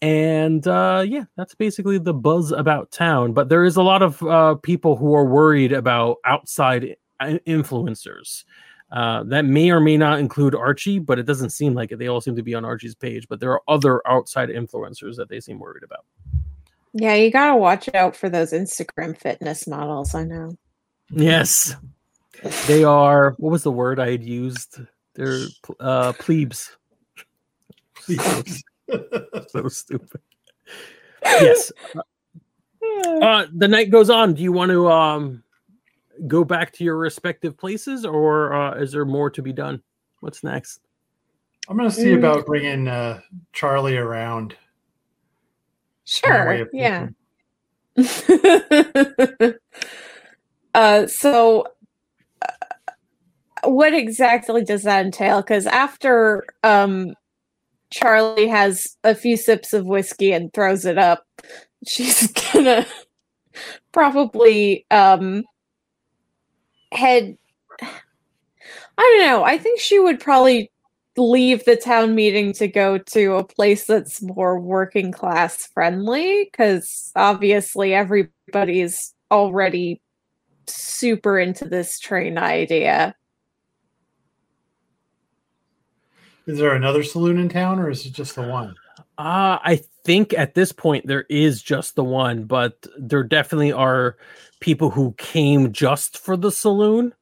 and 0.00 0.66
uh, 0.66 1.04
yeah, 1.06 1.24
that's 1.36 1.54
basically 1.54 1.98
the 1.98 2.14
buzz 2.14 2.52
about 2.52 2.90
town. 2.90 3.32
But 3.32 3.48
there 3.48 3.64
is 3.64 3.76
a 3.76 3.82
lot 3.82 4.02
of 4.02 4.22
uh, 4.22 4.54
people 4.56 4.96
who 4.96 5.14
are 5.14 5.24
worried 5.24 5.72
about 5.72 6.18
outside 6.24 6.96
influencers. 7.20 8.44
Uh, 8.90 9.22
that 9.24 9.44
may 9.44 9.70
or 9.70 9.80
may 9.80 9.98
not 9.98 10.18
include 10.18 10.54
Archie, 10.54 10.98
but 10.98 11.18
it 11.18 11.24
doesn't 11.24 11.50
seem 11.50 11.74
like 11.74 11.92
it. 11.92 11.98
They 11.98 12.08
all 12.08 12.22
seem 12.22 12.36
to 12.36 12.42
be 12.42 12.54
on 12.54 12.64
Archie's 12.64 12.94
page, 12.94 13.28
but 13.28 13.38
there 13.38 13.52
are 13.52 13.62
other 13.68 14.00
outside 14.08 14.48
influencers 14.48 15.16
that 15.16 15.28
they 15.28 15.40
seem 15.40 15.58
worried 15.58 15.82
about. 15.82 16.06
Yeah, 16.92 17.14
you 17.14 17.30
gotta 17.30 17.56
watch 17.56 17.88
out 17.94 18.16
for 18.16 18.28
those 18.28 18.52
Instagram 18.52 19.16
fitness 19.16 19.66
models. 19.66 20.14
I 20.14 20.24
know. 20.24 20.56
Yes, 21.10 21.74
they 22.66 22.84
are. 22.84 23.34
What 23.38 23.50
was 23.50 23.62
the 23.62 23.72
word 23.72 24.00
I 24.00 24.10
had 24.10 24.24
used? 24.24 24.80
They're 25.14 25.46
uh, 25.80 26.12
plebes. 26.14 26.76
Please. 27.94 28.64
So 29.50 29.68
stupid. 29.68 30.20
Yes. 31.22 31.72
Uh, 33.22 33.46
the 33.54 33.68
night 33.68 33.90
goes 33.90 34.08
on. 34.08 34.34
Do 34.34 34.42
you 34.42 34.50
want 34.50 34.70
to 34.70 34.90
um, 34.90 35.42
go 36.26 36.42
back 36.42 36.72
to 36.74 36.84
your 36.84 36.96
respective 36.96 37.56
places, 37.56 38.04
or 38.04 38.52
uh, 38.52 38.74
is 38.80 38.92
there 38.92 39.04
more 39.04 39.30
to 39.30 39.42
be 39.42 39.52
done? 39.52 39.82
What's 40.20 40.42
next? 40.42 40.80
I'm 41.68 41.76
going 41.76 41.90
to 41.90 41.94
see 41.94 42.14
about 42.14 42.46
bringing 42.46 42.88
uh, 42.88 43.20
Charlie 43.52 43.96
around. 43.96 44.56
Sure. 46.08 46.66
Yeah. 46.72 47.08
uh, 50.74 51.06
so, 51.06 51.66
uh, 52.40 52.46
what 53.64 53.92
exactly 53.92 54.64
does 54.64 54.84
that 54.84 55.04
entail? 55.04 55.42
Because 55.42 55.66
after 55.66 56.46
um, 56.64 57.12
Charlie 57.90 58.48
has 58.48 58.96
a 59.04 59.14
few 59.14 59.36
sips 59.36 59.74
of 59.74 59.84
whiskey 59.84 60.32
and 60.32 60.50
throws 60.54 60.86
it 60.86 60.96
up, 60.96 61.26
she's 61.86 62.26
gonna 62.52 62.86
probably 63.92 64.86
um, 64.90 65.44
head. 66.90 67.36
I 67.82 67.92
don't 68.96 69.26
know. 69.26 69.44
I 69.44 69.58
think 69.58 69.78
she 69.78 69.98
would 69.98 70.20
probably 70.20 70.72
leave 71.18 71.64
the 71.64 71.76
town 71.76 72.14
meeting 72.14 72.52
to 72.54 72.68
go 72.68 72.98
to 72.98 73.34
a 73.34 73.44
place 73.44 73.84
that's 73.86 74.22
more 74.22 74.58
working 74.58 75.12
class 75.12 75.66
friendly 75.66 76.44
because 76.44 77.12
obviously 77.16 77.94
everybody's 77.94 79.14
already 79.30 80.00
super 80.66 81.38
into 81.38 81.68
this 81.68 81.98
train 81.98 82.38
idea. 82.38 83.14
Is 86.46 86.58
there 86.58 86.74
another 86.74 87.02
saloon 87.02 87.38
in 87.38 87.50
town, 87.50 87.78
or 87.78 87.90
is 87.90 88.06
it 88.06 88.14
just 88.14 88.34
the 88.34 88.42
one? 88.42 88.74
Uh, 89.18 89.58
I 89.62 89.82
think 90.04 90.32
at 90.32 90.54
this 90.54 90.72
point 90.72 91.06
there 91.06 91.26
is 91.28 91.60
just 91.60 91.94
the 91.94 92.04
one, 92.04 92.44
but 92.44 92.86
there 92.98 93.22
definitely 93.22 93.72
are 93.72 94.16
people 94.60 94.90
who 94.90 95.14
came 95.18 95.72
just 95.72 96.16
for 96.16 96.36
the 96.36 96.50
saloon 96.50 97.12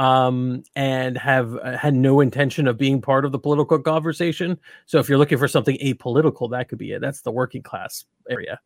um, 0.00 0.62
and 0.74 1.18
have 1.18 1.54
uh, 1.56 1.76
had 1.76 1.94
no 1.94 2.20
intention 2.20 2.66
of 2.66 2.78
being 2.78 3.02
part 3.02 3.26
of 3.26 3.32
the 3.32 3.38
political 3.38 3.78
conversation. 3.78 4.58
So 4.86 4.98
if 4.98 5.10
you're 5.10 5.18
looking 5.18 5.36
for 5.36 5.46
something 5.46 5.76
apolitical, 5.76 6.50
that 6.52 6.70
could 6.70 6.78
be 6.78 6.92
it. 6.92 7.02
That's 7.02 7.20
the 7.20 7.30
working 7.30 7.62
class 7.62 8.06
area, 8.30 8.58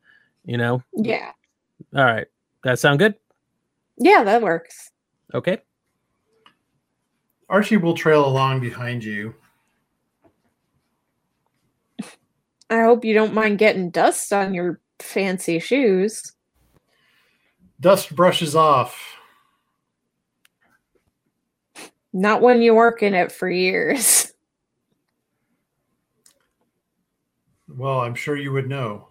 you 0.45 0.57
know? 0.57 0.81
Yeah. 0.93 1.33
All 1.93 2.05
right. 2.05 2.29
That 2.63 2.79
sound 2.79 3.01
good? 3.01 3.17
Yeah, 3.99 4.23
that 4.23 4.43
works. 4.43 4.93
Okay. 5.35 5.59
Archie 7.49 7.79
will 7.79 7.95
trail 7.95 8.25
along 8.25 8.61
behind 8.61 9.03
you. 9.03 9.35
I 12.71 12.83
hope 12.83 13.05
you 13.05 13.13
don't 13.13 13.35
mind 13.35 13.59
getting 13.59 13.91
dust 13.91 14.33
on 14.33 14.55
your 14.55 14.81
fancy 15.01 15.59
shoes. 15.59 16.33
Dust 17.81 18.15
brushes 18.15 18.55
off. 18.55 19.17
Not 22.15 22.41
when 22.41 22.63
you 22.63 22.75
work 22.77 23.03
in 23.03 23.13
it 23.13 23.31
for 23.33 23.51
years. 23.51 24.31
Well, 27.67 28.03
I'm 28.03 28.15
sure 28.15 28.37
you 28.37 28.53
would 28.53 28.69
know. 28.69 29.09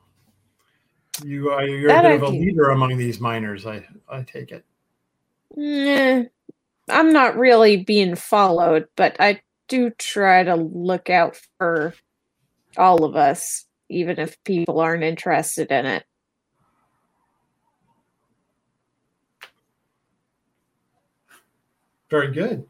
You 1.26 1.49
are 1.49 1.66
you're 1.66 1.89
That 1.89 2.06
a 2.06 2.08
I 2.08 2.12
bit 2.18 2.24
of 2.24 2.30
a 2.30 2.38
do. 2.38 2.39
leader 2.39 2.70
among 2.70 2.95
these 2.97 3.20
miners. 3.20 3.66
I 3.66 3.86
I 4.08 4.22
take 4.22 4.51
it. 4.51 4.64
Eh, 5.60 6.24
I'm 6.89 7.12
not 7.12 7.36
really 7.36 7.78
being 7.78 8.16
followed, 8.16 8.88
but 8.95 9.18
I 9.20 9.41
do 9.68 9.89
try 9.89 10.43
to 10.43 10.56
look 10.56 11.10
out 11.10 11.38
for 11.58 11.93
all 12.78 13.04
of 13.04 13.16
us, 13.18 13.66
even 13.89 14.18
if 14.20 14.41
people 14.45 14.80
aren't 14.80 15.04
interested 15.04 15.70
in 15.72 15.86
it. 15.86 16.06
Very 22.10 22.32
good. 22.32 22.66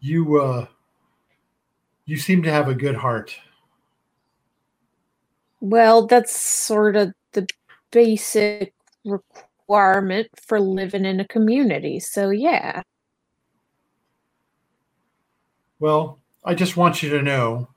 You 0.00 0.40
uh 0.40 0.66
you 2.04 2.16
seem 2.16 2.42
to 2.44 2.50
have 2.50 2.68
a 2.68 2.74
good 2.74 2.96
heart. 2.96 3.36
Well, 5.60 6.06
that's 6.06 6.40
sort 6.40 6.96
of 6.96 7.12
the 7.32 7.48
basic 7.90 8.72
requirement 9.04 10.28
for 10.36 10.60
living 10.60 11.04
in 11.04 11.18
a 11.18 11.26
community. 11.26 11.98
So, 11.98 12.30
yeah. 12.30 12.82
Well, 15.80 16.20
I 16.44 16.54
just 16.54 16.76
want 16.76 17.02
you 17.02 17.10
to 17.10 17.22
know 17.22 17.68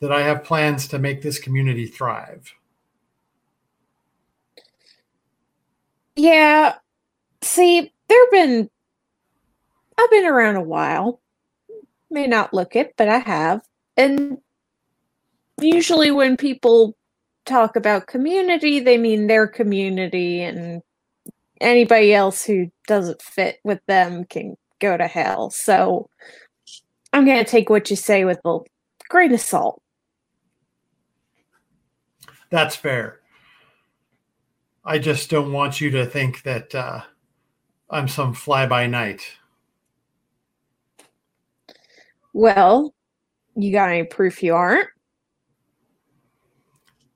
that 0.00 0.12
I 0.12 0.22
have 0.22 0.44
plans 0.44 0.88
to 0.88 0.98
make 0.98 1.22
this 1.22 1.38
community 1.38 1.86
thrive. 1.86 2.52
Yeah. 6.16 6.76
See, 7.42 7.92
there've 8.08 8.30
been 8.30 8.70
I've 9.98 10.10
been 10.10 10.26
around 10.26 10.56
a 10.56 10.62
while. 10.62 11.20
May 12.10 12.26
not 12.26 12.54
look 12.54 12.76
it, 12.76 12.94
but 12.96 13.08
I 13.08 13.18
have. 13.18 13.62
And 13.96 14.38
usually 15.60 16.10
when 16.10 16.36
people 16.36 16.96
talk 17.44 17.76
about 17.76 18.06
community, 18.06 18.80
they 18.80 18.98
mean 18.98 19.26
their 19.26 19.46
community 19.46 20.42
and 20.42 20.82
anybody 21.60 22.14
else 22.14 22.44
who 22.44 22.70
doesn't 22.86 23.22
fit 23.22 23.58
with 23.64 23.80
them 23.86 24.24
can 24.24 24.56
go 24.80 24.96
to 24.96 25.06
hell. 25.06 25.50
So 25.50 26.08
I'm 27.12 27.24
going 27.24 27.42
to 27.42 27.50
take 27.50 27.70
what 27.70 27.90
you 27.90 27.96
say 27.96 28.24
with 28.24 28.40
a 28.44 28.58
grain 29.08 29.32
of 29.32 29.40
salt. 29.40 29.80
That's 32.50 32.76
fair. 32.76 33.20
I 34.84 34.98
just 34.98 35.30
don't 35.30 35.52
want 35.52 35.80
you 35.80 35.90
to 35.90 36.06
think 36.06 36.42
that 36.42 36.74
uh, 36.74 37.00
I'm 37.90 38.06
some 38.06 38.34
fly 38.34 38.66
by 38.66 38.86
night. 38.86 39.22
Well, 42.36 42.92
you 43.54 43.72
got 43.72 43.88
any 43.88 44.04
proof 44.04 44.42
you 44.42 44.54
aren't? 44.54 44.90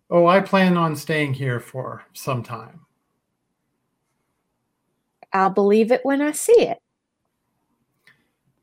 Oh, 0.08 0.26
I 0.26 0.40
plan 0.40 0.78
on 0.78 0.96
staying 0.96 1.34
here 1.34 1.60
for 1.60 2.06
some 2.14 2.42
time. 2.42 2.86
I'll 5.30 5.50
believe 5.50 5.92
it 5.92 6.00
when 6.04 6.22
I 6.22 6.32
see 6.32 6.62
it. 6.62 6.78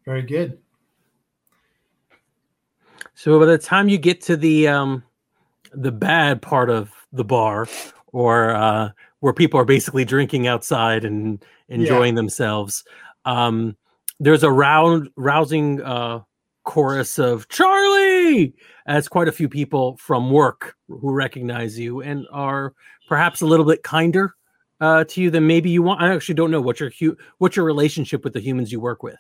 Very 0.03 0.24
good. 0.24 0.58
So 3.14 3.39
by 3.39 3.45
the 3.45 3.60
time 3.60 3.88
you 3.88 3.99
get 3.99 4.20
to 4.22 4.36
the 4.36 4.68
um 4.68 5.03
the 5.74 5.91
bad 5.91 6.41
part 6.41 6.72
of 6.72 6.91
the 7.14 7.24
bar 7.24 7.68
or 8.08 8.55
uh 8.55 8.89
where 9.20 9.34
people 9.34 9.60
are 9.60 9.66
basically 9.66 10.05
drinking 10.05 10.47
outside 10.47 11.05
and 11.05 11.45
enjoying 11.70 12.16
themselves, 12.16 12.84
um 13.26 13.78
there's 14.20 14.41
a 14.41 14.51
round 14.51 15.12
rousing 15.16 15.84
uh 15.84 16.22
chorus 16.68 17.18
of 17.18 17.47
Charlie 17.47 18.53
as 18.86 19.07
quite 19.07 19.30
a 19.30 19.32
few 19.32 19.47
people 19.49 19.97
from 19.97 20.30
work 20.30 20.76
who 20.88 21.11
recognize 21.11 21.80
you 21.80 22.01
and 22.01 22.28
are 22.32 22.74
perhaps 23.07 23.41
a 23.41 23.45
little 23.45 23.65
bit 23.65 23.84
kinder 23.84 24.36
uh, 24.82 25.05
to 25.05 25.22
you 25.22 25.32
than 25.32 25.47
maybe 25.47 25.70
you 25.70 25.82
want. 25.82 26.01
I 26.01 26.13
actually 26.13 26.36
don't 26.36 26.51
know 26.51 26.61
what 26.61 26.80
your 26.80 26.91
hu- 26.99 27.18
what's 27.39 27.55
your 27.55 27.65
relationship 27.65 28.24
with 28.24 28.34
the 28.34 28.41
humans 28.41 28.72
you 28.72 28.82
work 28.82 29.01
with. 29.01 29.15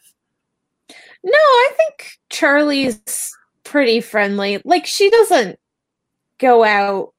No, 1.23 1.33
I 1.33 1.71
think 1.77 2.11
Charlie's 2.29 3.31
pretty 3.63 4.01
friendly. 4.01 4.61
Like 4.65 4.85
she 4.85 5.09
doesn't 5.09 5.57
go 6.39 6.65
out 6.65 7.13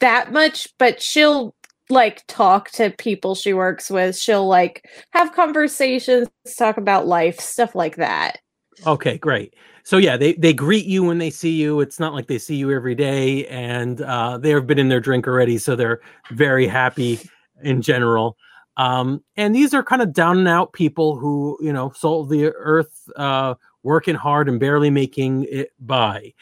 that 0.00 0.32
much, 0.32 0.68
but 0.78 1.00
she'll 1.00 1.54
like 1.88 2.24
talk 2.26 2.70
to 2.72 2.90
people 2.90 3.36
she 3.36 3.52
works 3.52 3.88
with. 3.88 4.16
She'll 4.16 4.48
like 4.48 4.84
have 5.12 5.32
conversations, 5.32 6.28
talk 6.58 6.76
about 6.76 7.06
life, 7.06 7.38
stuff 7.38 7.76
like 7.76 7.96
that. 7.96 8.40
Okay, 8.86 9.18
great. 9.18 9.54
So 9.82 9.96
yeah, 9.96 10.16
they 10.16 10.34
they 10.34 10.52
greet 10.52 10.86
you 10.86 11.02
when 11.02 11.18
they 11.18 11.30
see 11.30 11.50
you. 11.52 11.80
It's 11.80 11.98
not 11.98 12.14
like 12.14 12.26
they 12.26 12.38
see 12.38 12.56
you 12.56 12.70
every 12.70 12.94
day, 12.94 13.46
and 13.46 14.00
uh, 14.02 14.38
they've 14.38 14.66
been 14.66 14.78
in 14.78 14.88
their 14.88 15.00
drink 15.00 15.26
already, 15.26 15.58
so 15.58 15.74
they're 15.76 16.00
very 16.30 16.66
happy 16.66 17.18
in 17.62 17.82
general. 17.82 18.36
Um, 18.76 19.22
and 19.36 19.54
these 19.54 19.74
are 19.74 19.82
kind 19.82 20.00
of 20.00 20.12
down 20.12 20.38
and 20.38 20.48
out 20.48 20.72
people 20.72 21.16
who 21.18 21.58
you 21.60 21.72
know 21.72 21.92
sold 21.96 22.30
the 22.30 22.52
earth, 22.54 23.08
uh, 23.16 23.54
working 23.82 24.14
hard 24.14 24.48
and 24.48 24.60
barely 24.60 24.90
making 24.90 25.46
it 25.50 25.72
by. 25.80 26.32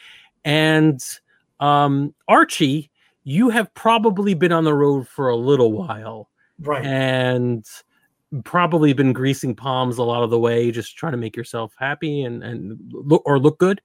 And 0.45 1.01
um, 1.59 2.13
Archie, 2.27 2.91
you 3.23 3.49
have 3.49 3.73
probably 3.73 4.33
been 4.33 4.51
on 4.51 4.63
the 4.63 4.73
road 4.73 5.07
for 5.07 5.29
a 5.29 5.35
little 5.35 5.71
while, 5.71 6.29
Right. 6.59 6.85
and 6.85 7.65
probably 8.43 8.93
been 8.93 9.13
greasing 9.13 9.55
palms 9.55 9.97
a 9.97 10.03
lot 10.03 10.23
of 10.23 10.29
the 10.29 10.39
way, 10.39 10.71
just 10.71 10.97
trying 10.97 11.13
to 11.13 11.17
make 11.17 11.35
yourself 11.35 11.73
happy 11.77 12.23
and 12.23 12.43
and 12.43 12.77
look 12.91 13.21
or 13.25 13.39
look 13.39 13.57
good. 13.59 13.81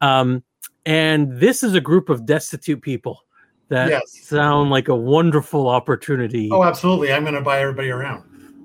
Um, 0.00 0.42
and 0.86 1.38
this 1.38 1.62
is 1.62 1.74
a 1.74 1.80
group 1.80 2.08
of 2.08 2.26
destitute 2.26 2.82
people 2.82 3.20
that 3.68 3.88
Yes. 3.90 4.18
sound 4.24 4.70
like 4.70 4.88
a 4.88 4.96
wonderful 4.96 5.68
opportunity. 5.68 6.48
oh, 6.52 6.64
absolutely. 6.64 7.12
I'm 7.12 7.22
going 7.22 7.34
to 7.34 7.40
buy 7.40 7.60
everybody 7.60 7.90
around. 7.90 8.24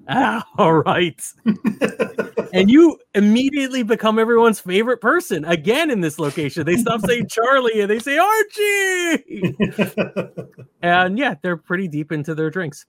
Ah, 0.09 0.45
all 0.57 0.73
right. 0.73 1.21
and 2.53 2.71
you 2.71 2.97
immediately 3.13 3.84
become 3.84 4.17
everyone's 4.19 4.59
favorite 4.59 4.99
person 5.01 5.43
again 5.45 5.91
in 5.91 5.99
this 6.01 6.17
location. 6.17 6.65
They 6.65 6.78
stop 6.78 7.01
saying 7.05 7.28
Charlie 7.30 7.82
and 7.82 7.91
they 7.91 7.99
say 7.99 8.17
Archie. 8.17 9.55
and 10.82 11.17
yeah, 11.19 11.36
they're 11.41 11.57
pretty 11.57 11.88
deep 11.88 12.11
into 12.11 12.34
their 12.36 12.49
drinks. 12.49 12.86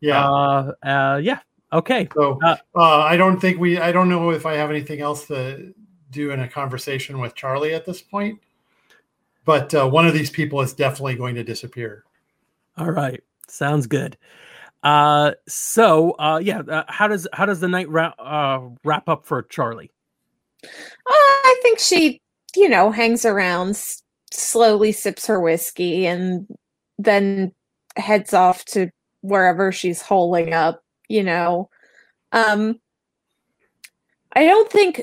yeah. 0.00 0.26
Uh, 0.28 0.72
uh, 0.82 1.20
yeah. 1.22 1.38
Okay. 1.72 2.08
So 2.14 2.38
Uh, 2.42 2.56
uh, 2.76 3.00
I 3.00 3.16
don't 3.16 3.40
think 3.40 3.58
we. 3.58 3.78
I 3.78 3.92
don't 3.92 4.08
know 4.08 4.30
if 4.30 4.44
I 4.46 4.54
have 4.54 4.70
anything 4.70 5.00
else 5.00 5.26
to 5.28 5.72
do 6.10 6.30
in 6.30 6.40
a 6.40 6.48
conversation 6.48 7.18
with 7.18 7.34
Charlie 7.34 7.74
at 7.74 7.86
this 7.86 8.02
point. 8.02 8.38
But 9.44 9.74
uh, 9.74 9.88
one 9.88 10.06
of 10.06 10.14
these 10.14 10.30
people 10.30 10.60
is 10.60 10.72
definitely 10.72 11.16
going 11.16 11.34
to 11.34 11.44
disappear. 11.44 12.04
All 12.76 12.90
right. 12.90 13.22
Sounds 13.48 13.86
good. 13.86 14.16
Uh, 14.82 15.32
so 15.48 16.12
uh, 16.12 16.40
yeah. 16.42 16.60
Uh, 16.60 16.84
how 16.88 17.08
does 17.08 17.26
how 17.32 17.46
does 17.46 17.60
the 17.60 17.68
night 17.68 17.88
wrap 17.88 18.14
uh, 18.18 18.60
wrap 18.84 19.08
up 19.08 19.26
for 19.26 19.42
Charlie? 19.42 19.90
Uh, 20.64 20.68
I 21.06 21.58
think 21.62 21.78
she, 21.78 22.20
you 22.54 22.68
know, 22.68 22.90
hangs 22.90 23.24
around, 23.24 23.70
s- 23.70 24.02
slowly 24.30 24.92
sips 24.92 25.26
her 25.26 25.40
whiskey, 25.40 26.06
and 26.06 26.46
then 26.98 27.52
heads 27.96 28.32
off 28.32 28.64
to 28.66 28.90
wherever 29.22 29.72
she's 29.72 30.02
holing 30.02 30.52
up. 30.52 30.82
You 31.12 31.22
know, 31.22 31.68
um, 32.32 32.80
I 34.32 34.44
don't 34.46 34.70
think 34.70 35.02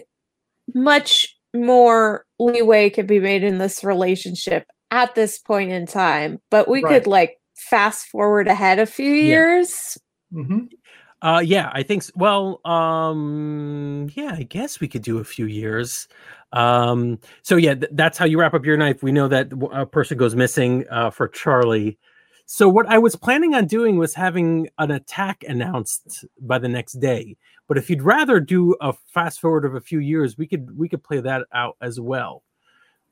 much 0.73 1.37
more 1.53 2.25
leeway 2.39 2.89
could 2.89 3.07
be 3.07 3.19
made 3.19 3.43
in 3.43 3.59
this 3.59 3.83
relationship 3.83 4.65
at 4.91 5.15
this 5.15 5.37
point 5.39 5.71
in 5.71 5.85
time, 5.85 6.39
but 6.51 6.67
we 6.67 6.83
Right. 6.83 7.01
could 7.01 7.07
like 7.07 7.37
fast 7.57 8.07
forward 8.07 8.47
ahead 8.47 8.79
a 8.79 8.85
few 8.87 9.11
Yeah. 9.11 9.35
years. 9.37 9.97
hmm 10.31 10.59
Uh, 11.21 11.41
yeah, 11.45 11.69
I 11.73 11.83
think. 11.83 12.03
s 12.03 12.11
well, 12.15 12.61
um, 12.65 14.09
yeah, 14.15 14.35
I 14.37 14.43
guess 14.43 14.79
we 14.79 14.87
could 14.87 15.01
do 15.03 15.19
a 15.19 15.23
few 15.23 15.45
years. 15.47 16.07
Um, 16.53 17.19
so 17.43 17.57
yeah, 17.57 17.75
th- 17.75 17.91
that's 17.93 18.17
how 18.17 18.25
you 18.25 18.39
wrap 18.39 18.53
up 18.53 18.65
your 18.65 18.77
knife. 18.77 19.03
We 19.03 19.11
know 19.11 19.27
that 19.27 19.51
a 19.73 19.85
person 19.85 20.17
goes 20.17 20.35
missing 20.35 20.85
uh, 20.89 21.11
for 21.11 21.27
Charlie. 21.27 21.97
So 22.51 22.67
what 22.67 22.87
I 22.87 22.97
was 22.97 23.15
planning 23.15 23.53
on 23.53 23.67
doing 23.67 23.99
was 23.99 24.15
having 24.15 24.69
an 24.79 24.89
attack 24.89 25.43
announced 25.47 26.25
by 26.41 26.57
the 26.57 26.67
next 26.67 26.93
day. 26.93 27.37
But 27.67 27.77
if 27.77 27.91
you'd 27.91 28.01
rather 28.01 28.39
do 28.39 28.75
a 28.81 28.91
fast 29.13 29.39
forward 29.39 29.65
of 29.65 29.75
a 29.75 29.79
few 29.79 29.99
years, 29.99 30.35
we 30.35 30.47
could 30.47 30.75
we 30.75 30.89
could 30.89 31.03
play 31.03 31.21
that 31.21 31.45
out 31.53 31.77
as 31.79 31.99
well. 31.99 32.41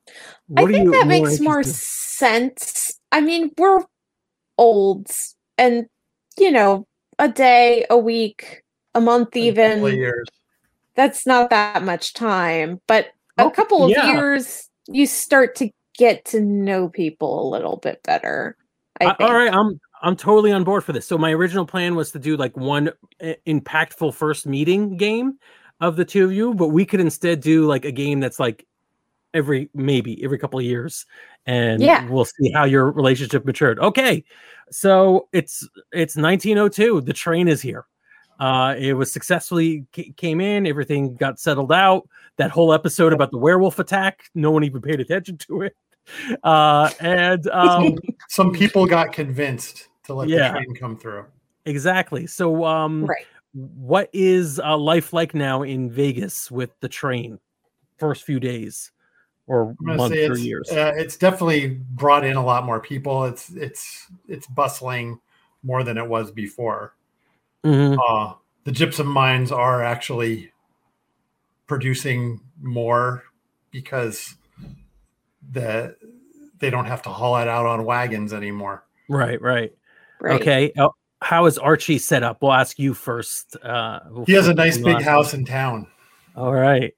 I 0.07 0.11
What 0.47 0.71
are 0.71 0.73
think 0.73 0.85
you 0.85 0.91
that 0.91 1.05
makes 1.07 1.39
more 1.39 1.61
sense. 1.61 2.99
I 3.11 3.21
mean, 3.21 3.51
we're 3.59 3.85
old 4.57 5.11
and 5.59 5.85
you 6.39 6.49
know, 6.49 6.87
a 7.19 7.29
day, 7.29 7.85
a 7.91 7.97
week, 7.97 8.63
a 8.95 9.01
month 9.01 9.35
A 9.35 9.39
even. 9.41 9.85
years. 9.85 10.27
That's 10.95 11.27
not 11.27 11.51
that 11.51 11.83
much 11.83 12.15
time, 12.15 12.81
but 12.87 13.09
a 13.37 13.43
Oh, 13.43 13.51
couple 13.51 13.83
of 13.83 13.91
yeah. 13.91 14.13
years 14.13 14.67
you 14.87 15.05
start 15.05 15.53
to 15.57 15.69
get 15.95 16.25
to 16.25 16.41
know 16.41 16.89
people 16.89 17.47
a 17.47 17.51
little 17.51 17.77
bit 17.77 18.01
better. 18.01 18.57
I 19.01 19.15
all 19.19 19.33
right, 19.33 19.53
I'm 19.53 19.79
I'm 20.01 20.15
totally 20.15 20.51
on 20.51 20.63
board 20.63 20.83
for 20.83 20.93
this. 20.93 21.07
So 21.07 21.17
my 21.17 21.31
original 21.31 21.65
plan 21.65 21.95
was 21.95 22.11
to 22.11 22.19
do 22.19 22.37
like 22.37 22.55
one 22.55 22.89
uh, 23.21 23.33
impactful 23.45 24.13
first 24.13 24.45
meeting 24.45 24.97
game 24.97 25.37
of 25.79 25.95
the 25.95 26.05
two 26.05 26.25
of 26.25 26.33
you, 26.33 26.53
but 26.53 26.69
we 26.69 26.85
could 26.85 26.99
instead 26.99 27.41
do 27.41 27.65
like 27.65 27.85
a 27.85 27.91
game 27.91 28.19
that's 28.19 28.39
like 28.39 28.65
every 29.33 29.69
maybe 29.73 30.23
every 30.23 30.37
couple 30.39 30.59
of 30.59 30.65
years, 30.65 31.05
and 31.45 31.81
Yeah. 31.81 32.07
we'll 32.09 32.25
see 32.25 32.51
how 32.51 32.65
your 32.65 32.91
relationship 32.91 33.45
matured. 33.45 33.79
Okay, 33.79 34.23
so 34.71 35.27
it's 35.33 35.67
it's 35.91 36.15
1902. 36.15 37.01
The 37.01 37.13
train 37.13 37.47
is 37.47 37.61
here. 37.61 37.85
Uh, 38.39 38.75
it 38.77 38.93
was 38.93 39.11
successfully 39.11 39.85
ca- 39.95 40.13
came 40.15 40.39
in. 40.41 40.67
Everything 40.67 41.15
got 41.15 41.39
settled 41.39 41.71
out. 41.71 42.07
That 42.37 42.51
whole 42.51 42.71
episode 42.71 43.11
about 43.13 43.31
the 43.31 43.37
werewolf 43.39 43.79
attack, 43.79 44.25
no 44.35 44.51
one 44.51 44.63
even 44.63 44.79
paid 44.81 44.99
attention 44.99 45.37
to 45.39 45.63
it. 45.63 45.75
Uh, 46.43 46.89
and 46.99 47.47
um, 47.47 47.95
Some 48.29 48.51
people 48.51 48.85
got 48.85 49.11
convinced 49.11 49.89
to 50.05 50.13
let 50.13 50.29
Yeah. 50.29 50.53
the 50.53 50.59
train 50.59 50.75
come 50.75 50.97
through. 50.97 51.25
Exactly. 51.65 52.27
So, 52.27 52.63
um, 52.63 53.05
Right. 53.05 53.25
what 53.53 54.09
is 54.13 54.59
uh, 54.59 54.77
life 54.77 55.11
like 55.13 55.35
now 55.35 55.63
in 55.63 55.89
Vegas 55.89 56.49
with 56.49 56.71
the 56.79 56.87
train? 56.89 57.39
First 57.97 58.23
few 58.23 58.39
days, 58.39 58.91
or 59.47 59.75
months 59.81 60.15
or 60.15 60.33
it's, 60.33 60.41
years. 60.41 60.69
uh, 60.71 60.93
it's 60.95 61.17
definitely 61.17 61.79
brought 61.91 62.23
in 62.23 62.37
a 62.37 62.45
lot 62.45 62.63
more 62.63 62.79
people. 62.79 63.25
It's 63.25 63.49
it's 63.49 64.07
it's 64.27 64.45
bustling 64.47 65.19
more 65.63 65.83
than 65.83 65.97
it 65.97 66.07
was 66.07 66.31
before. 66.31 66.93
Mhm. 67.65 67.97
Uh, 68.07 68.35
the 68.65 68.71
gypsum 68.71 69.07
mines 69.07 69.51
are 69.51 69.83
actually 69.83 70.51
producing 71.65 72.39
more 72.61 73.23
because 73.71 74.35
the 75.51 75.95
they 76.59 76.69
don't 76.69 76.85
have 76.85 77.01
to 77.03 77.09
haul 77.09 77.37
it 77.37 77.47
out 77.47 77.65
on 77.65 77.85
wagons 77.85 78.33
anymore. 78.33 78.83
Right. 79.09 79.41
Right. 79.41 79.73
Right. 80.19 80.41
Okay. 80.41 80.71
Uh, 80.77 80.89
how 81.21 81.45
is 81.45 81.57
Archie 81.57 81.97
set 81.99 82.23
up? 82.23 82.41
We'll 82.41 82.53
ask 82.53 82.77
you 82.79 82.93
first. 82.93 83.55
Uh, 83.63 83.99
He 84.25 84.33
has 84.33 84.47
a 84.47 84.53
nice 84.53 84.77
big 84.77 84.95
last- 84.95 85.03
house 85.05 85.33
in 85.33 85.45
town. 85.45 85.87
All 86.35 86.53
right. 86.53 86.93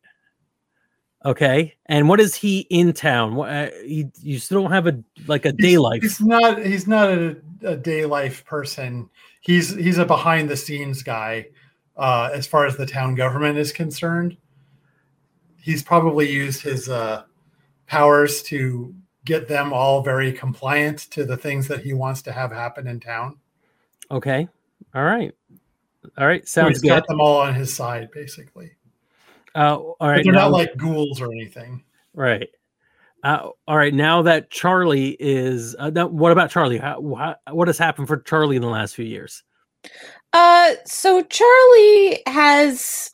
Okay. 1.25 1.75
And 1.87 2.07
what 2.07 2.19
is 2.19 2.35
he 2.35 2.59
in 2.69 2.93
town? 2.93 3.35
What, 3.35 3.49
uh, 3.49 3.69
you, 3.85 4.11
you 4.21 4.39
still 4.39 4.61
don't 4.61 4.71
have 4.71 4.87
a 4.87 5.03
like 5.27 5.45
a 5.45 5.51
day 5.51 5.69
He's- 5.69 5.79
life. 5.81 6.01
He's 6.01 6.21
not. 6.21 6.65
He's 6.65 6.87
not 6.87 7.09
a, 7.09 7.35
a 7.63 7.75
day 7.75 8.05
life 8.05 8.45
person. 8.45 9.09
He's 9.41 9.75
he's 9.75 9.97
a 9.97 10.05
behind 10.05 10.49
the 10.49 10.57
scenes 10.57 11.03
guy. 11.03 11.47
Uh, 11.97 12.29
as 12.33 12.47
far 12.47 12.65
as 12.65 12.77
the 12.77 12.85
town 12.85 13.13
government 13.15 13.57
is 13.57 13.73
concerned, 13.73 14.37
he's 15.61 15.83
probably 15.83 16.31
used 16.31 16.61
his 16.61 16.87
uh, 16.87 17.23
powers 17.89 18.41
to 18.43 18.93
get 19.25 19.47
them 19.47 19.73
all 19.73 20.01
very 20.01 20.31
compliant 20.31 20.99
to 21.11 21.25
the 21.25 21.35
things 21.35 21.67
that 21.67 21.81
he 21.81 21.93
wants 21.93 22.21
to 22.21 22.31
have 22.31 22.51
happen 22.51 22.87
in 22.87 22.99
town. 22.99 23.37
Okay. 24.11 24.47
All 24.95 25.03
right. 25.03 25.33
All 26.17 26.25
right. 26.27 26.47
So 26.47 26.61
Sounds 26.61 26.75
he's 26.77 26.81
good. 26.83 26.89
got 26.89 27.07
them 27.07 27.19
all 27.19 27.37
on 27.41 27.53
his 27.53 27.73
side, 27.75 28.09
basically. 28.11 28.71
Uh, 29.55 29.75
all 29.77 29.95
But 29.99 30.23
they're 30.23 30.31
now- 30.33 30.49
not 30.49 30.51
like 30.51 30.77
ghouls 30.77 31.19
or 31.19 31.31
anything. 31.33 31.83
Right. 32.13 32.47
Uh, 33.23 33.49
all 33.67 33.77
right. 33.77 33.93
Now 33.93 34.21
that 34.21 34.49
Charlie 34.49 35.17
is, 35.19 35.75
uh, 35.77 35.89
now, 35.89 36.07
what 36.07 36.31
about 36.31 36.49
Charlie? 36.51 36.77
How, 36.77 37.01
how, 37.17 37.35
what 37.53 37.67
has 37.67 37.77
happened 37.77 38.07
for 38.07 38.17
Charlie 38.17 38.55
in 38.55 38.61
the 38.61 38.69
last 38.69 38.95
few 38.95 39.05
years? 39.05 39.43
Uh, 40.31 40.73
so 40.85 41.21
Charlie 41.23 42.21
has 42.27 43.11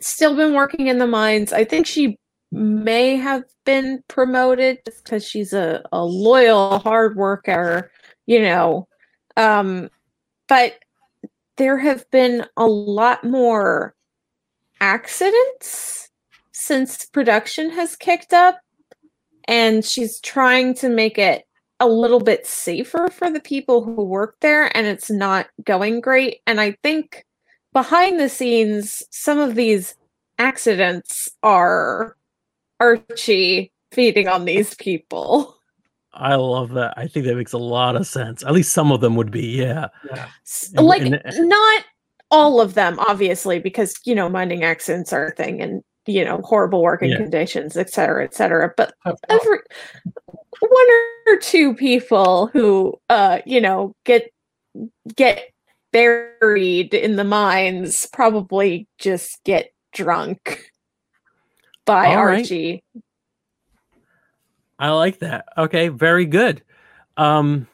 still 0.00 0.36
been 0.36 0.54
working 0.54 0.88
in 0.88 0.98
the 0.98 1.06
mines. 1.06 1.52
I 1.52 1.64
think 1.64 1.86
she 1.86 2.18
may 2.52 3.16
have 3.16 3.44
been 3.64 4.02
promoted 4.08 4.78
just 4.84 5.04
because 5.04 5.26
she's 5.26 5.52
a, 5.52 5.82
a 5.92 6.04
loyal, 6.04 6.78
hard 6.80 7.16
worker, 7.16 7.90
you 8.26 8.40
know. 8.40 8.88
Um, 9.36 9.90
but 10.48 10.78
there 11.56 11.78
have 11.78 12.10
been 12.10 12.46
a 12.56 12.66
lot 12.66 13.24
more 13.24 13.94
accidents 14.80 16.10
since 16.52 17.06
production 17.06 17.70
has 17.70 17.96
kicked 17.96 18.32
up, 18.32 18.58
and 19.46 19.84
she's 19.84 20.20
trying 20.20 20.74
to 20.74 20.88
make 20.88 21.18
it 21.18 21.44
a 21.78 21.88
little 21.88 22.20
bit 22.20 22.46
safer 22.46 23.08
for 23.08 23.30
the 23.30 23.40
people 23.40 23.82
who 23.82 24.04
work 24.04 24.36
there, 24.40 24.74
and 24.76 24.86
it's 24.86 25.10
not 25.10 25.48
going 25.64 26.00
great. 26.00 26.40
And 26.46 26.60
I 26.60 26.76
think 26.82 27.24
behind 27.72 28.20
the 28.20 28.28
scenes, 28.28 29.02
some 29.10 29.38
of 29.38 29.54
these 29.54 29.94
accidents 30.38 31.30
are 31.42 32.16
Archie 32.80 33.70
feeding 33.92 34.26
on 34.28 34.44
these 34.44 34.74
people. 34.74 35.56
I 36.12 36.34
love 36.34 36.70
that. 36.70 36.94
I 36.96 37.06
think 37.06 37.26
that 37.26 37.36
makes 37.36 37.52
a 37.52 37.58
lot 37.58 37.94
of 37.94 38.06
sense. 38.06 38.42
At 38.44 38.52
least 38.52 38.72
some 38.72 38.90
of 38.90 39.00
them 39.00 39.14
would 39.14 39.30
be, 39.30 39.46
yeah. 39.46 39.88
Yeah. 40.10 40.28
And- 40.76 40.86
like 40.86 41.02
and- 41.02 41.22
not 41.48 41.84
all 42.32 42.60
of 42.60 42.74
them, 42.74 42.98
obviously, 43.00 43.58
because 43.60 43.94
you 44.04 44.14
know 44.14 44.28
mining 44.28 44.64
accidents 44.64 45.12
are 45.12 45.26
a 45.26 45.30
thing, 45.32 45.60
and 45.60 45.82
you 46.06 46.24
know 46.24 46.40
horrible 46.42 46.82
working 46.82 47.10
Yeah. 47.10 47.16
conditions, 47.18 47.76
et 47.76 47.90
cetera, 47.90 48.24
et 48.24 48.34
cetera. 48.34 48.72
But 48.76 48.94
every 49.28 49.58
one 50.60 50.86
or 51.28 51.36
two 51.38 51.74
people 51.74 52.48
who, 52.48 52.94
uh, 53.08 53.40
you 53.46 53.60
know, 53.60 53.94
get 54.04 54.30
get 55.16 55.42
buried 55.92 56.94
in 56.94 57.16
the 57.16 57.24
mines 57.24 58.06
probably 58.12 58.86
just 58.98 59.42
get 59.44 59.70
drunk 59.92 60.60
by 61.90 62.14
All 62.14 62.24
right. 62.24 62.38
Archie. 62.38 62.82
I 64.78 64.90
like 64.90 65.18
that. 65.18 65.46
Okay, 65.58 65.88
very 65.88 66.24
good. 66.24 66.62
Um, 67.16 67.66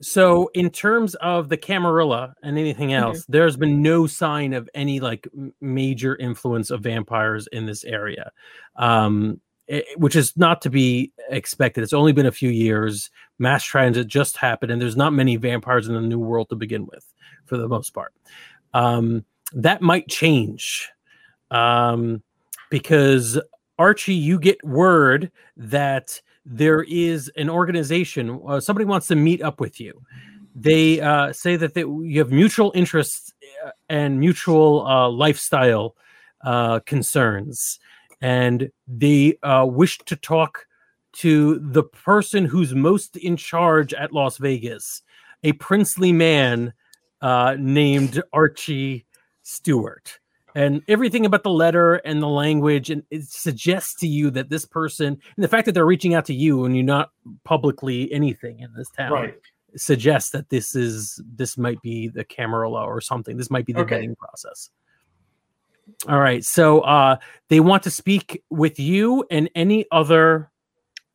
so 0.00 0.50
in 0.54 0.70
terms 0.70 1.16
of 1.16 1.48
the 1.48 1.56
Camarilla 1.56 2.34
and 2.42 2.56
anything 2.56 2.92
else, 2.92 3.24
there's 3.28 3.56
been 3.56 3.82
no 3.82 4.06
sign 4.06 4.52
of 4.52 4.70
any 4.74 5.00
like 5.00 5.26
major 5.60 6.14
influence 6.16 6.70
of 6.70 6.82
vampires 6.82 7.48
in 7.48 7.66
this 7.66 7.82
area, 7.82 8.30
um, 8.76 9.40
i- 9.68 9.84
which 9.96 10.14
is 10.14 10.36
not 10.36 10.62
to 10.62 10.70
be 10.70 11.12
expected. 11.30 11.82
It's 11.82 11.92
only 11.92 12.12
been 12.12 12.26
a 12.26 12.30
few 12.32 12.50
years. 12.50 13.10
Mass 13.40 13.64
transit 13.64 14.06
just 14.06 14.36
happened, 14.36 14.70
and 14.70 14.80
there's 14.80 14.96
not 14.96 15.12
many 15.12 15.34
vampires 15.36 15.88
in 15.88 15.94
the 15.94 16.00
New 16.00 16.20
World 16.20 16.50
to 16.50 16.56
begin 16.56 16.86
with, 16.86 17.04
for 17.46 17.56
the 17.56 17.66
most 17.66 17.90
part. 17.90 18.12
Um, 18.74 19.24
that 19.54 19.82
might 19.82 20.06
change 20.08 20.88
um, 21.50 22.22
because 22.70 23.38
Archie, 23.78 24.14
you 24.14 24.38
get 24.38 24.62
word 24.64 25.30
that 25.56 26.20
there 26.44 26.82
is 26.82 27.30
an 27.36 27.48
organization. 27.48 28.40
Uh, 28.46 28.60
somebody 28.60 28.84
wants 28.84 29.06
to 29.08 29.16
meet 29.16 29.42
up 29.42 29.60
with 29.60 29.80
you. 29.80 30.02
They 30.54 31.00
uh, 31.00 31.32
say 31.32 31.56
that 31.56 31.74
they, 31.74 31.82
you 31.82 32.18
have 32.18 32.32
mutual 32.32 32.72
interests 32.74 33.32
uh, 33.64 33.70
and 33.88 34.18
mutual 34.18 34.86
uh, 34.86 35.08
lifestyle 35.08 35.94
uh, 36.44 36.80
concerns, 36.80 37.78
and 38.20 38.70
they 38.88 39.38
uh, 39.42 39.66
wish 39.66 39.98
to 39.98 40.16
talk 40.16 40.66
to 41.12 41.58
the 41.60 41.84
person 41.84 42.44
who's 42.44 42.74
most 42.74 43.16
in 43.16 43.36
charge 43.36 43.94
at 43.94 44.12
Las 44.12 44.38
Vegas, 44.38 45.02
a 45.44 45.52
princely 45.52 46.12
man 46.12 46.72
named 47.22 48.22
Archie 48.32 49.06
Stewart 49.42 50.18
and 50.58 50.82
everything 50.88 51.24
about 51.24 51.44
the 51.44 51.50
letter 51.50 51.94
and 52.04 52.20
the 52.20 52.26
language 52.28 52.90
and 52.90 53.04
it 53.12 53.22
suggests 53.22 53.94
to 54.00 54.08
you 54.08 54.28
that 54.32 54.50
this 54.50 54.64
person 54.66 55.06
and 55.36 55.44
the 55.44 55.46
fact 55.46 55.66
that 55.66 55.72
they're 55.72 55.86
reaching 55.86 56.14
out 56.14 56.24
to 56.24 56.34
you 56.34 56.64
and 56.64 56.74
you're 56.74 56.84
not 56.84 57.12
publicly 57.44 58.12
anything 58.12 58.58
in 58.58 58.72
this 58.74 58.88
town 58.90 59.12
Right. 59.12 59.34
suggests 59.76 60.30
that 60.30 60.48
this 60.48 60.74
is 60.74 61.22
this 61.36 61.56
might 61.56 61.80
be 61.80 62.08
the 62.08 62.24
Camarilla 62.24 62.82
or 62.84 63.00
something. 63.00 63.36
This 63.36 63.50
might 63.52 63.66
be 63.66 63.72
the 63.72 63.82
Okay. 63.82 63.98
vetting 64.04 64.18
process. 64.18 64.70
All 66.08 66.18
right. 66.18 66.44
So 66.44 66.80
uh 66.80 67.18
they 67.48 67.60
want 67.60 67.84
to 67.84 67.90
speak 67.90 68.42
with 68.50 68.80
you 68.80 69.24
and 69.30 69.48
any 69.54 69.86
other 69.92 70.50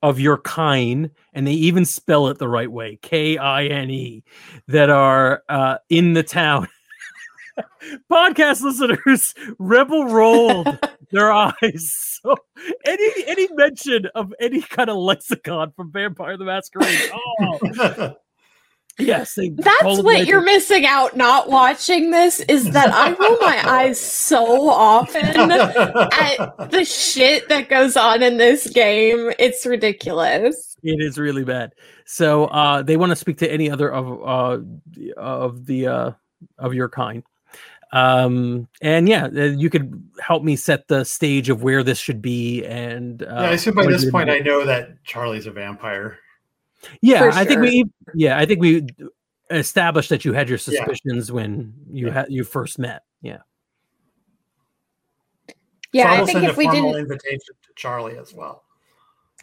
of 0.01 0.19
your 0.19 0.37
kind, 0.37 1.11
and 1.33 1.45
they 1.47 1.53
even 1.53 1.83
spell 1.85 2.27
it 2.29 2.37
the 2.37 2.47
right 2.47 2.71
way, 2.71 2.97
K-I-N-E, 3.01 4.23
that 4.67 4.89
are 4.89 5.43
uh 5.49 5.79
in 5.89 6.13
the 6.13 6.23
town. 6.23 6.67
Podcast 8.11 8.61
listeners, 8.61 9.33
Rebel 9.59 10.05
rolled 10.05 10.67
their 11.11 11.31
eyes. 11.31 12.19
So 12.23 12.35
any 12.85 13.09
any 13.27 13.47
mention 13.53 14.07
of 14.15 14.33
any 14.39 14.61
kind 14.61 14.89
of 14.89 14.97
lexicon 14.97 15.71
from 15.75 15.91
Vampire 15.91 16.37
the 16.37 16.45
Masquerade. 16.45 17.11
Oh, 18.95 19.05
yes, 19.05 19.37
That's 19.57 20.03
what 20.03 20.27
you're 20.27 20.43
missing 20.43 20.85
out 20.85 21.17
not 21.17 21.49
watching 21.49 22.11
this 22.11 22.41
is 22.41 22.69
that 22.71 22.93
I 22.93 23.11
roll 23.13 23.39
my 23.41 23.59
eyes 23.69 23.99
so 23.99 24.69
often 24.69 25.25
at 25.51 26.69
the 26.69 26.85
shit 26.85 27.49
that 27.49 27.69
goes 27.69 27.97
on 27.97 28.21
in 28.21 28.37
this 28.37 28.69
game. 28.69 29.31
It's 29.39 29.65
ridiculous. 29.65 30.75
It 30.83 31.01
is 31.01 31.17
really 31.17 31.43
bad. 31.43 31.73
So 32.05 32.45
uh, 32.45 32.83
they 32.83 32.95
want 32.97 33.09
to 33.09 33.15
speak 33.15 33.37
to 33.39 33.51
any 33.51 33.69
other 33.71 33.91
of 33.91 34.07
uh, 34.23 34.63
the- 34.91 35.13
of 35.13 35.65
the 35.65 35.87
uh, 35.87 36.11
of 36.59 36.73
your 36.75 36.87
kind. 36.89 37.23
Um, 37.93 38.67
and 38.81 39.07
yeah, 39.07 39.25
uh, 39.25 39.43
you 39.55 39.69
could 39.69 40.03
help 40.19 40.43
me 40.43 40.55
set 40.55 40.87
the 40.87 41.03
stage 41.05 41.47
of 41.49 41.61
where 41.63 41.83
this 41.83 41.99
should 41.99 42.21
be. 42.23 42.65
And 42.65 43.21
uh, 43.23 43.27
yeah, 43.27 43.41
I 43.41 43.51
assume 43.51 43.75
by 43.75 43.85
this 43.85 44.03
you- 44.03 44.11
point 44.11 44.29
I 44.31 44.39
know 44.39 44.65
that 44.65 45.01
Charlie's 45.03 45.45
a 45.45 45.51
vampire. 45.51 46.17
yeah, 47.01 47.19
For 47.19 47.29
I 47.31 47.45
think 47.45 47.61
we 47.61 47.85
yeah, 48.15 48.37
I 48.39 48.45
think 48.47 48.59
we 48.61 48.87
established 49.51 50.09
that 50.09 50.25
you 50.25 50.33
had 50.33 50.49
your 50.49 50.57
Yeah. 50.57 50.63
suspicions 50.85 51.31
when 51.31 51.71
you 51.91 52.07
Yeah. 52.07 52.13
had 52.13 52.25
you 52.31 52.43
first 52.43 52.79
met. 52.79 53.03
Yeah. 53.21 53.37
Yeah, 55.91 56.05
so 56.05 56.09
I 56.09 56.15
I'll 56.17 56.25
think 56.25 56.43
if 56.43 56.55
a 56.55 56.57
we 56.57 56.67
didn't. 56.69 56.95
invitation 56.95 57.39
to 57.61 57.69
Charlie 57.75 58.17
as 58.17 58.33
well. 58.33 58.63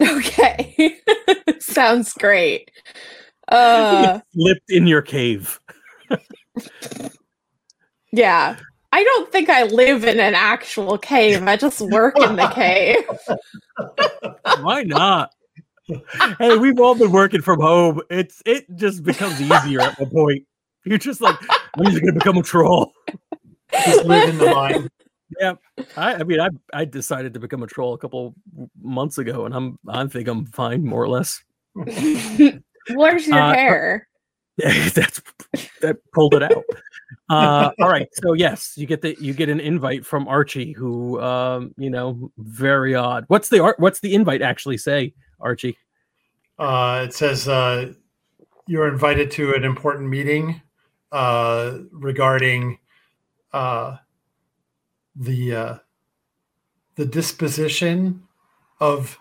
Okay. 0.01 0.99
Sounds 1.59 2.11
great. 2.13 2.69
Uh, 3.47 4.19
Slipped 4.33 4.69
in 4.69 4.87
your 4.87 5.01
cave. 5.01 5.57
yeah. 8.11 8.57
I 8.93 9.03
don't 9.03 9.31
think 9.31 9.49
I 9.49 9.63
live 9.63 10.03
in 10.03 10.19
an 10.19 10.35
actual 10.35 10.97
cave. 10.97 11.43
I 11.47 11.55
just 11.55 11.79
work 11.79 12.19
in 12.19 12.35
the 12.35 12.47
cave. 12.49 13.05
Why 14.61 14.83
not? 14.83 15.31
hey, 16.39 16.57
we've 16.57 16.79
all 16.79 16.95
been 16.95 17.11
working 17.11 17.41
from 17.41 17.61
home. 17.61 18.01
It's 18.09 18.41
it 18.45 18.65
just 18.75 19.03
becomes 19.03 19.41
easier 19.41 19.81
at 19.81 19.97
one 19.99 20.09
point. 20.09 20.45
You're 20.85 20.97
just 20.97 21.21
like, 21.21 21.35
I'm 21.77 21.85
just 21.85 22.01
gonna 22.01 22.13
become 22.13 22.37
a 22.37 22.43
troll. 22.43 22.91
Just 23.85 24.05
live 24.05 24.29
in 24.29 24.37
the 24.37 24.53
mine. 24.53 24.89
I, 25.95 26.15
I 26.15 26.23
mean, 26.23 26.39
I 26.41 26.49
I 26.73 26.85
decided 26.85 27.33
to 27.35 27.39
become 27.39 27.63
a 27.63 27.67
troll 27.67 27.93
a 27.93 27.97
couple 27.97 28.35
months 28.81 29.17
ago, 29.17 29.45
and 29.45 29.55
I'm 29.55 29.79
I 29.87 30.05
think 30.07 30.27
I'm 30.27 30.45
fine 30.47 30.85
more 30.85 31.01
or 31.01 31.09
less. 31.09 31.41
Where's 31.73 33.27
your 33.27 33.39
Uh, 33.39 33.53
hair? 33.53 34.07
That's 34.93 35.21
that 35.81 35.97
pulled 36.13 36.33
it 36.33 36.43
out. 36.43 36.63
Uh, 37.29 37.71
all 37.81 37.89
right, 37.89 38.09
so 38.13 38.33
yes, 38.33 38.73
you 38.75 38.85
get 38.85 39.01
the 39.01 39.15
you 39.19 39.33
get 39.33 39.49
an 39.49 39.59
invite 39.59 40.05
from 40.05 40.27
Archie, 40.27 40.73
who 40.73 41.19
um, 41.21 41.73
you 41.77 41.89
know, 41.89 42.31
very 42.37 42.93
odd. 42.93 43.25
What's 43.27 43.49
the 43.49 43.59
art? 43.59 43.79
What's 43.79 43.99
the 44.01 44.13
invite 44.13 44.41
actually 44.41 44.77
say, 44.77 45.13
Archie? 45.39 45.77
Uh, 46.59 47.05
it 47.07 47.13
says 47.13 47.47
uh, 47.47 47.93
you're 48.67 48.87
invited 48.87 49.31
to 49.31 49.53
an 49.53 49.63
important 49.63 50.09
meeting 50.09 50.61
uh, 51.11 51.79
regarding 51.91 52.77
uh, 53.53 53.97
the 55.15 55.55
uh, 55.55 55.77
the 56.95 57.05
disposition 57.05 58.23
of 58.79 59.17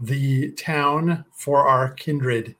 the 0.00 0.52
town 0.52 1.24
for 1.32 1.66
our 1.66 1.90
kindred. 1.90 2.56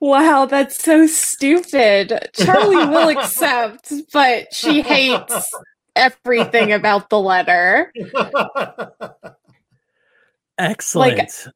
Wow, 0.00 0.46
that's 0.46 0.82
so 0.82 1.06
stupid. 1.06 2.28
Charlie 2.34 2.86
will 2.86 3.08
accept, 3.18 3.92
but 4.12 4.52
she 4.52 4.82
hates 4.82 5.50
everything 5.94 6.72
about 6.72 7.08
the 7.08 7.20
letter. 7.20 7.92
Excellent. 10.58 11.48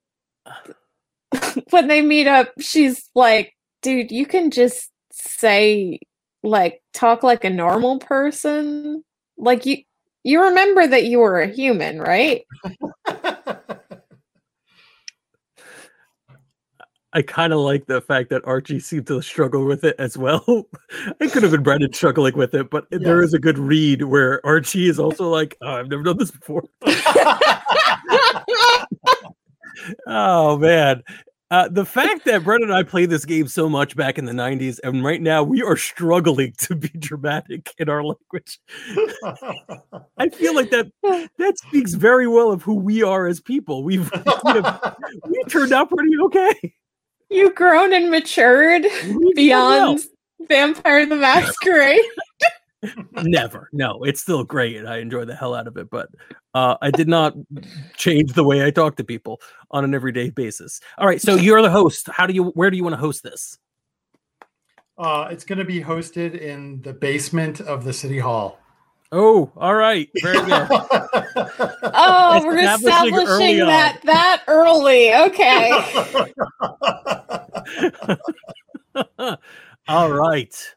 When 1.70 1.86
they 1.86 2.02
meet 2.02 2.26
up, 2.26 2.48
she's 2.58 3.08
like, 3.14 3.54
dude, 3.82 4.10
you 4.10 4.26
can 4.26 4.50
just 4.50 4.90
say, 5.12 6.00
like, 6.42 6.82
talk 6.92 7.22
like 7.22 7.44
a 7.44 7.50
normal 7.50 7.98
person. 8.00 9.04
Like, 9.36 9.64
you. 9.66 9.78
You 10.22 10.42
remember 10.42 10.86
that 10.86 11.06
you 11.06 11.18
were 11.18 11.40
a 11.40 11.48
human, 11.48 11.98
right? 11.98 12.44
I 17.12 17.22
kind 17.22 17.52
of 17.52 17.58
like 17.58 17.86
the 17.86 18.00
fact 18.00 18.30
that 18.30 18.46
Archie 18.46 18.78
seemed 18.78 19.08
to 19.08 19.20
struggle 19.20 19.64
with 19.64 19.82
it 19.82 19.96
as 19.98 20.16
well. 20.16 20.44
it 21.20 21.32
could 21.32 21.42
have 21.42 21.50
been 21.50 21.64
Brennan 21.64 21.92
struggling 21.92 22.36
with 22.36 22.54
it, 22.54 22.70
but 22.70 22.86
there 22.90 23.20
is 23.22 23.34
a 23.34 23.38
good 23.38 23.58
read 23.58 24.04
where 24.04 24.44
Archie 24.46 24.88
is 24.88 25.00
also 25.00 25.28
like, 25.28 25.56
oh, 25.60 25.72
I've 25.72 25.88
never 25.88 26.04
done 26.04 26.18
this 26.18 26.30
before. 26.30 26.62
oh 30.06 30.56
man. 30.58 31.02
Uh, 31.52 31.68
the 31.68 31.84
fact 31.84 32.24
that 32.26 32.44
Brennan 32.44 32.68
and 32.68 32.78
I 32.78 32.84
played 32.84 33.10
this 33.10 33.24
game 33.24 33.48
so 33.48 33.68
much 33.68 33.96
back 33.96 34.18
in 34.18 34.24
the 34.24 34.32
90s, 34.32 34.78
and 34.84 35.02
right 35.02 35.20
now 35.20 35.42
we 35.42 35.64
are 35.64 35.76
struggling 35.76 36.52
to 36.58 36.76
be 36.76 36.90
dramatic 36.90 37.74
in 37.78 37.88
our 37.88 38.04
language. 38.04 38.60
I 40.16 40.28
feel 40.28 40.54
like 40.54 40.70
that 40.70 40.92
that 41.02 41.58
speaks 41.58 41.94
very 41.94 42.28
well 42.28 42.52
of 42.52 42.62
who 42.62 42.76
we 42.76 43.02
are 43.02 43.26
as 43.26 43.40
people. 43.40 43.82
We've 43.82 44.08
we 44.44 44.52
have, 44.52 44.96
we 45.28 45.42
turned 45.48 45.72
out 45.72 45.90
pretty 45.90 46.12
okay. 46.26 46.74
You've 47.30 47.54
grown 47.54 47.92
and 47.92 48.10
matured 48.10 48.82
We've 48.82 48.92
done 49.02 49.20
well. 49.22 49.32
beyond 49.34 50.00
Vampire 50.48 51.06
the 51.06 51.16
Masquerade. 51.16 52.00
Never. 53.22 53.68
No, 53.72 54.02
it's 54.04 54.20
still 54.20 54.42
great 54.42 54.76
and 54.76 54.88
I 54.88 54.98
enjoy 54.98 55.24
the 55.26 55.36
hell 55.36 55.54
out 55.54 55.66
of 55.66 55.76
it, 55.76 55.90
but 55.90 56.08
uh, 56.54 56.76
I 56.80 56.90
did 56.90 57.08
not 57.08 57.34
change 57.96 58.32
the 58.32 58.44
way 58.44 58.64
I 58.64 58.70
talk 58.70 58.96
to 58.96 59.04
people 59.04 59.40
on 59.70 59.84
an 59.84 59.94
everyday 59.94 60.30
basis. 60.30 60.80
All 60.98 61.06
right, 61.06 61.20
so 61.20 61.34
you're 61.34 61.62
the 61.62 61.70
host. 61.70 62.08
How 62.10 62.26
do 62.26 62.32
you 62.34 62.44
where 62.50 62.70
do 62.70 62.76
you 62.76 62.82
want 62.82 62.94
to 62.94 63.00
host 63.00 63.22
this? 63.22 63.58
uh, 65.00 65.28
it's 65.30 65.44
going 65.44 65.58
to 65.58 65.64
be 65.64 65.82
hosted 65.82 66.38
in 66.38 66.80
the 66.82 66.92
basement 66.92 67.60
of 67.62 67.84
the 67.84 67.92
city 67.92 68.18
hall. 68.18 68.59
Oh, 69.12 69.50
all 69.56 69.74
right. 69.74 70.08
Very 70.22 70.38
good. 70.46 70.68
Oh, 70.70 72.42
we're 72.44 72.58
Establishing 72.58 73.14
early 73.14 73.56
establishing 73.56 73.60
on. 73.62 73.66
that 73.68 74.00
that 74.04 74.42
early. 74.46 75.12
Okay. 75.14 75.70
all 79.88 80.10
right. 80.12 80.74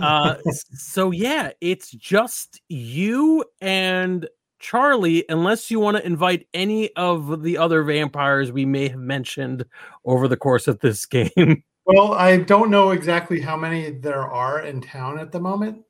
Uh 0.00 0.36
so 0.72 1.10
yeah, 1.10 1.50
it's 1.60 1.90
just 1.90 2.60
you 2.68 3.44
and 3.60 4.28
Charlie, 4.58 5.24
unless 5.28 5.70
you 5.70 5.78
want 5.78 5.98
to 5.98 6.06
invite 6.06 6.46
any 6.54 6.90
of 6.96 7.42
the 7.42 7.58
other 7.58 7.82
vampires 7.82 8.50
we 8.50 8.64
may 8.64 8.88
have 8.88 8.98
mentioned 8.98 9.66
over 10.06 10.26
the 10.26 10.38
course 10.38 10.66
of 10.66 10.80
this 10.80 11.04
game. 11.04 11.62
well, 11.84 12.14
I 12.14 12.38
don't 12.38 12.70
know 12.70 12.90
exactly 12.92 13.40
how 13.40 13.58
many 13.58 13.90
there 13.90 14.22
are 14.22 14.62
in 14.62 14.80
town 14.80 15.18
at 15.18 15.32
the 15.32 15.40
moment. 15.40 15.82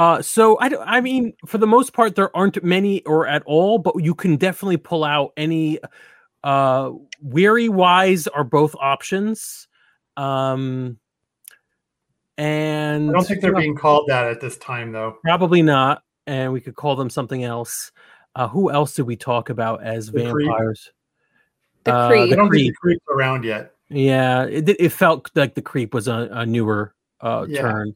Uh, 0.00 0.22
so 0.22 0.56
I, 0.58 0.70
I 0.96 1.00
mean, 1.02 1.34
for 1.46 1.58
the 1.58 1.66
most 1.66 1.92
part, 1.92 2.16
there 2.16 2.34
aren't 2.34 2.64
many 2.64 3.04
or 3.04 3.26
at 3.26 3.42
all, 3.44 3.78
but 3.78 4.02
you 4.02 4.14
can 4.14 4.36
definitely 4.36 4.78
pull 4.78 5.04
out 5.04 5.32
any. 5.36 5.78
Uh, 6.42 6.92
weary 7.20 7.68
wise 7.68 8.26
are 8.26 8.44
both 8.44 8.74
options. 8.80 9.68
Um, 10.16 10.98
and 12.38 13.10
I 13.10 13.12
don't 13.12 13.24
think 13.26 13.42
they're 13.42 13.50
you 13.50 13.58
being 13.58 13.76
called 13.76 14.06
that 14.08 14.26
at 14.26 14.40
this 14.40 14.56
time, 14.56 14.92
though. 14.92 15.18
probably 15.22 15.60
not. 15.60 16.02
And 16.26 16.50
we 16.52 16.62
could 16.62 16.76
call 16.76 16.96
them 16.96 17.10
something 17.10 17.44
else. 17.44 17.92
Uh, 18.34 18.48
who 18.48 18.70
else 18.70 18.94
did 18.94 19.02
we 19.02 19.16
talk 19.16 19.50
about 19.50 19.82
as 19.82 20.06
The 20.10 20.30
Creep. 20.30 20.48
vampires? 20.48 20.92
The 21.84 21.92
Uh, 21.94 22.08
Creep. 22.08 22.32
I 22.32 22.36
don't 22.36 22.48
Creep. 22.48 22.62
think 22.64 22.74
the 22.74 22.78
creep's 22.80 23.04
around 23.14 23.44
yet. 23.44 23.72
Yeah, 23.90 24.44
it, 24.44 24.66
it 24.66 24.92
felt 24.92 25.30
like 25.34 25.54
the 25.54 25.62
creep 25.62 25.92
was 25.92 26.08
a, 26.08 26.28
a 26.32 26.46
newer 26.46 26.94
uh, 27.20 27.44
Yeah. 27.48 27.60
turn. 27.60 27.94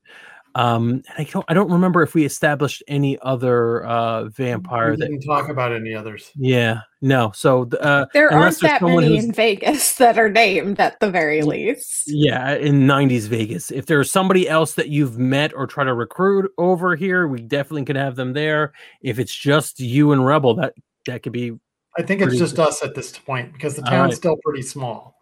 Um, 0.56 0.90
and 0.90 1.04
I 1.18 1.24
don't 1.24 1.44
I 1.48 1.54
don't 1.54 1.70
remember 1.70 2.02
if 2.02 2.14
we 2.14 2.24
established 2.24 2.82
any 2.86 3.18
other 3.22 3.84
uh, 3.84 4.24
vampire 4.26 4.90
We 4.92 4.96
didn't 4.98 5.22
talk 5.22 5.48
about 5.48 5.72
any 5.72 5.94
others. 5.94 6.30
Yeah, 6.36 6.80
no. 7.02 7.32
So 7.34 7.68
uh, 7.80 8.06
There 8.12 8.32
aren't 8.32 8.60
that 8.60 8.80
many 8.80 9.16
in 9.16 9.32
Vegas 9.32 9.94
that 9.98 10.16
are 10.16 10.28
named 10.28 10.78
at 10.78 11.00
the 11.00 11.10
very 11.10 11.42
least. 11.42 12.04
yeah, 12.06 12.54
in 12.54 12.86
'90s 12.86 13.26
Vegas, 13.26 13.70
if 13.72 13.86
there's 13.86 14.10
somebody 14.12 14.48
else 14.48 14.74
that 14.74 14.90
you've 14.90 15.18
met 15.18 15.52
or 15.54 15.66
try 15.66 15.82
to 15.82 15.92
recruit 15.94 16.50
over 16.56 16.94
here, 16.94 17.26
we 17.26 17.40
definitely 17.40 17.84
could 17.84 17.96
have 17.96 18.14
them 18.14 18.32
there. 18.32 18.72
If 19.02 19.18
it's 19.18 19.34
just 19.34 19.80
you 19.80 20.12
and 20.12 20.24
Rebel, 20.24 20.54
that 20.54 20.74
that 21.06 21.22
could 21.24 21.32
be 21.32 21.52
I 21.98 22.02
think 22.02 22.22
it's 22.22 22.38
just 22.38 22.56
good. 22.56 22.68
us 22.68 22.82
at 22.82 22.94
this 22.94 23.16
point 23.18 23.52
because 23.52 23.74
the 23.76 23.82
town's 23.82 24.10
right. 24.12 24.16
still 24.16 24.36
pretty 24.44 24.62
small. 24.62 25.16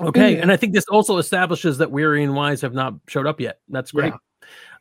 Okay, 0.00 0.36
Mhm. 0.36 0.42
and 0.42 0.52
I 0.52 0.56
think 0.56 0.72
this 0.72 0.86
also 0.90 1.18
establishes 1.18 1.76
that 1.78 1.90
Weary 1.90 2.24
and 2.24 2.34
Wise 2.34 2.62
have 2.62 2.72
not 2.72 2.94
showed 3.06 3.26
up 3.26 3.38
yet. 3.38 3.58
That's 3.68 3.92
great. 3.92 4.14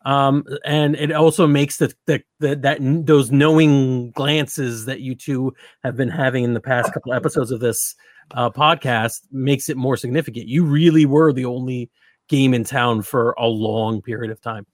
Um, 0.06 0.44
and 0.66 0.96
it 0.96 1.12
also 1.12 1.48
makes 1.48 1.78
the, 1.78 1.94
the, 2.08 2.24
the 2.40 2.56
that 2.56 2.78
those 3.06 3.32
knowing 3.32 4.12
glances 4.12 4.86
that 4.86 5.02
you 5.02 5.16
two 5.16 5.54
have 5.84 5.96
been 5.96 6.10
having 6.10 6.44
in 6.44 6.54
the 6.54 6.60
past 6.62 6.94
couple 6.94 7.14
episodes 7.14 7.52
of 7.52 7.60
this 7.60 7.96
uh, 8.32 8.50
podcast 8.50 9.22
makes 9.32 9.70
it 9.70 9.78
more 9.78 9.98
significant. 9.98 10.48
You 10.48 10.66
really 10.66 11.06
were 11.06 11.34
the 11.34 11.46
only 11.46 11.90
game 12.30 12.54
in 12.54 12.64
town 12.64 13.02
for 13.04 13.34
a 13.38 13.48
long 13.48 14.02
period 14.02 14.32
of 14.32 14.42
time. 14.42 14.66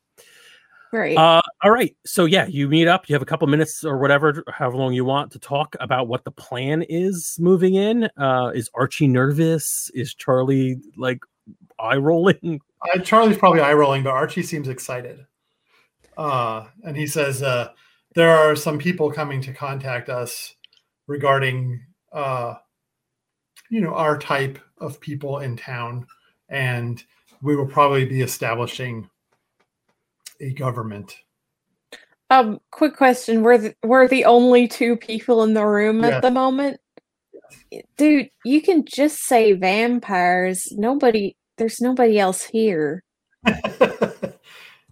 Right. 0.94 1.18
Uh, 1.18 1.42
all 1.64 1.72
right. 1.72 1.96
So 2.06 2.26
yeah, 2.26 2.48
you 2.48 2.70
meet 2.70 2.88
up. 2.88 3.10
You 3.10 3.16
have 3.16 3.22
a 3.22 3.26
couple 3.26 3.48
minutes 3.48 3.84
or 3.84 3.98
whatever, 3.98 4.44
however 4.48 4.78
long 4.78 4.94
you 4.94 5.04
want 5.04 5.32
to 5.34 5.40
talk 5.40 5.76
about 5.82 6.08
what 6.08 6.24
the 6.24 6.32
plan 6.32 6.84
is 6.84 7.36
moving 7.40 7.76
in. 7.76 8.10
Uh, 8.18 8.52
is 8.56 8.70
Archie 8.74 9.08
nervous? 9.08 9.92
Is 9.94 10.14
Charlie 10.14 10.78
like 10.96 11.20
eye 11.78 11.98
rolling? 11.98 12.62
Uh, 12.82 13.00
Charlie's 13.00 13.38
probably 13.38 13.62
eye 13.62 13.74
rolling, 13.74 14.04
but 14.04 14.12
Archie 14.12 14.44
seems 14.44 14.68
excited. 14.68 15.26
Uh, 16.18 16.66
and 16.84 16.96
he 16.98 17.08
says, 17.08 17.42
uh, 17.44 17.70
There 18.16 18.36
are 18.36 18.56
some 18.56 18.78
people 18.78 19.12
coming 19.12 19.42
to 19.42 19.54
contact 19.54 20.10
us 20.10 20.56
regarding, 21.08 21.80
uh, 22.12 22.56
you 23.70 23.82
know, 23.82 23.94
our 23.94 24.18
type 24.18 24.60
of 24.80 25.00
people 25.00 25.40
in 25.40 25.56
town. 25.58 26.06
And 26.50 27.04
we 27.42 27.56
will 27.56 27.68
probably 27.68 28.06
be 28.06 28.22
establishing 28.22 29.10
a 30.40 30.54
government. 30.54 31.18
Um, 32.30 32.60
quick 32.72 32.96
question: 32.98 33.42
We're 33.42 33.58
the, 33.58 33.76
we're 33.84 34.08
the 34.08 34.26
only 34.26 34.68
two 34.68 34.98
people 34.98 35.44
in 35.44 35.54
the 35.54 35.66
room 35.66 36.02
Yes. 36.04 36.14
at 36.14 36.22
the 36.22 36.32
moment. 36.32 36.80
Dude, 37.98 38.30
you 38.44 38.62
can 38.62 38.84
just 38.86 39.20
say 39.24 39.54
vampires. 39.54 40.68
Nobody, 40.74 41.37
there's 41.58 41.82
nobody 41.82 42.20
else 42.20 42.44
here. 42.44 43.04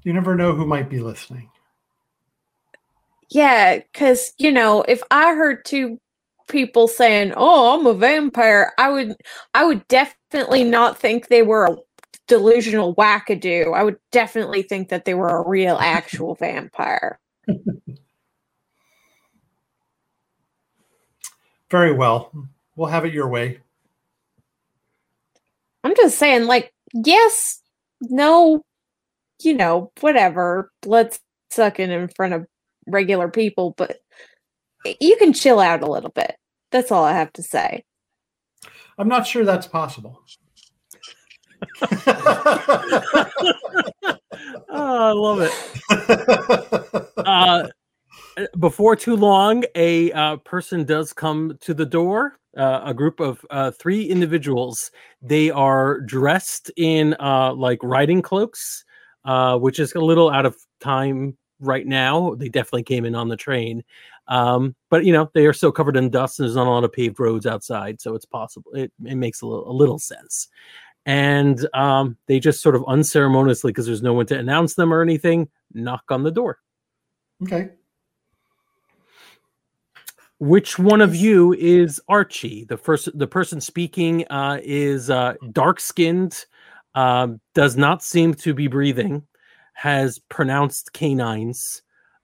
you 0.03 0.13
never 0.13 0.35
know 0.35 0.53
who 0.53 0.65
might 0.65 0.89
be 0.89 0.99
listening. 0.99 1.49
Yeah, 3.29 3.79
because 3.79 4.33
you 4.37 4.51
know, 4.51 4.83
if 4.87 5.01
I 5.11 5.33
heard 5.35 5.65
two 5.65 5.99
people 6.47 6.87
saying, 6.87 7.33
"Oh, 7.35 7.79
I'm 7.79 7.87
a 7.87 7.93
vampire," 7.93 8.73
I 8.77 8.89
would, 8.89 9.15
I 9.53 9.65
would 9.65 9.87
definitely 9.87 10.63
not 10.63 10.97
think 10.97 11.27
they 11.27 11.41
were 11.41 11.65
a 11.65 11.77
delusional 12.27 12.95
wackadoo. 12.95 13.75
I 13.75 13.83
would 13.83 13.97
definitely 14.11 14.63
think 14.63 14.89
that 14.89 15.05
they 15.05 15.13
were 15.13 15.29
a 15.29 15.47
real, 15.47 15.77
actual 15.77 16.35
vampire. 16.39 17.19
Very 21.71 21.93
well. 21.93 22.31
We'll 22.75 22.89
have 22.89 23.05
it 23.05 23.13
your 23.13 23.27
way. 23.27 23.59
I'm 25.85 25.95
just 25.95 26.17
saying, 26.17 26.47
like, 26.47 26.73
yes, 26.93 27.61
no, 28.01 28.63
you 29.43 29.53
know, 29.53 29.91
whatever, 30.01 30.71
blood 30.81 31.15
sucking 31.51 31.91
in 31.91 32.07
front 32.07 32.33
of 32.33 32.47
regular 32.87 33.29
people, 33.29 33.75
but 33.77 33.99
you 34.99 35.15
can 35.17 35.31
chill 35.31 35.59
out 35.59 35.83
a 35.83 35.91
little 35.91 36.09
bit. 36.09 36.37
That's 36.71 36.91
all 36.91 37.03
I 37.03 37.13
have 37.13 37.31
to 37.33 37.43
say. 37.43 37.85
I'm 38.97 39.07
not 39.07 39.27
sure 39.27 39.45
that's 39.45 39.67
possible. 39.67 40.23
Oh, 44.69 45.03
I 45.03 45.11
love 45.11 45.39
it. 45.41 45.51
Uh, 47.17 47.67
before 48.59 48.95
too 48.95 49.15
long, 49.15 49.63
a 49.75 50.11
uh, 50.11 50.37
person 50.37 50.83
does 50.83 51.13
come 51.13 51.57
to 51.61 51.73
the 51.73 51.85
door. 51.85 52.37
Uh, 52.57 52.81
a 52.85 52.93
group 52.93 53.19
of 53.19 53.45
uh, 53.49 53.71
three 53.71 54.05
individuals. 54.05 54.89
They 55.21 55.51
are 55.51 55.99
dressed 56.01 56.71
in 56.77 57.15
uh, 57.19 57.53
like 57.53 57.79
riding 57.83 58.21
cloaks, 58.21 58.85
uh, 59.25 59.57
which 59.57 59.79
is 59.79 59.93
a 59.93 59.99
little 59.99 60.29
out 60.29 60.45
of 60.45 60.55
time 60.79 61.37
right 61.59 61.85
now. 61.85 62.35
They 62.35 62.47
definitely 62.47 62.83
came 62.83 63.03
in 63.03 63.13
on 63.15 63.27
the 63.27 63.35
train, 63.35 63.83
um, 64.27 64.75
but 64.89 65.03
you 65.03 65.11
know 65.11 65.29
they 65.33 65.45
are 65.47 65.53
still 65.53 65.71
covered 65.71 65.97
in 65.97 66.09
dust, 66.09 66.39
and 66.39 66.45
there's 66.47 66.55
not 66.55 66.67
a 66.67 66.69
lot 66.69 66.83
of 66.83 66.93
paved 66.93 67.19
roads 67.19 67.45
outside, 67.45 67.99
so 68.01 68.15
it's 68.15 68.25
possible. 68.25 68.71
It, 68.73 68.91
it 69.03 69.15
makes 69.15 69.41
a 69.41 69.47
little, 69.47 69.69
a 69.69 69.73
little 69.73 69.99
sense. 69.99 70.47
And 71.05 71.67
um, 71.75 72.17
they 72.27 72.39
just 72.39 72.61
sort 72.61 72.75
of 72.75 72.83
unceremoniously, 72.87 73.71
because 73.71 73.85
there's 73.85 74.01
no 74.01 74.13
one 74.13 74.25
to 74.27 74.39
announce 74.39 74.73
them 74.73 74.93
or 74.93 75.01
anything, 75.01 75.49
knock 75.73 76.03
on 76.09 76.23
the 76.23 76.31
door. 76.31 76.59
okay. 77.43 77.71
Which 80.45 80.77
one 80.77 81.01
of 81.01 81.15
you 81.15 81.53
is 81.53 81.99
Archie? 82.07 82.65
The 82.65 82.77
first, 82.77 83.09
the 83.17 83.25
person 83.25 83.59
speaking 83.59 84.27
uh, 84.29 84.59
is 84.61 85.09
uh, 85.09 85.33
dark 85.51 85.79
skinned, 85.79 86.45
um, 86.93 87.41
does 87.55 87.75
not 87.75 88.03
seem 88.03 88.35
to 88.35 88.53
be 88.53 88.67
breathing, 88.67 89.23
has 89.73 90.19
pronounced 90.29 90.93
canines, 90.93 91.81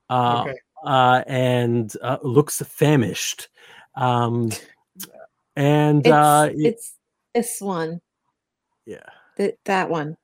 uh, 0.08 0.42
Okay. 0.42 0.54
uh, 0.86 1.24
and 1.26 1.92
uh, 2.00 2.18
looks 2.22 2.62
famished. 2.62 3.48
Um, 3.96 4.52
and 5.56 6.06
It's 6.06 6.12
uh, 6.12 6.50
it's 6.52 6.94
this 7.34 7.60
one. 7.60 8.00
Yeah. 8.86 8.98
Th- 9.36 9.56
that 9.64 9.90
one. 9.90 10.16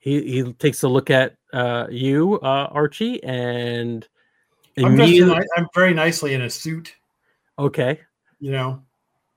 He 0.00 0.22
he 0.22 0.52
takes 0.54 0.82
a 0.82 0.88
look 0.88 1.08
at 1.08 1.36
uh, 1.52 1.86
you, 1.88 2.40
uh, 2.40 2.68
Archie, 2.72 3.22
and 3.22 4.08
I'm, 4.86 4.96
dressed 4.96 5.12
in, 5.12 5.30
I'm 5.30 5.66
very 5.74 5.94
nicely 5.94 6.34
in 6.34 6.42
a 6.42 6.50
suit. 6.50 6.94
Okay. 7.58 8.00
You 8.38 8.52
know, 8.52 8.82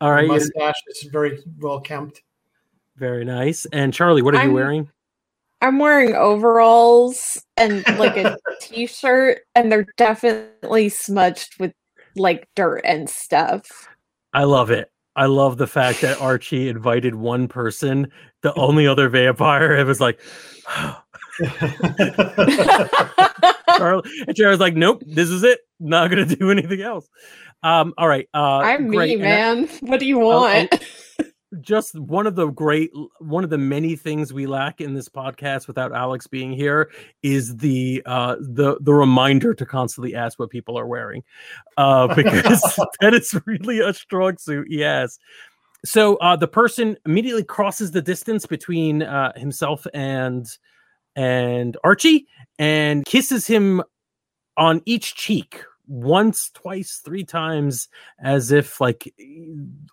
All 0.02 0.12
right. 0.12 0.28
my 0.28 0.36
mustache 0.36 0.76
is 0.88 1.10
very 1.12 1.40
well 1.60 1.82
kempt. 1.82 2.22
Very 2.96 3.26
nice. 3.26 3.66
And 3.66 3.94
Charlie, 3.94 4.22
what 4.22 4.36
are 4.36 4.38
you 4.38 4.44
I'm- 4.44 4.54
wearing? 4.54 4.90
I'm 5.62 5.80
wearing 5.80 6.14
overalls 6.14 7.42
and 7.56 7.86
like 7.98 8.18
a 8.18 8.38
t-shirt, 8.62 9.40
and 9.56 9.72
they're 9.72 9.86
definitely 9.96 10.90
smudged 10.90 11.58
with 11.58 11.72
like 12.18 12.50
dirt 12.54 12.82
and 12.84 13.10
stuff. 13.10 13.88
I 14.34 14.44
love 14.44 14.72
it. 14.72 14.92
I 15.16 15.28
love 15.28 15.58
the 15.58 15.68
fact 15.68 16.02
that 16.02 16.20
Archie 16.20 16.68
invited 16.68 17.16
one 17.16 17.48
person, 17.48 18.12
the 18.42 18.54
only 18.56 18.88
other 18.88 19.08
vampire, 19.08 19.74
and 19.74 19.88
was 19.88 20.02
like, 20.02 20.20
Charlie, 23.78 24.10
and 24.28 24.36
Charlie's 24.36 24.60
like, 24.60 24.76
nope, 24.76 25.04
this 25.06 25.30
is 25.30 25.44
it. 25.44 25.60
Not 25.80 26.10
gonna 26.10 26.26
do 26.26 26.52
anything 26.52 26.82
else. 26.82 27.08
Um, 27.64 27.94
all 27.98 28.08
right. 28.08 28.28
Uh, 28.34 28.60
I'm 28.60 28.88
great. 28.88 29.20
me, 29.20 29.26
And 29.26 29.34
I- 29.60 29.62
man. 29.66 29.70
What 29.82 30.00
do 30.00 30.06
you 30.06 30.20
want? 30.20 30.74
just 31.62 31.98
one 32.00 32.26
of 32.26 32.36
the 32.36 32.48
great 32.48 32.90
one 33.20 33.44
of 33.44 33.50
the 33.52 33.58
many 33.60 33.96
things 33.96 34.34
we 34.34 34.48
lack 34.48 34.82
in 34.82 34.96
this 34.96 35.08
podcast 35.08 35.68
without 35.68 35.94
alex 35.94 36.26
being 36.26 36.52
here 36.52 36.90
is 37.22 37.56
the 37.58 38.02
uh 38.08 38.36
the 38.40 38.76
the 38.82 38.92
reminder 38.92 39.54
to 39.54 39.64
constantly 39.64 40.16
ask 40.16 40.40
what 40.40 40.50
people 40.50 40.80
are 40.80 40.88
wearing 40.88 41.24
uh 41.78 42.08
because 42.16 42.60
that 43.02 43.14
is 43.14 43.40
really 43.46 43.80
a 43.80 43.94
strong 43.94 44.36
suit 44.38 44.66
yes 44.68 45.20
so 45.86 46.16
uh 46.16 46.36
the 46.36 46.48
person 46.48 46.98
immediately 47.06 47.44
crosses 47.44 47.92
the 47.92 48.02
distance 48.02 48.48
between 48.48 49.04
uh 49.04 49.32
himself 49.36 49.86
and 49.94 50.48
and 51.16 51.78
archie 51.84 52.28
and 52.60 53.06
kisses 53.06 53.48
him 53.48 53.82
on 54.58 54.82
each 54.86 55.16
cheek 55.16 55.64
once 55.88 56.50
twice 56.54 57.02
three 57.04 57.24
times 57.24 57.90
as 58.20 58.52
if 58.52 58.80
like 58.80 59.14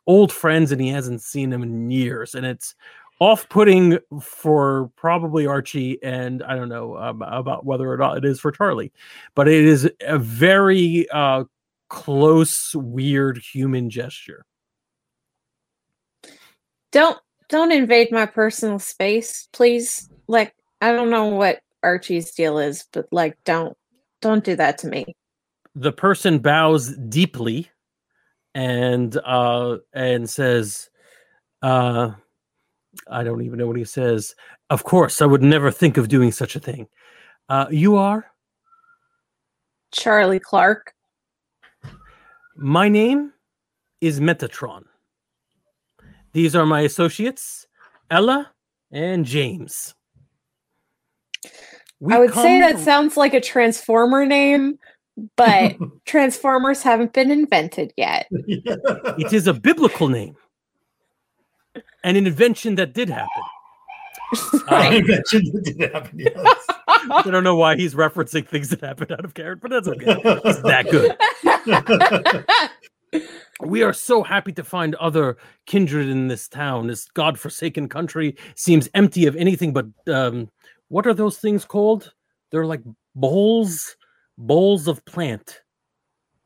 old 0.06 0.32
friends 0.32 0.70
and 0.72 0.80
he 0.80 0.88
hasn't 0.88 1.22
seen 1.22 1.50
them 1.50 1.62
in 1.62 1.90
years. 1.90 2.34
And 2.34 2.46
it's 2.46 2.74
off-putting 3.20 3.98
for 4.22 4.90
probably 4.96 5.46
archie 5.46 6.02
and 6.02 6.42
i 6.44 6.56
don't 6.56 6.70
know 6.70 6.96
um, 6.96 7.20
about 7.20 7.66
whether 7.66 7.92
or 7.92 7.98
not 7.98 8.16
it 8.16 8.24
is 8.24 8.40
for 8.40 8.50
charlie. 8.50 8.92
But 9.34 9.46
it 9.46 9.64
is 9.64 9.90
a 10.00 10.18
very 10.18 11.06
uh 11.10 11.44
close 11.90 12.74
weird 12.74 13.36
human 13.36 13.90
gesture. 13.90 14.46
Don't 16.92 17.18
don't 17.50 17.72
invade 17.72 18.10
my 18.10 18.24
personal 18.26 18.78
space, 18.78 19.48
please. 19.52 20.08
Like 20.28 20.54
I 20.80 20.92
don't 20.92 21.10
know 21.10 21.26
what 21.26 21.60
Archie's 21.82 22.32
deal 22.32 22.58
is, 22.58 22.86
but 22.92 23.06
like 23.12 23.36
don't 23.44 23.76
don't 24.20 24.44
do 24.44 24.56
that 24.56 24.78
to 24.78 24.88
me. 24.88 25.16
the 25.74 25.92
person 25.92 26.38
bows 26.40 26.96
deeply 27.08 27.70
and 28.54 29.16
uh 29.24 29.76
and 29.94 30.28
says 30.28 30.90
uh 31.62 32.10
i 33.08 33.22
don't 33.22 33.42
even 33.42 33.56
know 33.58 33.68
what 33.68 33.76
he 33.76 33.84
says 33.84 34.34
of 34.70 34.82
course 34.82 35.22
i 35.22 35.26
would 35.26 35.42
never 35.42 35.70
think 35.70 35.96
of 35.96 36.08
doing 36.08 36.32
such 36.32 36.56
a 36.56 36.60
thing 36.60 36.88
uh 37.48 37.66
you 37.70 37.94
are 37.96 38.26
Charlie 39.92 40.40
Clark. 40.40 40.92
my 42.56 42.88
name 42.88 43.32
is 44.00 44.18
metatron 44.18 44.82
these 46.32 46.56
are 46.56 46.66
my 46.66 46.80
associates 46.80 47.64
ella 48.10 48.50
and 48.90 49.24
james 49.24 49.94
We 52.00 52.14
I 52.14 52.18
would 52.18 52.34
say 52.34 52.60
that 52.60 52.72
from- 52.72 52.82
sounds 52.82 53.16
like 53.16 53.34
a 53.34 53.40
Transformer 53.40 54.24
name, 54.24 54.78
but 55.36 55.76
Transformers 56.06 56.82
haven't 56.82 57.12
been 57.12 57.30
invented 57.30 57.92
yet. 57.96 58.26
it 58.30 59.32
is 59.32 59.46
a 59.46 59.54
biblical 59.54 60.08
name 60.08 60.36
and 62.02 62.16
an 62.16 62.26
invention 62.26 62.76
that 62.76 62.94
did 62.94 63.10
happen 63.10 63.42
I 64.68 65.00
mentioned 65.00 65.48
it 65.54 65.78
did 65.78 65.92
happen. 65.92 66.18
Yes. 66.18 66.66
I 66.88 67.22
don't 67.30 67.44
know 67.44 67.56
why 67.56 67.76
he's 67.76 67.94
referencing 67.94 68.46
things 68.46 68.68
that 68.70 68.80
happened 68.80 69.12
out 69.12 69.24
of 69.24 69.34
character, 69.34 69.68
but 69.68 69.70
that's 69.70 69.88
okay. 69.88 70.40
He's 70.44 70.62
that 70.62 70.90
good. 70.90 72.46
We 73.62 73.82
are 73.82 73.92
so 73.92 74.22
happy 74.22 74.52
to 74.52 74.64
find 74.64 74.94
other 74.94 75.36
kindred 75.66 76.08
in 76.08 76.28
this 76.28 76.48
town. 76.48 76.86
This 76.86 77.06
godforsaken 77.08 77.90
country 77.90 78.36
seems 78.54 78.88
empty 78.94 79.26
of 79.26 79.36
anything 79.36 79.74
but 79.74 79.86
um, 80.06 80.48
what 80.90 81.06
are 81.06 81.14
those 81.14 81.38
things 81.38 81.64
called? 81.64 82.12
They're 82.50 82.66
like 82.66 82.82
bowls, 83.14 83.96
bowls 84.36 84.86
of 84.88 85.02
plant. 85.06 85.62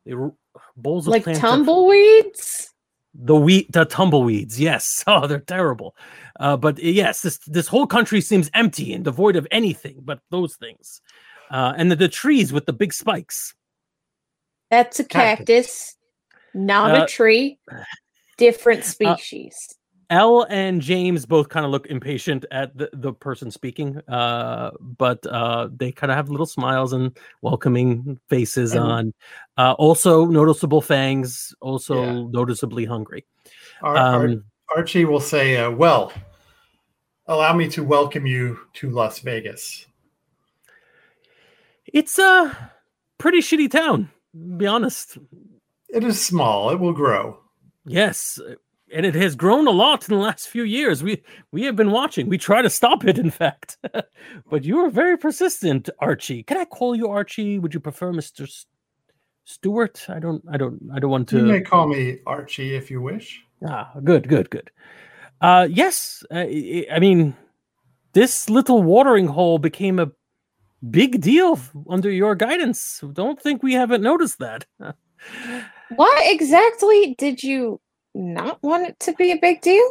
They 0.05 0.14
were 0.14 0.32
bowls 0.76 1.07
of 1.09 1.12
like 1.12 1.24
tumbleweeds? 1.24 2.68
the 3.14 3.36
wheat, 3.36 3.72
the 3.72 3.84
tumbleweeds. 3.86 4.61
Yes, 4.61 5.03
oh, 5.09 5.26
they're 5.26 5.40
terrible. 5.40 5.97
Uh, 6.38 6.57
but 6.57 6.78
yes, 6.78 7.22
this 7.22 7.38
this 7.47 7.66
whole 7.68 7.86
country 7.86 8.20
seems 8.20 8.51
empty 8.55 8.92
and 8.92 9.03
devoid 9.05 9.36
of 9.36 9.47
anything 9.51 9.97
but 10.03 10.20
those 10.30 10.57
things. 10.57 11.01
Uh, 11.51 11.72
and 11.76 11.90
the, 11.90 11.97
the 11.97 12.09
trees 12.09 12.53
with 12.53 12.66
the 12.66 12.72
big 12.72 12.92
spikes. 12.92 13.55
That's 14.70 14.99
a 15.01 15.05
Cactus. 15.05 15.47
cactus, 15.47 15.97
not 16.55 16.99
Uh, 16.99 17.05
a 17.05 17.07
tree. 17.07 17.59
Different 18.36 18.84
species. 18.84 19.74
Elle 20.11 20.47
and 20.51 20.81
James 20.81 21.27
both 21.27 21.49
kind 21.49 21.65
of 21.65 21.73
look 21.73 21.87
impatient 21.87 22.45
at 22.51 22.77
the, 22.77 22.91
the 22.93 23.13
person 23.13 23.51
speaking, 23.51 23.99
uh, 24.09 24.71
but 24.81 25.25
uh, 25.27 25.69
they 25.75 25.93
kind 25.93 26.11
of 26.11 26.17
have 26.17 26.29
little 26.29 26.47
smiles 26.47 26.93
and 26.93 27.17
welcoming 27.43 28.19
faces 28.29 28.73
And- 28.73 28.83
on. 28.85 29.15
Uh, 29.57 29.73
also 29.79 30.27
noticeable 30.27 30.81
fangs, 30.81 31.55
also 31.61 32.03
Yeah. 32.03 32.27
noticeably 32.31 32.85
hungry. 32.85 33.25
Ar- 33.83 33.97
Ar- 33.97 34.25
Um, 34.27 34.45
Archie 34.77 35.05
will 35.05 35.21
say, 35.21 35.57
uh, 35.57 35.71
"Well, 35.71 36.13
allow 37.27 37.55
me 37.55 37.69
to 37.69 37.85
welcome 37.85 38.27
you 38.27 38.59
to 38.75 38.91
Las 38.91 39.21
Vegas." 39.21 39.87
it's 41.93 42.19
a 42.19 42.71
pretty 43.19 43.39
shitty 43.39 43.71
town, 43.71 44.11
to 44.33 44.57
be 44.57 44.67
honest. 44.67 45.19
It 45.89 46.03
is 46.03 46.21
small. 46.25 46.71
It 46.71 46.81
will 46.81 46.93
grow. 46.93 47.39
Yes, 47.85 48.41
and 48.95 49.05
it 49.05 49.14
has 49.14 49.34
grown 49.34 49.66
a 49.66 49.72
lot 49.72 50.09
in 50.09 50.14
the 50.14 50.20
last 50.20 50.49
few 50.49 50.62
years. 50.62 51.03
We 51.03 51.22
we 51.51 51.64
have 51.64 51.76
been 51.76 51.90
watching. 51.90 52.28
We 52.28 52.38
try 52.38 52.62
to 52.62 52.70
stop 52.70 53.05
it, 53.05 53.18
in 53.18 53.30
fact, 53.30 53.76
but 54.51 54.64
you 54.64 54.78
are 54.78 54.90
very 54.90 55.18
persistent, 55.18 55.90
Archie. 55.99 56.42
Can 56.45 56.57
I 56.57 56.64
call 56.64 56.95
you 56.95 57.09
Archie? 57.09 57.59
Would 57.59 57.74
you 57.74 57.80
prefer 57.80 58.12
Mister 58.12 58.45
S- 58.45 58.66
Stewart? 59.45 60.07
I 60.09 60.20
don't. 60.20 60.42
I 60.51 60.57
don't. 60.57 60.80
I 60.95 61.01
don't 61.01 61.11
want 61.11 61.28
to. 61.30 61.38
You 61.38 61.45
may 61.45 61.61
call 61.61 61.88
me 61.88 62.20
Archie 62.26 62.76
if 62.76 62.90
you 62.90 63.03
wish. 63.03 63.45
Ah, 63.66 63.92
good, 64.03 64.28
good, 64.28 64.49
good. 64.51 64.70
Uh, 65.40 65.68
yes, 65.70 66.24
uh, 66.30 66.45
I, 66.47 66.86
I 66.90 66.99
mean, 67.01 67.36
this 68.12 68.49
little 68.49 68.82
watering 68.82 69.26
hole 69.26 69.59
became 69.59 69.99
a 69.99 70.12
big 70.90 71.20
deal 71.20 71.59
under 71.90 72.11
your 72.11 72.34
guidance. 72.34 73.03
Don't 73.12 73.40
think 73.40 73.62
we 73.62 73.74
haven't 73.74 74.03
noticed 74.03 74.38
that. 74.38 74.66
What 75.97 76.22
exactly 76.26 77.14
did 77.18 77.42
you 77.42 77.80
not 78.15 78.62
want 78.62 78.87
it 78.87 78.99
to 79.01 79.12
be 79.15 79.33
a 79.33 79.39
big 79.39 79.61
deal? 79.61 79.85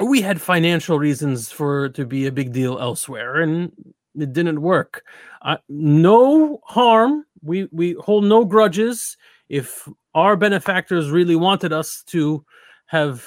we 0.00 0.20
had 0.20 0.40
financial 0.40 0.98
reasons 0.98 1.50
for 1.50 1.86
it 1.86 1.94
to 1.94 2.04
be 2.06 2.26
a 2.26 2.32
big 2.32 2.52
deal 2.52 2.78
elsewhere 2.78 3.36
and 3.40 3.72
it 4.14 4.32
didn't 4.32 4.60
work. 4.62 5.02
Uh, 5.42 5.56
no 5.68 6.60
harm. 6.64 7.24
We 7.42 7.68
we 7.72 7.96
hold 7.98 8.24
no 8.24 8.44
grudges. 8.44 9.16
If 9.48 9.88
our 10.14 10.36
benefactors 10.36 11.10
really 11.10 11.36
wanted 11.36 11.72
us 11.72 12.02
to 12.08 12.44
have 12.86 13.26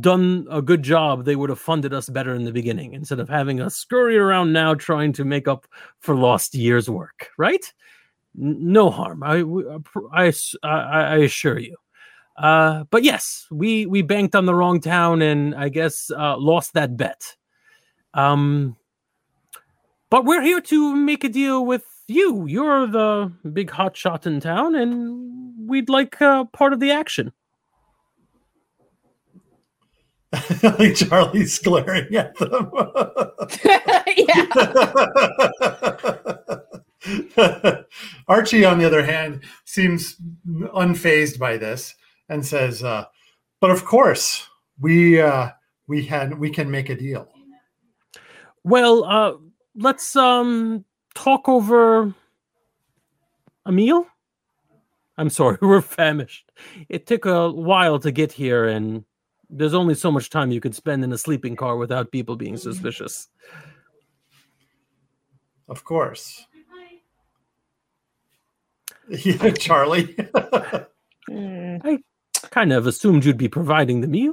done 0.00 0.46
a 0.50 0.60
good 0.60 0.82
job 0.82 1.24
they 1.24 1.36
would 1.36 1.48
have 1.50 1.60
funded 1.60 1.94
us 1.94 2.08
better 2.08 2.34
in 2.34 2.42
the 2.44 2.50
beginning 2.52 2.92
instead 2.92 3.20
of 3.20 3.28
having 3.28 3.60
us 3.60 3.76
scurry 3.76 4.16
around 4.18 4.52
now 4.52 4.74
trying 4.74 5.12
to 5.12 5.24
make 5.24 5.46
up 5.46 5.64
for 6.00 6.16
lost 6.16 6.56
years 6.56 6.90
work 6.90 7.28
right? 7.38 7.72
No 8.34 8.90
harm. 8.90 9.22
I 9.22 9.44
I 10.12 10.32
I- 10.64 11.14
I 11.14 11.16
assure 11.18 11.58
you 11.60 11.76
uh, 12.38 12.84
but 12.90 13.02
yes, 13.02 13.46
we 13.50 13.86
we 13.86 14.02
banked 14.02 14.34
on 14.34 14.44
the 14.46 14.54
wrong 14.54 14.80
town 14.80 15.22
and 15.22 15.54
I 15.54 15.68
guess 15.68 16.10
uh, 16.10 16.36
lost 16.36 16.74
that 16.74 16.96
bet. 16.96 17.36
Um, 18.14 18.76
but 20.10 20.24
we're 20.24 20.42
here 20.42 20.60
to 20.60 20.94
make 20.94 21.24
a 21.24 21.28
deal 21.28 21.64
with 21.64 21.84
you. 22.06 22.46
You're 22.46 22.86
the 22.86 23.32
big 23.52 23.70
hot 23.70 23.96
shot 23.96 24.26
in 24.26 24.40
town, 24.40 24.74
and 24.74 25.68
we'd 25.68 25.88
like 25.88 26.20
uh, 26.20 26.44
part 26.44 26.72
of 26.72 26.80
the 26.80 26.90
action. 26.90 27.32
Charlie's 30.94 31.58
glaring 31.58 32.14
at 32.14 32.36
them. 32.36 32.70
yeah. 34.16 34.46
Archie, 38.28 38.64
on 38.64 38.78
the 38.78 38.84
other 38.84 39.04
hand, 39.04 39.42
seems 39.64 40.16
unfazed 40.46 41.38
by 41.38 41.56
this 41.56 41.94
and 42.28 42.44
says, 42.44 42.82
uh, 42.82 43.06
"But 43.60 43.70
of 43.70 43.84
course, 43.84 44.48
we 44.80 45.20
uh, 45.20 45.50
we 45.86 46.04
had 46.04 46.38
we 46.38 46.50
can 46.50 46.70
make 46.70 46.88
a 46.88 46.96
deal. 46.96 47.28
Well, 48.64 49.04
uh, 49.04 49.34
let's 49.76 50.16
um 50.16 50.84
talk 51.14 51.48
over 51.48 52.14
a 53.64 53.72
meal. 53.72 54.06
I'm 55.18 55.30
sorry, 55.30 55.58
we're 55.62 55.80
famished. 55.80 56.52
It 56.88 57.06
took 57.06 57.26
a 57.26 57.50
while 57.50 57.98
to 58.00 58.10
get 58.10 58.32
here, 58.32 58.66
and 58.66 59.04
there's 59.48 59.74
only 59.74 59.94
so 59.94 60.10
much 60.10 60.30
time 60.30 60.50
you 60.50 60.60
could 60.60 60.74
spend 60.74 61.04
in 61.04 61.12
a 61.12 61.18
sleeping 61.18 61.56
car 61.56 61.76
without 61.76 62.10
people 62.10 62.36
being 62.36 62.56
suspicious. 62.56 63.28
Of 65.68 65.84
course. 65.84 66.46
Yeah, 69.08 69.52
Charlie. 69.52 70.16
Mm. 71.28 72.02
Kind 72.56 72.72
of 72.72 72.86
assumed 72.86 73.26
you'd 73.26 73.36
be 73.36 73.48
providing 73.48 74.00
the 74.00 74.08
meal. 74.08 74.32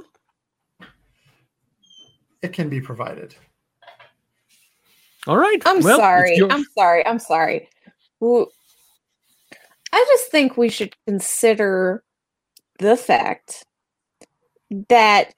it 2.40 2.54
can 2.54 2.70
be 2.70 2.80
provided. 2.80 3.34
All 5.26 5.36
right. 5.36 5.60
I'm 5.66 5.82
well, 5.82 5.98
sorry. 5.98 6.36
your- 6.36 6.50
I'm 6.50 6.64
sorry. 6.76 7.06
I'm 7.06 7.18
sorry. 7.18 7.68
Wo- 8.20 8.48
I 9.92 10.04
just 10.08 10.30
think 10.30 10.56
we 10.56 10.70
should 10.70 10.94
consider 11.06 12.02
the 12.78 12.96
fact 12.96 13.66
that 14.88 15.34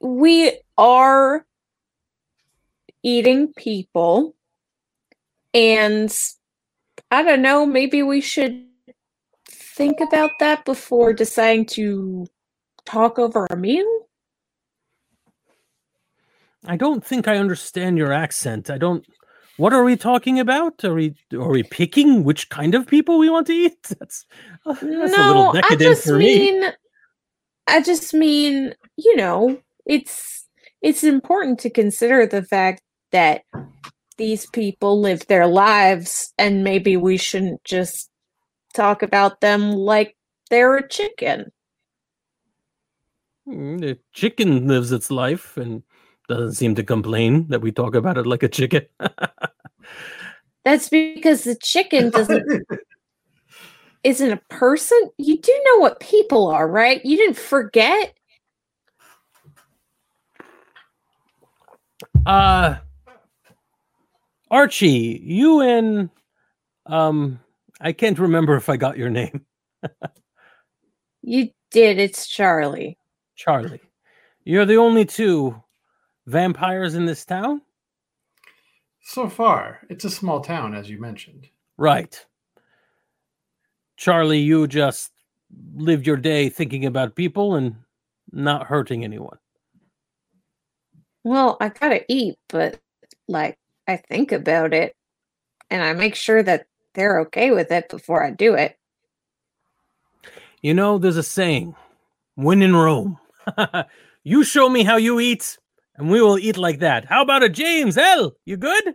we 0.00 0.58
are 0.78 1.44
eating 3.02 3.52
people 3.52 4.34
and 5.52 6.10
I 7.10 7.22
don't 7.22 7.42
know, 7.42 7.66
maybe 7.66 8.02
we 8.02 8.22
should 8.22 8.66
think 9.80 10.00
about 10.02 10.32
that 10.40 10.62
before 10.66 11.14
deciding 11.14 11.64
to 11.64 12.26
talk 12.84 13.18
over 13.18 13.46
a 13.48 13.56
meal. 13.56 13.86
I 16.66 16.76
don't 16.76 17.02
think 17.02 17.26
I 17.26 17.38
understand 17.38 17.96
your 17.96 18.12
accent. 18.12 18.68
I 18.68 18.76
don't. 18.76 19.06
What 19.56 19.72
are 19.72 19.82
we 19.82 19.96
talking 19.96 20.38
about? 20.38 20.84
Are 20.84 20.92
we 20.92 21.14
are 21.32 21.48
we 21.48 21.62
picking 21.62 22.24
which 22.24 22.50
kind 22.50 22.74
of 22.74 22.86
people 22.86 23.18
we 23.18 23.30
want 23.30 23.46
to 23.46 23.54
eat? 23.54 23.82
That's, 23.98 24.26
uh, 24.66 24.74
that's 24.74 24.82
a 24.82 24.86
little 24.86 25.44
no, 25.44 25.50
I 25.52 25.60
decadent 25.62 25.80
just 25.80 26.04
for 26.04 26.18
me. 26.18 26.50
mean, 26.50 26.72
I 27.66 27.80
just 27.80 28.12
mean, 28.12 28.74
you 28.96 29.16
know, 29.16 29.58
it's 29.86 30.46
it's 30.82 31.04
important 31.04 31.58
to 31.60 31.70
consider 31.70 32.26
the 32.26 32.42
fact 32.42 32.82
that 33.12 33.44
these 34.18 34.44
people 34.44 35.00
live 35.00 35.26
their 35.26 35.46
lives, 35.46 36.34
and 36.36 36.62
maybe 36.62 36.98
we 36.98 37.16
shouldn't 37.16 37.64
just 37.64 38.09
talk 38.74 39.02
about 39.02 39.40
them 39.40 39.72
like 39.72 40.16
they're 40.50 40.76
a 40.76 40.88
chicken. 40.88 41.52
Mm, 43.48 43.80
The 43.80 43.98
chicken 44.12 44.66
lives 44.68 44.92
its 44.92 45.10
life 45.10 45.56
and 45.56 45.82
doesn't 46.28 46.52
seem 46.52 46.74
to 46.76 46.84
complain 46.84 47.48
that 47.48 47.60
we 47.60 47.72
talk 47.72 47.94
about 47.94 48.18
it 48.18 48.26
like 48.26 48.42
a 48.42 48.48
chicken. 48.48 48.86
That's 50.64 50.88
because 50.88 51.44
the 51.44 51.56
chicken 51.56 52.10
doesn't 52.10 52.46
isn't 54.04 54.32
a 54.32 54.40
person. 54.48 55.10
You 55.18 55.38
do 55.38 55.52
know 55.66 55.78
what 55.80 56.00
people 56.00 56.48
are, 56.48 56.68
right? 56.68 57.04
You 57.04 57.16
didn't 57.16 57.36
forget. 57.36 58.14
uh 62.26 62.76
Archie, 64.50 65.20
you 65.24 65.60
and 65.60 66.10
um 66.86 67.38
I 67.80 67.92
can't 67.92 68.18
remember 68.18 68.56
if 68.56 68.68
I 68.68 68.76
got 68.76 68.98
your 68.98 69.10
name. 69.10 69.44
You 71.22 71.50
did. 71.70 71.98
It's 71.98 72.26
Charlie. 72.26 72.98
Charlie. 73.36 73.80
You're 74.44 74.66
the 74.66 74.76
only 74.76 75.04
two 75.04 75.62
vampires 76.26 76.94
in 76.94 77.04
this 77.06 77.24
town? 77.24 77.62
So 79.02 79.28
far, 79.28 79.80
it's 79.88 80.04
a 80.04 80.10
small 80.10 80.40
town, 80.40 80.74
as 80.74 80.88
you 80.88 81.00
mentioned. 81.00 81.48
Right. 81.76 82.24
Charlie, 83.96 84.40
you 84.40 84.66
just 84.66 85.12
live 85.74 86.06
your 86.06 86.16
day 86.16 86.48
thinking 86.48 86.86
about 86.86 87.16
people 87.16 87.54
and 87.54 87.76
not 88.32 88.66
hurting 88.66 89.04
anyone. 89.04 89.38
Well, 91.24 91.56
I 91.60 91.68
gotta 91.68 92.04
eat, 92.08 92.36
but 92.48 92.80
like 93.28 93.58
I 93.86 93.96
think 93.96 94.32
about 94.32 94.72
it 94.72 94.94
and 95.70 95.82
I 95.82 95.92
make 95.92 96.14
sure 96.14 96.42
that 96.42 96.66
they're 96.94 97.20
okay 97.20 97.50
with 97.50 97.70
it 97.70 97.88
before 97.88 98.22
I 98.24 98.30
do 98.30 98.54
it. 98.54 98.78
You 100.62 100.74
know, 100.74 100.98
there's 100.98 101.16
a 101.16 101.22
saying 101.22 101.74
when 102.34 102.62
in 102.62 102.76
Rome, 102.76 103.18
you 104.24 104.44
show 104.44 104.68
me 104.68 104.82
how 104.82 104.96
you 104.96 105.20
eat, 105.20 105.58
and 105.96 106.10
we 106.10 106.20
will 106.20 106.38
eat 106.38 106.56
like 106.56 106.80
that. 106.80 107.04
How 107.04 107.22
about 107.22 107.42
a 107.42 107.48
James 107.48 107.96
L? 107.96 108.32
You 108.44 108.56
good? 108.56 108.94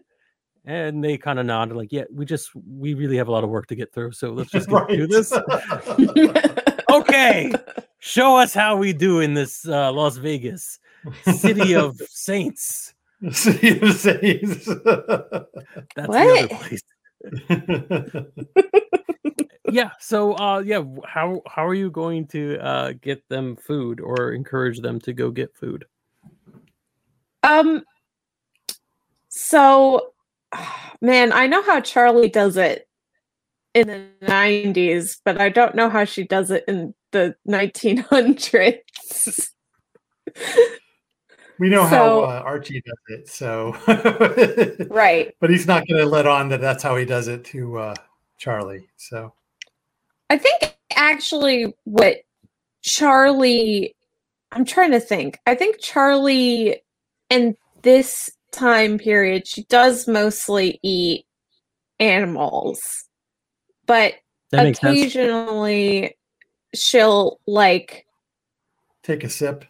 And 0.65 1.03
they 1.03 1.17
kind 1.17 1.39
of 1.39 1.45
nod, 1.45 1.71
like, 1.71 1.91
yeah, 1.91 2.05
we 2.11 2.25
just, 2.25 2.49
we 2.55 2.95
really 2.95 3.17
have 3.17 3.27
a 3.27 3.31
lot 3.31 3.43
of 3.43 3.49
work 3.51 3.67
to 3.67 3.75
get 3.75 3.93
through. 3.93 4.13
So 4.13 4.31
let's 4.31 4.51
just 4.51 4.69
get 4.69 4.87
through 4.87 5.07
this. 5.07 5.31
Okay. 6.95 7.51
Show 7.99 8.37
us 8.37 8.53
how 8.53 8.77
we 8.77 8.93
do 8.93 9.19
in 9.19 9.33
this 9.33 9.67
uh, 9.67 9.91
Las 9.91 10.15
Vegas 10.17 10.79
city 11.23 11.75
of 11.75 11.99
saints. 12.07 12.93
City 13.31 13.79
of 13.79 13.93
Saints. 13.95 14.65
That's 14.65 14.83
the 15.95 16.47
other 16.47 16.47
place. 16.47 16.83
yeah 19.71 19.89
so 19.99 20.33
uh 20.33 20.59
yeah 20.59 20.83
how 21.05 21.41
how 21.47 21.65
are 21.65 21.73
you 21.73 21.89
going 21.89 22.27
to 22.27 22.57
uh 22.59 22.91
get 23.01 23.27
them 23.29 23.55
food 23.55 23.99
or 23.99 24.33
encourage 24.33 24.79
them 24.79 24.99
to 24.99 25.13
go 25.13 25.31
get 25.31 25.55
food 25.55 25.85
um 27.43 27.83
so 29.35 30.13
man, 31.01 31.31
I 31.31 31.47
know 31.47 31.63
how 31.63 31.81
Charlie 31.81 32.29
does 32.29 32.57
it 32.57 32.87
in 33.73 33.87
the 33.87 34.07
90s, 34.23 35.19
but 35.23 35.39
I 35.39 35.49
don't 35.49 35.75
know 35.75 35.89
how 35.89 36.05
she 36.05 36.23
does 36.23 36.51
it 36.51 36.63
in 36.67 36.93
the 37.11 37.35
1900s. 37.47 39.49
we 41.59 41.69
know 41.69 41.85
how 41.85 42.21
uh, 42.21 42.41
Archie 42.45 42.81
does 42.81 43.19
it, 43.19 43.29
so. 43.29 43.75
right. 44.89 45.35
but 45.39 45.49
he's 45.49 45.67
not 45.67 45.87
going 45.87 46.01
to 46.01 46.07
let 46.07 46.27
on 46.27 46.49
that 46.49 46.61
that's 46.61 46.83
how 46.83 46.95
he 46.95 47.05
does 47.05 47.27
it 47.27 47.45
to 47.45 47.77
uh, 47.77 47.95
Charlie. 48.37 48.87
So 48.97 49.33
I 50.29 50.37
think 50.37 50.75
actually 50.95 51.73
what 51.83 52.17
Charlie 52.81 53.95
I'm 54.51 54.65
trying 54.65 54.91
to 54.91 54.99
think. 54.99 55.39
I 55.45 55.55
think 55.55 55.79
Charlie 55.79 56.81
in 57.29 57.57
this 57.81 58.31
time 58.51 58.97
period 58.97 59.47
she 59.47 59.63
does 59.63 60.07
mostly 60.07 60.79
eat 60.81 61.25
animals. 61.99 62.81
But 63.85 64.15
that 64.51 64.63
makes 64.63 64.79
sense 64.79 64.97
occasionally 64.97 66.17
she'll 66.73 67.39
like 67.45 68.05
take 69.03 69.23
a 69.23 69.29
sip. 69.29 69.65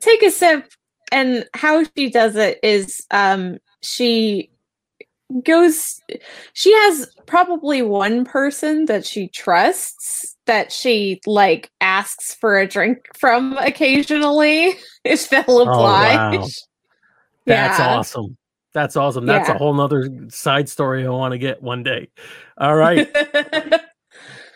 Take 0.00 0.22
a 0.22 0.30
sip. 0.30 0.70
And 1.12 1.46
how 1.54 1.84
she 1.96 2.10
does 2.10 2.34
it 2.34 2.58
is 2.62 3.06
um 3.10 3.58
she 3.82 4.50
goes 5.44 6.00
she 6.52 6.72
has 6.72 7.10
probably 7.26 7.82
one 7.82 8.24
person 8.24 8.86
that 8.86 9.04
she 9.06 9.28
trusts 9.28 10.36
that 10.46 10.70
she 10.72 11.20
like 11.26 11.70
asks 11.80 12.34
for 12.34 12.58
a 12.58 12.66
drink 12.66 12.98
from 13.16 13.56
occasionally 13.58 14.74
if 15.04 15.28
they'll 15.30 15.60
oblige 15.60 16.16
wow. 16.16 16.46
that's 17.46 17.78
Yeah. 17.78 17.96
awesome. 17.96 18.36
That's 18.72 18.96
awesome. 18.96 19.24
That's 19.24 19.48
a 19.48 19.54
whole 19.54 19.74
nother 19.74 20.10
side 20.30 20.68
story 20.68 21.06
i 21.06 21.10
want 21.10 21.32
to 21.32 21.38
get 21.38 21.62
one 21.62 21.82
day. 21.84 22.08
All 22.58 22.74
right. 22.74 23.08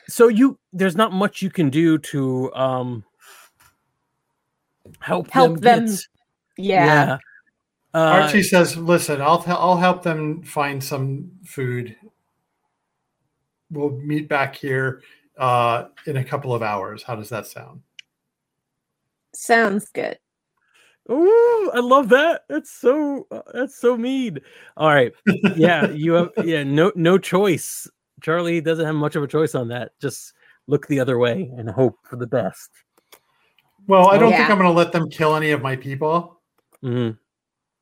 So 0.08 0.28
you 0.28 0.58
there's 0.72 0.96
not 0.96 1.12
much 1.12 1.42
you 1.42 1.50
can 1.50 1.68
do 1.68 1.98
to 1.98 2.52
um 2.54 3.04
help 5.08 5.30
Help 5.30 5.60
them, 5.60 5.84
them. 5.84 5.86
get- 5.86 6.06
yeah. 6.56 7.18
Uh, 7.94 7.98
Archie 8.22 8.42
says, 8.42 8.76
"Listen, 8.76 9.20
I'll 9.20 9.42
I'll 9.46 9.76
help 9.76 10.02
them 10.02 10.42
find 10.42 10.82
some 10.82 11.30
food. 11.44 11.96
We'll 13.70 13.90
meet 13.90 14.28
back 14.28 14.54
here 14.54 15.02
uh, 15.38 15.86
in 16.06 16.18
a 16.18 16.24
couple 16.24 16.54
of 16.54 16.62
hours. 16.62 17.02
How 17.02 17.16
does 17.16 17.30
that 17.30 17.46
sound?" 17.46 17.82
sounds 19.34 19.88
good 19.90 20.18
Ooh, 21.10 21.70
I 21.72 21.78
love 21.80 22.10
that. 22.10 22.42
That's 22.48 22.70
so 22.70 23.26
uh, 23.30 23.40
that's 23.54 23.76
so 23.80 23.96
mean. 23.96 24.40
All 24.76 24.88
right. 24.88 25.12
Yeah, 25.56 25.88
you 25.90 26.12
have 26.12 26.30
yeah, 26.44 26.62
no 26.64 26.92
no 26.96 27.16
choice. 27.16 27.88
Charlie 28.22 28.60
doesn't 28.60 28.84
have 28.84 28.94
much 28.94 29.16
of 29.16 29.22
a 29.22 29.26
choice 29.26 29.54
on 29.54 29.68
that. 29.68 29.92
Just 30.02 30.34
look 30.66 30.86
the 30.86 31.00
other 31.00 31.18
way 31.18 31.50
and 31.56 31.70
hope 31.70 31.96
for 32.04 32.16
the 32.16 32.26
best. 32.26 32.70
Well, 33.88 34.08
I 34.08 34.18
don't 34.18 34.30
think 34.30 34.48
I'm 34.48 34.58
going 34.58 34.70
to 34.70 34.76
let 34.76 34.92
them 34.92 35.08
kill 35.10 35.34
any 35.34 35.50
of 35.50 35.62
my 35.62 35.74
people. 35.74 36.40
Mhm. 36.84 37.18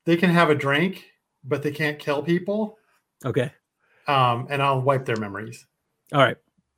They 0.05 0.15
can 0.15 0.29
have 0.29 0.49
a 0.49 0.55
drink, 0.55 1.05
but 1.43 1.61
they 1.61 1.71
can't 1.71 1.99
kill 1.99 2.23
people. 2.23 2.77
Okay. 3.25 3.51
Um, 4.07 4.47
and 4.49 4.63
I'll 4.63 4.81
wipe 4.81 5.05
their 5.05 5.17
memories. 5.17 5.67
All 6.13 6.21
right. 6.21 6.37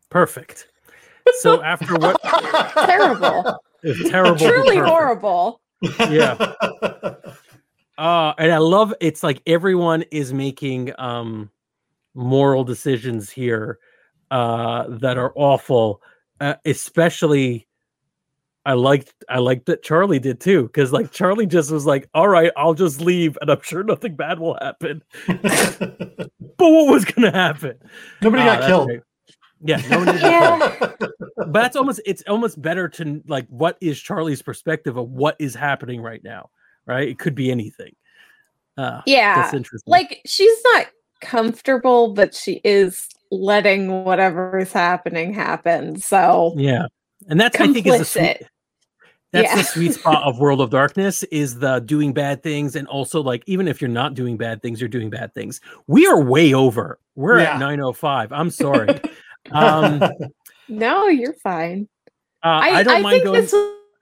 Perfect. 0.10 0.68
So 1.40 1.62
after 1.64 1.94
what 1.96 2.20
terrible 2.74 3.62
It's 3.84 4.10
terrible. 4.10 4.38
Truly 4.38 4.78
horrible. 4.78 5.62
Yeah. 6.00 6.54
Uh, 7.98 8.34
and 8.38 8.50
I 8.54 8.60
love 8.60 8.94
it's 9.02 9.24
like 9.24 9.42
everyone 9.46 10.04
is 10.10 10.32
making 10.32 10.94
um 11.00 11.52
moral 12.16 12.64
decisions 12.64 13.30
here 13.30 13.78
uh 14.32 14.86
that 14.88 15.18
are 15.18 15.34
awful. 15.36 16.02
Uh, 16.40 16.54
especially 16.64 17.68
I 18.66 18.74
liked 18.74 19.14
I 19.30 19.40
liked 19.40 19.66
that 19.68 19.84
Charlie 19.84 20.20
did 20.20 20.40
too, 20.40 20.64
because 20.64 20.92
like 20.92 21.12
Charlie 21.12 21.46
just 21.48 21.72
was 21.72 21.86
like, 21.86 22.10
All 22.14 22.28
right, 22.28 22.52
I'll 22.58 22.74
just 22.74 23.02
leave 23.02 23.38
and 23.42 23.50
I'm 23.50 23.62
sure 23.62 23.84
nothing 23.84 24.16
bad 24.16 24.40
will 24.40 24.58
happen. 24.62 25.04
But 26.58 26.72
what 26.72 26.92
was 26.94 27.06
gonna 27.06 27.32
happen? 27.32 27.76
Nobody 28.22 28.44
Ah, 28.44 28.58
got 28.58 28.68
killed. 28.68 28.88
great. 28.88 29.02
Yeah, 29.62 29.82
no 29.90 30.00
one 30.00 30.08
did 30.08 30.22
Yeah. 30.22 30.58
killed. 30.60 30.94
but 31.38 31.54
that's 31.54 31.76
almost 31.78 32.02
it's 32.06 32.22
almost 32.28 32.62
better 32.62 32.90
to 32.90 33.22
like 33.28 33.48
what 33.48 33.78
is 33.80 33.98
Charlie's 34.00 34.42
perspective 34.42 34.98
of 34.98 35.10
what 35.10 35.38
is 35.40 35.56
happening 35.56 36.02
right 36.02 36.22
now, 36.24 36.50
right? 36.86 37.08
It 37.08 37.18
could 37.18 37.34
be 37.36 37.50
anything. 37.50 37.96
Uh, 38.78 39.02
Yeah. 39.06 39.36
that's 39.36 39.54
interesting. 39.54 39.90
Like 39.90 40.22
she's 40.26 40.58
not 40.74 40.88
comfortable, 41.22 42.14
but 42.14 42.34
she 42.36 42.60
is 42.66 43.08
letting 43.32 44.04
whatever 44.04 44.58
is 44.60 44.74
happening 44.74 45.34
happen. 45.34 45.98
So 45.98 46.56
yeah, 46.58 46.88
and 47.28 47.40
that's 47.40 47.60
I 47.60 47.72
think 47.72 47.86
is 47.86 48.00
the 48.00 48.06
sweet, 48.06 48.38
that's 49.32 49.50
Yeah. 49.50 49.56
the 49.56 49.64
sweet 49.64 49.94
spot 49.94 50.24
of 50.24 50.40
World 50.40 50.62
of 50.62 50.70
Darkness 50.80 51.24
is 51.24 51.60
the 51.60 51.80
doing 51.80 52.14
bad 52.14 52.42
things, 52.44 52.76
and 52.76 52.88
also 52.88 53.22
like 53.22 53.44
even 53.48 53.68
if 53.68 53.82
you're 53.82 53.90
not 53.90 54.14
doing 54.14 54.38
bad 54.38 54.62
things, 54.62 54.80
you're 54.80 54.88
doing 54.88 55.10
bad 55.10 55.34
things. 55.34 55.60
We 55.88 56.08
are 56.08 56.22
way 56.22 56.54
over. 56.54 57.00
We're 57.16 57.40
Yeah. 57.40 57.56
at 57.56 57.60
905. 57.60 58.32
I'm 58.32 58.50
sorry. 58.50 58.90
um, 59.52 60.02
uh, 60.02 60.10
no, 60.68 61.08
you're 61.08 61.34
fine. 61.34 61.88
I, 62.42 62.72
I, 62.72 62.84
don't 62.84 62.96
I 62.98 63.02
mind 63.02 63.14
think 63.16 63.24
going. 63.26 63.42
this 63.42 63.54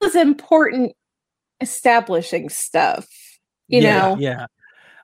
was 0.02 0.16
important 0.16 0.94
establishing 1.60 2.50
stuff. 2.50 3.08
You 3.68 3.82
yeah, 3.82 4.00
know, 4.00 4.18
yeah. 4.20 4.46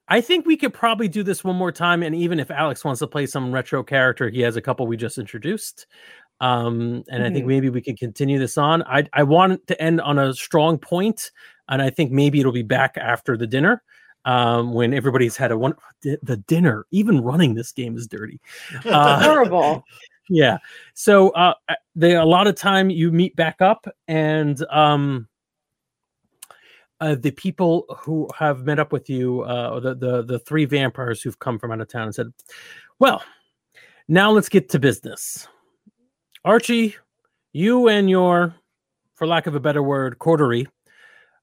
I 0.08 0.22
think 0.22 0.46
we 0.46 0.58
could 0.58 0.74
probably 0.74 1.08
do 1.08 1.24
this 1.24 1.44
one 1.44 1.56
more 1.56 1.72
time, 1.72 2.04
and 2.04 2.14
even 2.14 2.40
if 2.40 2.52
Alex 2.52 2.84
wants 2.86 3.00
to 3.00 3.08
play 3.08 3.26
some 3.26 3.52
retro 3.52 3.84
character, 3.84 4.30
he 4.30 4.42
has 4.42 4.56
a 4.56 4.62
couple 4.62 4.86
we 4.86 4.98
just 4.98 5.18
introduced. 5.18 5.88
Um, 6.44 7.04
and 7.10 7.24
I 7.24 7.30
think 7.30 7.46
Mhm. 7.46 7.48
maybe 7.48 7.70
we 7.70 7.82
can 7.82 7.96
continue 7.96 8.38
this 8.38 8.58
on. 8.58 8.84
I 8.84 9.08
I 9.14 9.24
want 9.24 9.66
to 9.68 9.82
end 9.82 10.02
on 10.02 10.20
a 10.20 10.34
strong 10.34 10.78
point, 10.78 11.32
and 11.70 11.82
I 11.82 11.90
think 11.90 12.12
maybe 12.12 12.40
it'll 12.42 12.52
be 12.52 12.64
back 12.64 12.98
after 12.98 13.38
the 13.38 13.48
dinner. 13.48 13.82
Um, 14.26 14.74
when 14.74 14.94
everybody's 14.94 15.38
had 15.38 15.52
a 15.52 15.58
one 15.58 15.74
the 16.02 16.38
dinner, 16.48 16.86
even 16.92 17.22
running 17.22 17.54
this 17.56 17.72
game 17.72 17.96
is 17.98 18.08
dirty. 18.08 18.40
Uh, 18.86 19.24
horrible. 19.24 19.84
yeah. 20.30 20.58
So 20.94 21.30
uh 21.30 21.54
uh, 21.70 21.76
they 21.96 22.16
a 22.16 22.26
lot 22.26 22.48
of 22.48 22.56
time 22.56 22.90
you 22.90 23.12
meet 23.12 23.36
back 23.36 23.62
up 23.62 23.86
and 24.08 24.64
um 24.70 25.28
uh, 27.02 27.16
the 27.16 27.32
people 27.32 27.86
who 28.00 28.30
have 28.38 28.64
met 28.66 28.80
up 28.80 28.94
with 28.94 29.10
you, 29.10 29.42
uh, 29.42 29.80
the, 29.82 29.94
the 29.96 30.24
the 30.24 30.40
three 30.40 30.64
vampires 30.66 31.22
who've 31.22 31.40
come 31.40 31.60
from 31.60 31.72
out 31.72 31.82
of 31.82 31.88
town 31.90 32.04
and 32.04 32.16
said, 32.16 32.28
"Well, 33.00 33.22
now 34.08 34.32
let's 34.32 34.48
get 34.50 34.70
to 34.70 34.80
business." 34.80 35.48
Archie, 36.46 36.96
you 37.54 37.88
and 37.88 38.10
your, 38.10 38.54
for 39.16 39.26
lack 39.26 39.48
of 39.48 39.56
a 39.56 39.62
better 39.62 39.82
word, 39.82 40.20
coterie, 40.20 40.68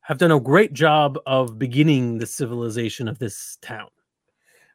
have 0.02 0.18
done 0.18 0.30
a 0.30 0.38
great 0.38 0.74
job 0.74 1.18
of 1.24 1.58
beginning 1.58 2.18
the 2.18 2.26
civilization 2.26 3.08
of 3.08 3.18
this 3.18 3.56
town, 3.62 3.88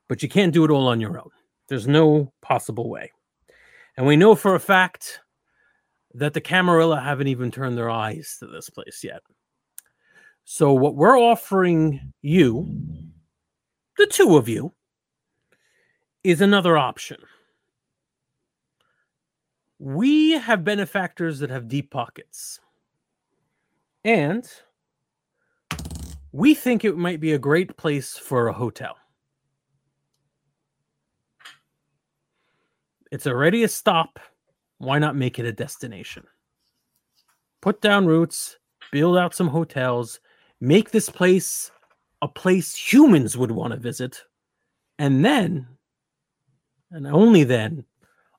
but 0.10 0.24
you 0.24 0.30
can't 0.30 0.54
do 0.54 0.66
it 0.66 0.72
all 0.72 0.88
on 0.88 1.00
your 1.00 1.20
own. 1.20 1.30
There's 1.70 1.88
no 1.88 2.34
possible 2.42 2.90
way. 2.90 3.12
And 3.98 4.08
we 4.08 4.16
know 4.16 4.34
for 4.34 4.56
a 4.56 4.60
fact 4.60 5.20
that 6.16 6.34
the 6.34 6.42
Camarilla 6.42 7.00
haven't 7.00 7.28
even 7.28 7.52
turned 7.52 7.78
their 7.78 7.92
eyes 7.92 8.38
to 8.40 8.48
this 8.48 8.70
place 8.70 9.04
yet. 9.04 9.22
So, 10.44 10.74
what 10.74 10.96
we're 10.96 11.20
offering 11.20 12.14
you, 12.22 12.68
the 13.98 14.08
two 14.08 14.38
of 14.38 14.50
you, 14.50 14.74
is 16.24 16.42
another 16.42 16.78
option. 16.78 17.18
We 19.86 20.32
have 20.32 20.64
benefactors 20.64 21.38
that 21.38 21.52
have 21.52 21.68
deep 21.68 21.92
pockets. 21.92 22.60
And 24.04 24.44
we 26.32 26.56
think 26.56 26.84
it 26.84 26.98
might 26.98 27.20
be 27.20 27.34
a 27.34 27.38
great 27.38 27.78
place 27.78 28.18
for 28.18 28.48
a 28.48 28.54
hotel. 28.54 28.98
It's 33.12 33.28
already 33.28 33.64
a 33.64 33.68
stop. 33.68 34.20
Why 34.80 34.98
not 34.98 35.16
make 35.16 35.38
it 35.38 35.46
a 35.46 35.54
destination? 35.54 36.24
Put 37.62 37.80
down 37.80 38.08
roots, 38.08 38.58
build 38.92 39.20
out 39.20 39.36
some 39.36 39.50
hotels, 39.50 40.20
make 40.60 40.90
this 40.90 41.12
place 41.12 41.70
a 42.24 42.28
place 42.28 42.76
humans 42.76 43.38
would 43.38 43.52
want 43.52 43.74
to 43.74 43.80
visit. 43.80 44.24
And 44.98 45.24
then, 45.24 45.68
and 46.90 47.06
only 47.06 47.44
then, 47.44 47.86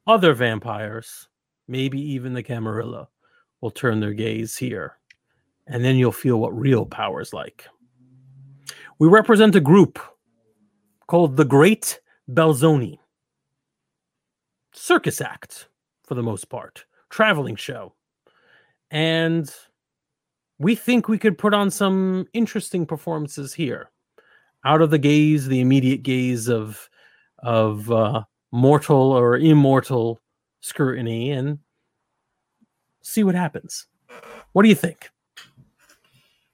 other 0.08 0.34
vampires, 0.34 1.28
maybe 1.68 2.00
even 2.00 2.32
the 2.32 2.42
Camarilla, 2.42 3.08
will 3.60 3.70
turn 3.70 4.00
their 4.00 4.12
gaze 4.12 4.56
here. 4.56 4.98
And 5.66 5.84
then 5.84 5.96
you'll 5.96 6.12
feel 6.12 6.38
what 6.38 6.56
real 6.56 6.86
power 6.86 7.20
is 7.20 7.32
like. 7.32 7.66
We 8.98 9.08
represent 9.08 9.56
a 9.56 9.60
group 9.60 9.98
called 11.06 11.36
the 11.36 11.44
Great 11.44 12.00
Belzoni 12.30 12.98
circus 14.72 15.20
act 15.20 15.68
for 16.04 16.14
the 16.14 16.22
most 16.22 16.48
part, 16.48 16.84
traveling 17.10 17.56
show. 17.56 17.94
And 18.90 19.52
we 20.58 20.74
think 20.74 21.08
we 21.08 21.18
could 21.18 21.38
put 21.38 21.54
on 21.54 21.70
some 21.70 22.26
interesting 22.32 22.86
performances 22.86 23.52
here 23.52 23.90
out 24.64 24.82
of 24.82 24.90
the 24.90 24.98
gaze, 24.98 25.46
the 25.46 25.60
immediate 25.60 26.02
gaze 26.02 26.48
of 26.48 26.88
of 27.40 27.90
uh, 27.90 28.22
mortal 28.52 29.12
or 29.12 29.36
immortal 29.36 30.20
scrutiny 30.66 31.30
and 31.30 31.58
see 33.02 33.24
what 33.24 33.34
happens. 33.34 33.86
What 34.52 34.62
do 34.62 34.68
you 34.68 34.74
think? 34.74 35.10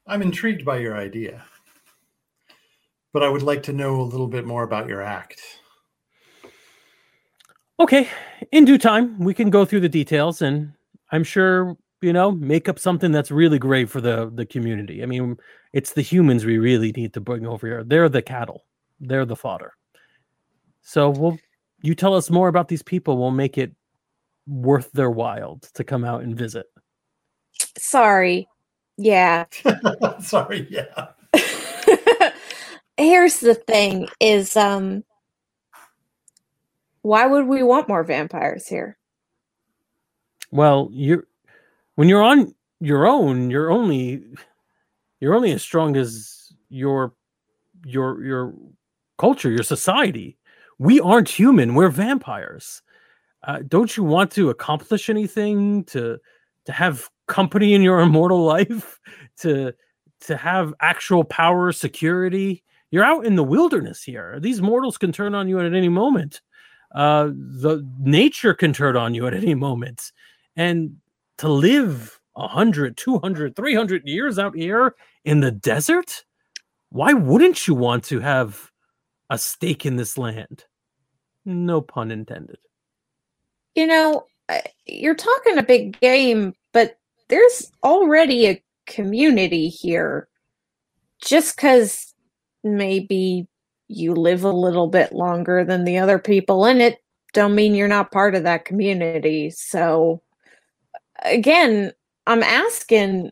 I'm 0.06 0.22
intrigued 0.22 0.64
by 0.64 0.78
your 0.78 0.96
idea, 0.96 1.44
but 3.12 3.22
I 3.22 3.28
would 3.28 3.42
like 3.42 3.62
to 3.64 3.72
know 3.72 4.00
a 4.00 4.02
little 4.02 4.26
bit 4.26 4.44
more 4.44 4.62
about 4.62 4.88
your 4.88 5.00
act. 5.00 5.40
Okay, 7.80 8.08
in 8.50 8.64
due 8.64 8.78
time, 8.78 9.18
we 9.18 9.32
can 9.34 9.50
go 9.50 9.64
through 9.64 9.80
the 9.80 9.88
details, 9.88 10.42
and 10.42 10.72
I'm 11.10 11.24
sure 11.24 11.76
you 12.00 12.12
know 12.12 12.32
make 12.32 12.68
up 12.68 12.78
something 12.78 13.12
that's 13.12 13.30
really 13.30 13.58
great 13.58 13.88
for 13.88 14.00
the 14.00 14.30
the 14.34 14.44
community. 14.44 15.02
I 15.02 15.06
mean, 15.06 15.38
it's 15.72 15.92
the 15.92 16.02
humans 16.02 16.44
we 16.44 16.58
really 16.58 16.92
need 16.92 17.14
to 17.14 17.20
bring 17.20 17.46
over 17.46 17.66
here. 17.66 17.84
They're 17.84 18.08
the 18.08 18.22
cattle, 18.22 18.64
they're 19.00 19.24
the 19.24 19.36
fodder. 19.36 19.72
So 20.82 21.10
we'll 21.10 21.38
you 21.80 21.94
tell 21.94 22.14
us 22.14 22.28
more 22.28 22.48
about 22.48 22.68
these 22.68 22.82
people. 22.82 23.18
We'll 23.18 23.30
make 23.30 23.56
it 23.56 23.72
worth 24.46 24.90
their 24.92 25.10
while 25.10 25.60
to 25.74 25.84
come 25.84 26.04
out 26.04 26.22
and 26.22 26.36
visit. 26.36 26.66
Sorry. 27.78 28.48
Yeah. 28.96 29.44
Sorry, 30.20 30.66
yeah. 30.70 31.08
Here's 32.96 33.40
the 33.40 33.54
thing 33.54 34.08
is 34.20 34.56
um 34.56 35.04
why 37.02 37.26
would 37.26 37.46
we 37.46 37.62
want 37.62 37.88
more 37.88 38.04
vampires 38.04 38.68
here? 38.68 38.96
Well, 40.50 40.88
you're 40.92 41.26
when 41.96 42.08
you're 42.08 42.22
on 42.22 42.54
your 42.80 43.06
own, 43.06 43.50
you're 43.50 43.70
only 43.70 44.24
you're 45.20 45.34
only 45.34 45.52
as 45.52 45.62
strong 45.62 45.96
as 45.96 46.52
your 46.68 47.14
your 47.84 48.22
your 48.24 48.54
culture, 49.18 49.50
your 49.50 49.62
society. 49.62 50.36
We 50.78 51.00
aren't 51.00 51.28
human. 51.28 51.74
We're 51.74 51.88
vampires. 51.90 52.82
Uh, 53.44 53.60
don't 53.66 53.96
you 53.96 54.04
want 54.04 54.30
to 54.32 54.50
accomplish 54.50 55.10
anything 55.10 55.84
to 55.84 56.18
to 56.64 56.72
have 56.72 57.08
company 57.26 57.74
in 57.74 57.82
your 57.82 58.00
immortal 58.06 58.44
life 58.44 59.00
to 59.38 59.72
to 60.22 60.36
have 60.36 60.74
actual 60.80 61.24
power 61.24 61.72
security? 61.72 62.62
You're 62.90 63.04
out 63.04 63.24
in 63.24 63.36
the 63.36 63.44
wilderness 63.44 64.02
here. 64.02 64.38
These 64.38 64.60
mortals 64.60 64.98
can 64.98 65.12
turn 65.12 65.34
on 65.34 65.48
you 65.48 65.58
at 65.58 65.72
any 65.72 65.88
moment. 65.88 66.40
Uh 66.94 67.28
the 67.34 67.86
nature 67.98 68.54
can 68.54 68.72
turn 68.72 68.96
on 68.96 69.14
you 69.14 69.26
at 69.26 69.34
any 69.34 69.54
moment. 69.54 70.12
And 70.56 70.96
to 71.38 71.48
live 71.48 72.20
100 72.34 72.96
200 72.96 73.56
300 73.56 74.02
years 74.04 74.38
out 74.38 74.54
here 74.54 74.94
in 75.24 75.40
the 75.40 75.50
desert? 75.50 76.24
Why 76.90 77.14
wouldn't 77.14 77.66
you 77.66 77.74
want 77.74 78.04
to 78.04 78.20
have 78.20 78.70
a 79.30 79.38
stake 79.38 79.86
in 79.86 79.96
this 79.96 80.18
land? 80.18 80.64
No 81.46 81.80
pun 81.80 82.10
intended 82.10 82.58
You 83.74 83.86
know, 83.86 84.26
uh, 84.48 84.60
you're 84.86 85.14
talking 85.14 85.58
a 85.58 85.62
big 85.62 85.98
game, 86.00 86.54
but 86.72 86.98
there's 87.28 87.70
already 87.82 88.46
a 88.46 88.62
community 88.86 89.68
here. 89.68 90.28
Just 91.24 91.56
because 91.56 92.14
maybe 92.64 93.46
you 93.88 94.14
live 94.14 94.44
a 94.44 94.50
little 94.50 94.88
bit 94.88 95.12
longer 95.12 95.64
than 95.64 95.84
the 95.84 95.98
other 95.98 96.18
people 96.18 96.66
in 96.66 96.80
it, 96.80 96.98
don't 97.32 97.54
mean 97.54 97.74
you're 97.74 97.88
not 97.88 98.12
part 98.12 98.34
of 98.34 98.42
that 98.42 98.64
community. 98.64 99.50
So, 99.50 100.20
again, 101.24 101.92
I'm 102.26 102.42
asking 102.42 103.30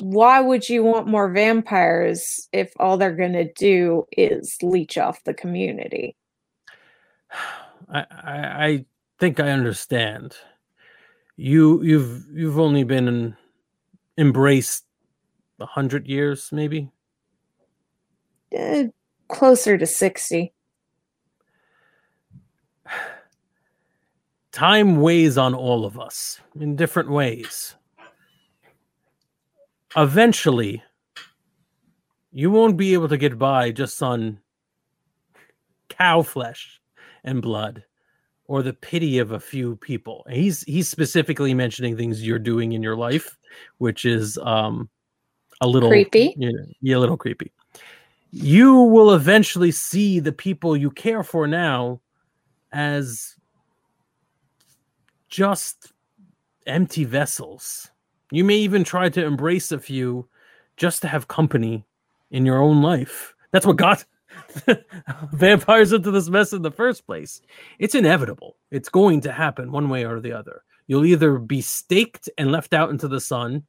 why 0.00 0.40
would 0.40 0.68
you 0.68 0.84
want 0.84 1.06
more 1.06 1.30
vampires 1.30 2.48
if 2.52 2.72
all 2.78 2.98
they're 2.98 3.16
going 3.16 3.32
to 3.32 3.50
do 3.54 4.06
is 4.12 4.56
leech 4.62 4.98
off 4.98 5.24
the 5.24 5.34
community? 5.34 6.16
I, 7.88 8.06
I, 8.10 8.66
I 8.66 8.84
think 9.18 9.40
I 9.40 9.50
understand. 9.50 10.36
You 11.36 11.82
you've 11.82 12.26
you've 12.32 12.58
only 12.58 12.84
been 12.84 13.08
in, 13.08 13.36
embraced 14.18 14.84
a 15.60 15.66
hundred 15.66 16.06
years, 16.06 16.50
maybe. 16.52 16.90
Uh, 18.56 18.84
closer 19.28 19.78
to 19.78 19.86
sixty. 19.86 20.52
Time 24.52 25.00
weighs 25.00 25.38
on 25.38 25.54
all 25.54 25.86
of 25.86 25.98
us 25.98 26.40
in 26.60 26.76
different 26.76 27.10
ways. 27.10 27.74
Eventually, 29.96 30.82
you 32.32 32.50
won't 32.50 32.76
be 32.76 32.92
able 32.94 33.08
to 33.08 33.16
get 33.16 33.38
by 33.38 33.70
just 33.70 34.02
on 34.02 34.40
cow 35.88 36.22
flesh 36.22 36.80
and 37.24 37.40
blood 37.42 37.84
or 38.52 38.62
the 38.62 38.74
pity 38.74 39.18
of 39.18 39.32
a 39.32 39.40
few 39.40 39.76
people. 39.76 40.24
And 40.26 40.36
he's 40.36 40.62
he's 40.64 40.86
specifically 40.86 41.54
mentioning 41.54 41.96
things 41.96 42.22
you're 42.22 42.38
doing 42.38 42.72
in 42.72 42.82
your 42.82 42.96
life, 42.96 43.38
which 43.78 44.04
is 44.04 44.36
um 44.42 44.90
a 45.62 45.66
little 45.66 45.88
creepy. 45.88 46.34
You 46.36 46.52
know, 46.52 46.64
yeah, 46.82 46.96
a 46.96 46.98
little 46.98 47.16
creepy. 47.16 47.50
You 48.30 48.74
will 48.74 49.14
eventually 49.14 49.70
see 49.70 50.20
the 50.20 50.32
people 50.32 50.76
you 50.76 50.90
care 50.90 51.22
for 51.22 51.46
now 51.46 52.02
as 52.72 53.36
just 55.30 55.94
empty 56.66 57.04
vessels. 57.04 57.90
You 58.30 58.44
may 58.44 58.56
even 58.56 58.84
try 58.84 59.08
to 59.08 59.24
embrace 59.24 59.72
a 59.72 59.78
few 59.78 60.28
just 60.76 61.00
to 61.00 61.08
have 61.08 61.26
company 61.26 61.86
in 62.30 62.44
your 62.44 62.58
own 62.58 62.82
life. 62.82 63.34
That's 63.50 63.64
what 63.64 63.78
got 63.78 64.04
vampires 65.32 65.92
into 65.92 66.10
this 66.10 66.28
mess 66.28 66.52
in 66.52 66.62
the 66.62 66.70
first 66.70 67.06
place. 67.06 67.40
It's 67.78 67.94
inevitable. 67.94 68.56
It's 68.70 68.88
going 68.88 69.20
to 69.22 69.32
happen 69.32 69.72
one 69.72 69.88
way 69.88 70.04
or 70.04 70.20
the 70.20 70.32
other. 70.32 70.62
You'll 70.86 71.06
either 71.06 71.38
be 71.38 71.60
staked 71.60 72.28
and 72.38 72.52
left 72.52 72.74
out 72.74 72.90
into 72.90 73.08
the 73.08 73.20
sun, 73.20 73.64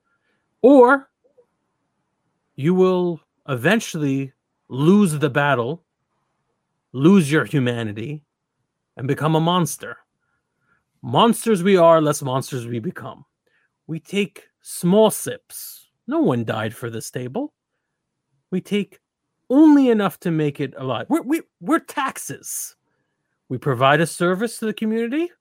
or 0.61 1.09
you 2.55 2.73
will 2.73 3.21
eventually 3.47 4.33
lose 4.67 5.13
the 5.13 5.29
battle, 5.29 5.83
lose 6.91 7.31
your 7.31 7.45
humanity, 7.45 8.23
and 8.97 9.07
become 9.07 9.35
a 9.35 9.39
monster. 9.39 9.97
Monsters 11.01 11.63
we 11.63 11.77
are, 11.77 12.01
less 12.01 12.21
monsters 12.21 12.67
we 12.67 12.79
become. 12.79 13.25
We 13.87 13.99
take 13.99 14.47
small 14.61 15.11
sips. 15.11 15.89
No 16.07 16.19
one 16.21 16.45
died 16.45 16.73
for 16.73 16.89
this 16.89 17.11
table. 17.11 17.53
We 18.51 18.61
take 18.61 18.99
only 19.49 19.89
enough 19.89 20.19
to 20.21 20.31
make 20.31 20.59
it 20.59 20.73
alive. 20.77 21.05
We're, 21.09 21.21
we, 21.21 21.41
we're 21.61 21.79
taxes. 21.79 22.75
We 23.49 23.57
provide 23.57 24.01
a 24.01 24.07
service 24.07 24.59
to 24.59 24.65
the 24.65 24.73
community. 24.73 25.31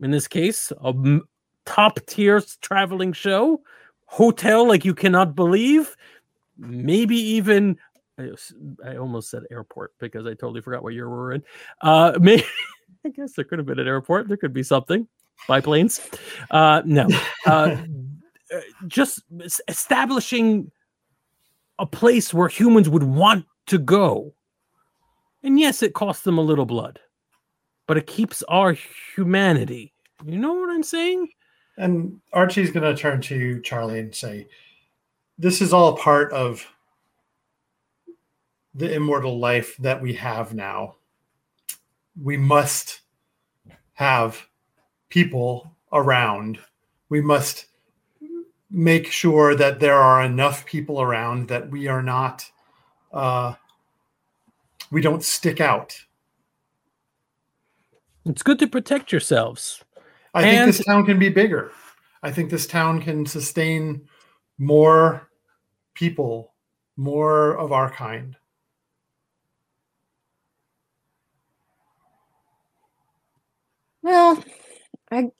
In 0.00 0.10
this 0.10 0.28
case, 0.28 0.72
a 0.82 1.20
top 1.64 2.00
tier 2.06 2.42
traveling 2.60 3.12
show, 3.12 3.62
hotel 4.06 4.66
like 4.66 4.84
you 4.84 4.94
cannot 4.94 5.34
believe, 5.34 5.96
maybe 6.58 7.16
even. 7.16 7.78
I 8.18 8.96
almost 8.96 9.30
said 9.30 9.42
airport 9.50 9.92
because 9.98 10.26
I 10.26 10.30
totally 10.30 10.62
forgot 10.62 10.82
what 10.82 10.94
year 10.94 11.08
we 11.08 11.16
were 11.16 11.32
in. 11.32 11.42
Uh, 11.82 12.16
maybe 12.20 12.44
I 13.04 13.10
guess 13.10 13.32
there 13.32 13.44
could 13.44 13.58
have 13.58 13.66
been 13.66 13.78
an 13.78 13.86
airport. 13.86 14.28
There 14.28 14.36
could 14.36 14.54
be 14.54 14.62
something 14.62 15.06
biplanes. 15.46 16.00
Uh, 16.50 16.82
no, 16.84 17.08
uh, 17.46 17.76
just 18.86 19.22
establishing 19.68 20.70
a 21.78 21.86
place 21.86 22.32
where 22.32 22.48
humans 22.48 22.88
would 22.88 23.02
want 23.02 23.46
to 23.66 23.78
go. 23.78 24.32
And 25.42 25.58
yes, 25.58 25.82
it 25.82 25.94
costs 25.94 26.24
them 26.24 26.38
a 26.38 26.42
little 26.42 26.66
blood, 26.66 26.98
but 27.86 27.96
it 27.96 28.06
keeps 28.06 28.42
our 28.44 28.76
humanity. 29.14 29.92
You 30.24 30.38
know 30.38 30.54
what 30.54 30.70
I'm 30.70 30.82
saying? 30.82 31.28
And 31.76 32.20
Archie's 32.32 32.70
going 32.70 32.94
to 32.94 33.00
turn 33.00 33.20
to 33.22 33.60
Charlie 33.60 34.00
and 34.00 34.14
say, 34.14 34.48
This 35.38 35.60
is 35.60 35.72
all 35.72 35.96
part 35.96 36.32
of 36.32 36.66
the 38.74 38.92
immortal 38.92 39.38
life 39.38 39.76
that 39.78 40.00
we 40.00 40.14
have 40.14 40.54
now. 40.54 40.96
We 42.20 42.36
must 42.36 43.00
have 43.92 44.46
people 45.08 45.74
around. 45.92 46.58
We 47.08 47.20
must 47.20 47.66
make 48.70 49.10
sure 49.10 49.54
that 49.54 49.80
there 49.80 49.96
are 49.96 50.22
enough 50.22 50.66
people 50.66 51.00
around 51.00 51.48
that 51.48 51.70
we 51.70 51.86
are 51.88 52.02
not 52.02 52.50
uh, 53.12 53.54
we 54.90 55.00
don't 55.00 55.22
stick 55.22 55.60
out. 55.60 55.96
It's 58.24 58.42
good 58.42 58.58
to 58.58 58.66
protect 58.66 59.12
yourselves. 59.12 59.82
I 60.34 60.42
and... 60.42 60.50
think 60.50 60.66
this 60.66 60.84
town 60.84 61.06
can 61.06 61.18
be 61.18 61.28
bigger. 61.28 61.72
I 62.22 62.32
think 62.32 62.50
this 62.50 62.66
town 62.66 63.00
can 63.00 63.24
sustain 63.24 64.08
more 64.58 65.28
people 65.94 66.52
more 66.96 67.56
of 67.58 67.72
our 67.72 67.90
kind. 67.90 68.36
Well 74.02 74.42
i 75.10 75.30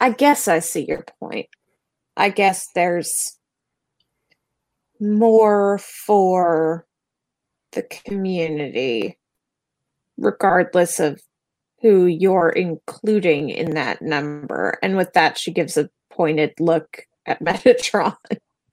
i 0.00 0.10
guess 0.10 0.48
i 0.48 0.58
see 0.58 0.84
your 0.86 1.04
point 1.20 1.48
I 2.16 2.28
guess 2.28 2.68
there's 2.74 3.38
more 5.00 5.78
for 5.78 6.86
the 7.72 7.82
community, 7.82 9.18
regardless 10.16 11.00
of 11.00 11.20
who 11.80 12.06
you're 12.06 12.50
including 12.50 13.50
in 13.50 13.72
that 13.72 14.02
number. 14.02 14.78
And 14.82 14.96
with 14.96 15.12
that, 15.14 15.36
she 15.38 15.50
gives 15.50 15.76
a 15.76 15.90
pointed 16.10 16.52
look 16.60 17.06
at 17.26 17.40
Metatron. 17.44 18.16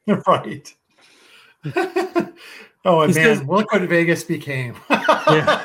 right. 0.27 0.75
oh, 2.85 3.01
and 3.01 3.15
man, 3.15 3.47
look 3.47 3.71
what 3.71 3.81
Vegas 3.83 4.23
became. 4.23 4.75
yeah. 4.89 5.63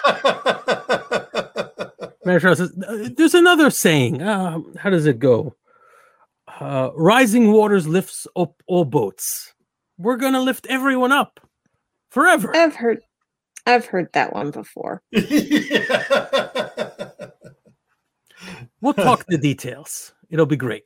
Metatron 2.25 2.57
says, 2.57 2.73
There's 3.17 3.35
another 3.35 3.71
saying. 3.71 4.23
Uh, 4.23 4.61
how 4.79 4.91
does 4.91 5.07
it 5.07 5.19
go? 5.19 5.55
Uh, 6.61 6.91
rising 6.95 7.53
waters 7.53 7.87
lifts 7.87 8.27
up 8.37 8.63
all 8.67 8.85
boats. 8.85 9.55
We're 9.99 10.17
gonna 10.17 10.41
lift 10.41 10.67
everyone 10.69 11.13
up 11.13 11.41
forever. 12.11 12.55
I've 12.55 12.75
heard, 12.75 13.01
I've 13.67 13.87
heard 13.87 14.09
that 14.13 14.33
one 14.33 14.51
before. 14.51 15.03
we'll 18.81 18.95
talk 18.95 19.27
the 19.27 19.39
details. 19.39 20.13
It'll 20.31 20.47
be 20.47 20.57
great. 20.57 20.85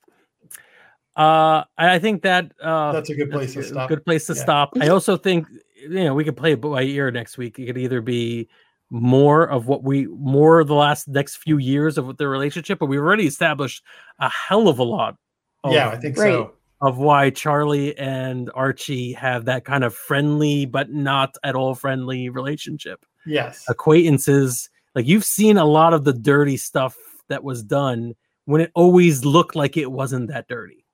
Uh, 1.17 1.65
I 1.77 1.99
think 1.99 2.23
that 2.23 2.53
uh, 2.63 2.93
that's 2.93 3.11
a 3.11 3.15
good 3.15 3.31
place 3.31 3.55
to 3.55 3.63
stop. 3.65 3.89
Good 3.89 4.05
place 4.05 4.27
to 4.27 4.35
yeah. 4.35 4.43
stop. 4.43 4.73
I 4.81 4.89
also 4.89 5.17
think 5.17 5.49
you 5.75 6.05
know 6.05 6.15
we 6.15 6.25
could 6.25 6.37
play 6.37 6.53
it 6.53 6.61
by 6.61 6.83
ear 6.83 7.11
next 7.11 7.37
week. 7.39 7.59
It 7.59 7.67
could 7.67 7.79
either 7.79 8.01
be 8.01 8.49
more 8.91 9.45
of 9.45 9.67
what 9.67 9.83
we 9.83 10.07
more 10.07 10.61
of 10.61 10.69
the 10.69 10.75
last 10.75 11.09
next 11.09 11.37
few 11.37 11.59
years 11.59 11.99
of 11.99 12.17
their 12.19 12.29
relationship, 12.29 12.79
but 12.79 12.87
we've 12.87 13.01
already 13.01 13.27
established 13.27 13.83
a 14.21 14.29
hell 14.29 14.69
of 14.69 14.79
a 14.79 14.85
lot 14.85 15.17
of, 15.65 15.73
yeah, 15.73 15.89
I 15.89 15.97
think 15.97 16.17
so. 16.17 16.55
Of 16.81 16.99
why 16.99 17.31
Charlie 17.31 17.97
and 17.99 18.51
Archie 18.55 19.13
have 19.15 19.47
that 19.47 19.65
kind 19.65 19.83
of 19.83 19.95
friendly 19.95 20.65
but 20.65 20.91
not 20.91 21.35
at 21.43 21.57
all 21.57 21.75
friendly 21.75 22.29
relationship. 22.29 23.05
Yes. 23.27 23.65
Acquaintances. 23.69 24.71
Like 24.95 25.07
you've 25.07 25.25
seen 25.25 25.59
a 25.59 25.65
lot 25.65 25.93
of 25.93 26.05
the 26.05 26.13
dirty 26.13 26.57
stuff 26.57 26.97
that 27.29 27.43
was 27.43 27.63
done 27.65 28.15
when 28.45 28.61
it 28.61 28.71
always 28.75 29.25
looked 29.25 29.57
like 29.57 29.77
it 29.77 29.91
wasn't 29.91 30.29
that 30.29 30.47
dirty. 30.49 30.85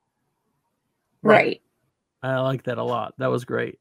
Right. 1.23 1.61
I 2.23 2.39
like 2.41 2.65
that 2.65 2.79
a 2.79 2.83
lot. 2.83 3.15
That 3.19 3.31
was 3.31 3.45
great. 3.45 3.79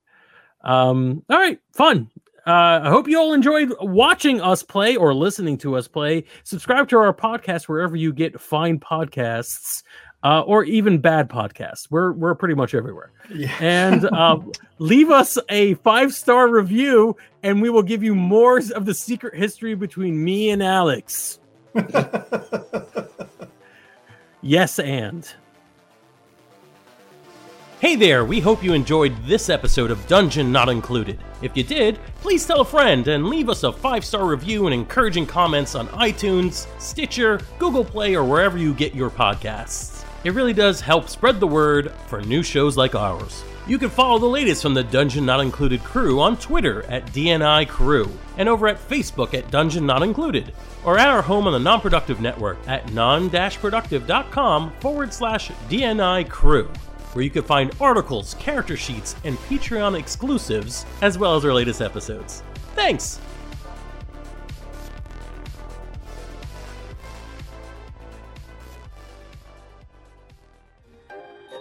Um, 0.64 1.24
all 1.30 1.38
right, 1.38 1.60
fun. 1.74 2.10
Uh, 2.46 2.82
I 2.84 2.90
hope 2.90 3.08
you 3.08 3.18
all 3.18 3.34
enjoyed 3.34 3.74
watching 3.80 4.42
us 4.42 4.64
play 4.64 4.98
or 4.98 5.14
listening 5.14 5.58
to 5.60 5.78
us 5.78 5.88
play. 5.88 6.26
Subscribe 6.44 6.90
to 6.90 6.98
our 6.98 7.14
podcast 7.14 7.70
wherever 7.70 7.96
you 7.96 8.12
get 8.12 8.40
fine 8.40 8.80
podcasts 8.80 9.84
uh, 10.24 10.42
or 10.42 10.64
even 10.64 10.98
bad 10.98 11.30
podcasts. 11.30 11.88
We're 11.90 12.14
we're 12.14 12.36
pretty 12.36 12.56
much 12.56 12.74
everywhere. 12.74 13.12
Yeah. 13.34 13.56
and 13.60 14.06
uh, 14.12 14.40
leave 14.80 15.12
us 15.12 15.38
a 15.50 15.76
five 15.76 16.14
star 16.14 16.48
review, 16.48 17.16
and 17.44 17.62
we 17.62 17.70
will 17.70 17.84
give 17.84 18.04
you 18.04 18.16
more 18.16 18.58
of 18.58 18.86
the 18.86 18.94
secret 18.94 19.36
history 19.36 19.76
between 19.76 20.24
me 20.24 20.50
and 20.50 20.64
Alex. 20.64 21.40
yes, 24.42 24.80
and. 24.80 25.32
Hey 27.80 27.98
there, 27.98 28.24
we 28.24 28.40
hope 28.40 28.64
you 28.64 28.72
enjoyed 28.72 29.14
this 29.26 29.50
episode 29.50 29.92
of 29.92 30.08
Dungeon 30.08 30.54
Not 30.54 30.70
Included. 30.70 31.20
If 31.42 31.58
you 31.58 31.64
did, 31.64 32.00
please 32.22 32.46
tell 32.46 32.62
a 32.62 32.66
friend 32.66 33.06
and 33.10 33.28
leave 33.28 33.50
us 33.50 33.64
a 33.64 33.74
five 33.74 34.06
star 34.06 34.26
review 34.26 34.68
and 34.68 34.74
encouraging 34.74 35.26
comments 35.26 35.76
on 35.76 35.90
iTunes, 35.90 36.66
Stitcher, 36.80 37.42
Google 37.60 37.84
Play, 37.84 38.16
or 38.16 38.24
wherever 38.24 38.58
you 38.58 38.74
get 38.74 38.96
your 38.96 39.10
podcasts. 39.10 39.93
It 40.24 40.34
really 40.34 40.54
does 40.54 40.80
help 40.80 41.10
spread 41.10 41.40
the 41.40 41.48
word 41.48 41.92
for 42.08 42.22
new 42.22 42.44
shows 42.44 42.78
like 42.78 42.96
ours. 42.96 43.44
You 43.68 43.78
can 43.78 43.90
follow 43.90 44.20
the 44.20 44.26
latest 44.26 44.62
from 44.62 44.74
the 44.74 44.84
Dungeon 44.84 45.26
Not 45.26 45.42
Included 45.42 45.84
crew 45.84 46.22
on 46.22 46.38
Twitter 46.38 46.84
at 46.84 47.08
DNI 47.08 47.68
Crew 47.68 48.10
and 48.38 48.48
over 48.48 48.68
at 48.68 48.90
Facebook 48.90 49.34
at 49.34 49.52
Dungeon 49.52 49.86
Not 49.86 50.02
Included, 50.02 50.54
or 50.86 50.98
at 50.98 51.08
our 51.08 51.22
home 51.22 51.48
on 51.48 51.54
the 51.54 51.60
Non-Productive 51.60 52.20
Network 52.22 52.58
at 52.68 52.92
non-productive.com 52.94 54.72
forward 54.80 55.14
slash 55.14 55.50
DNI 55.70 56.30
Crew, 56.30 56.70
where 57.14 57.24
you 57.24 57.30
can 57.30 57.44
find 57.44 57.74
articles, 57.80 58.34
character 58.36 58.78
sheets, 58.78 59.16
and 59.24 59.38
Patreon 59.40 59.98
exclusives, 59.98 60.86
as 61.02 61.18
well 61.18 61.36
as 61.36 61.46
our 61.46 61.54
latest 61.54 61.82
episodes. 61.82 62.44
Thanks! 62.76 63.20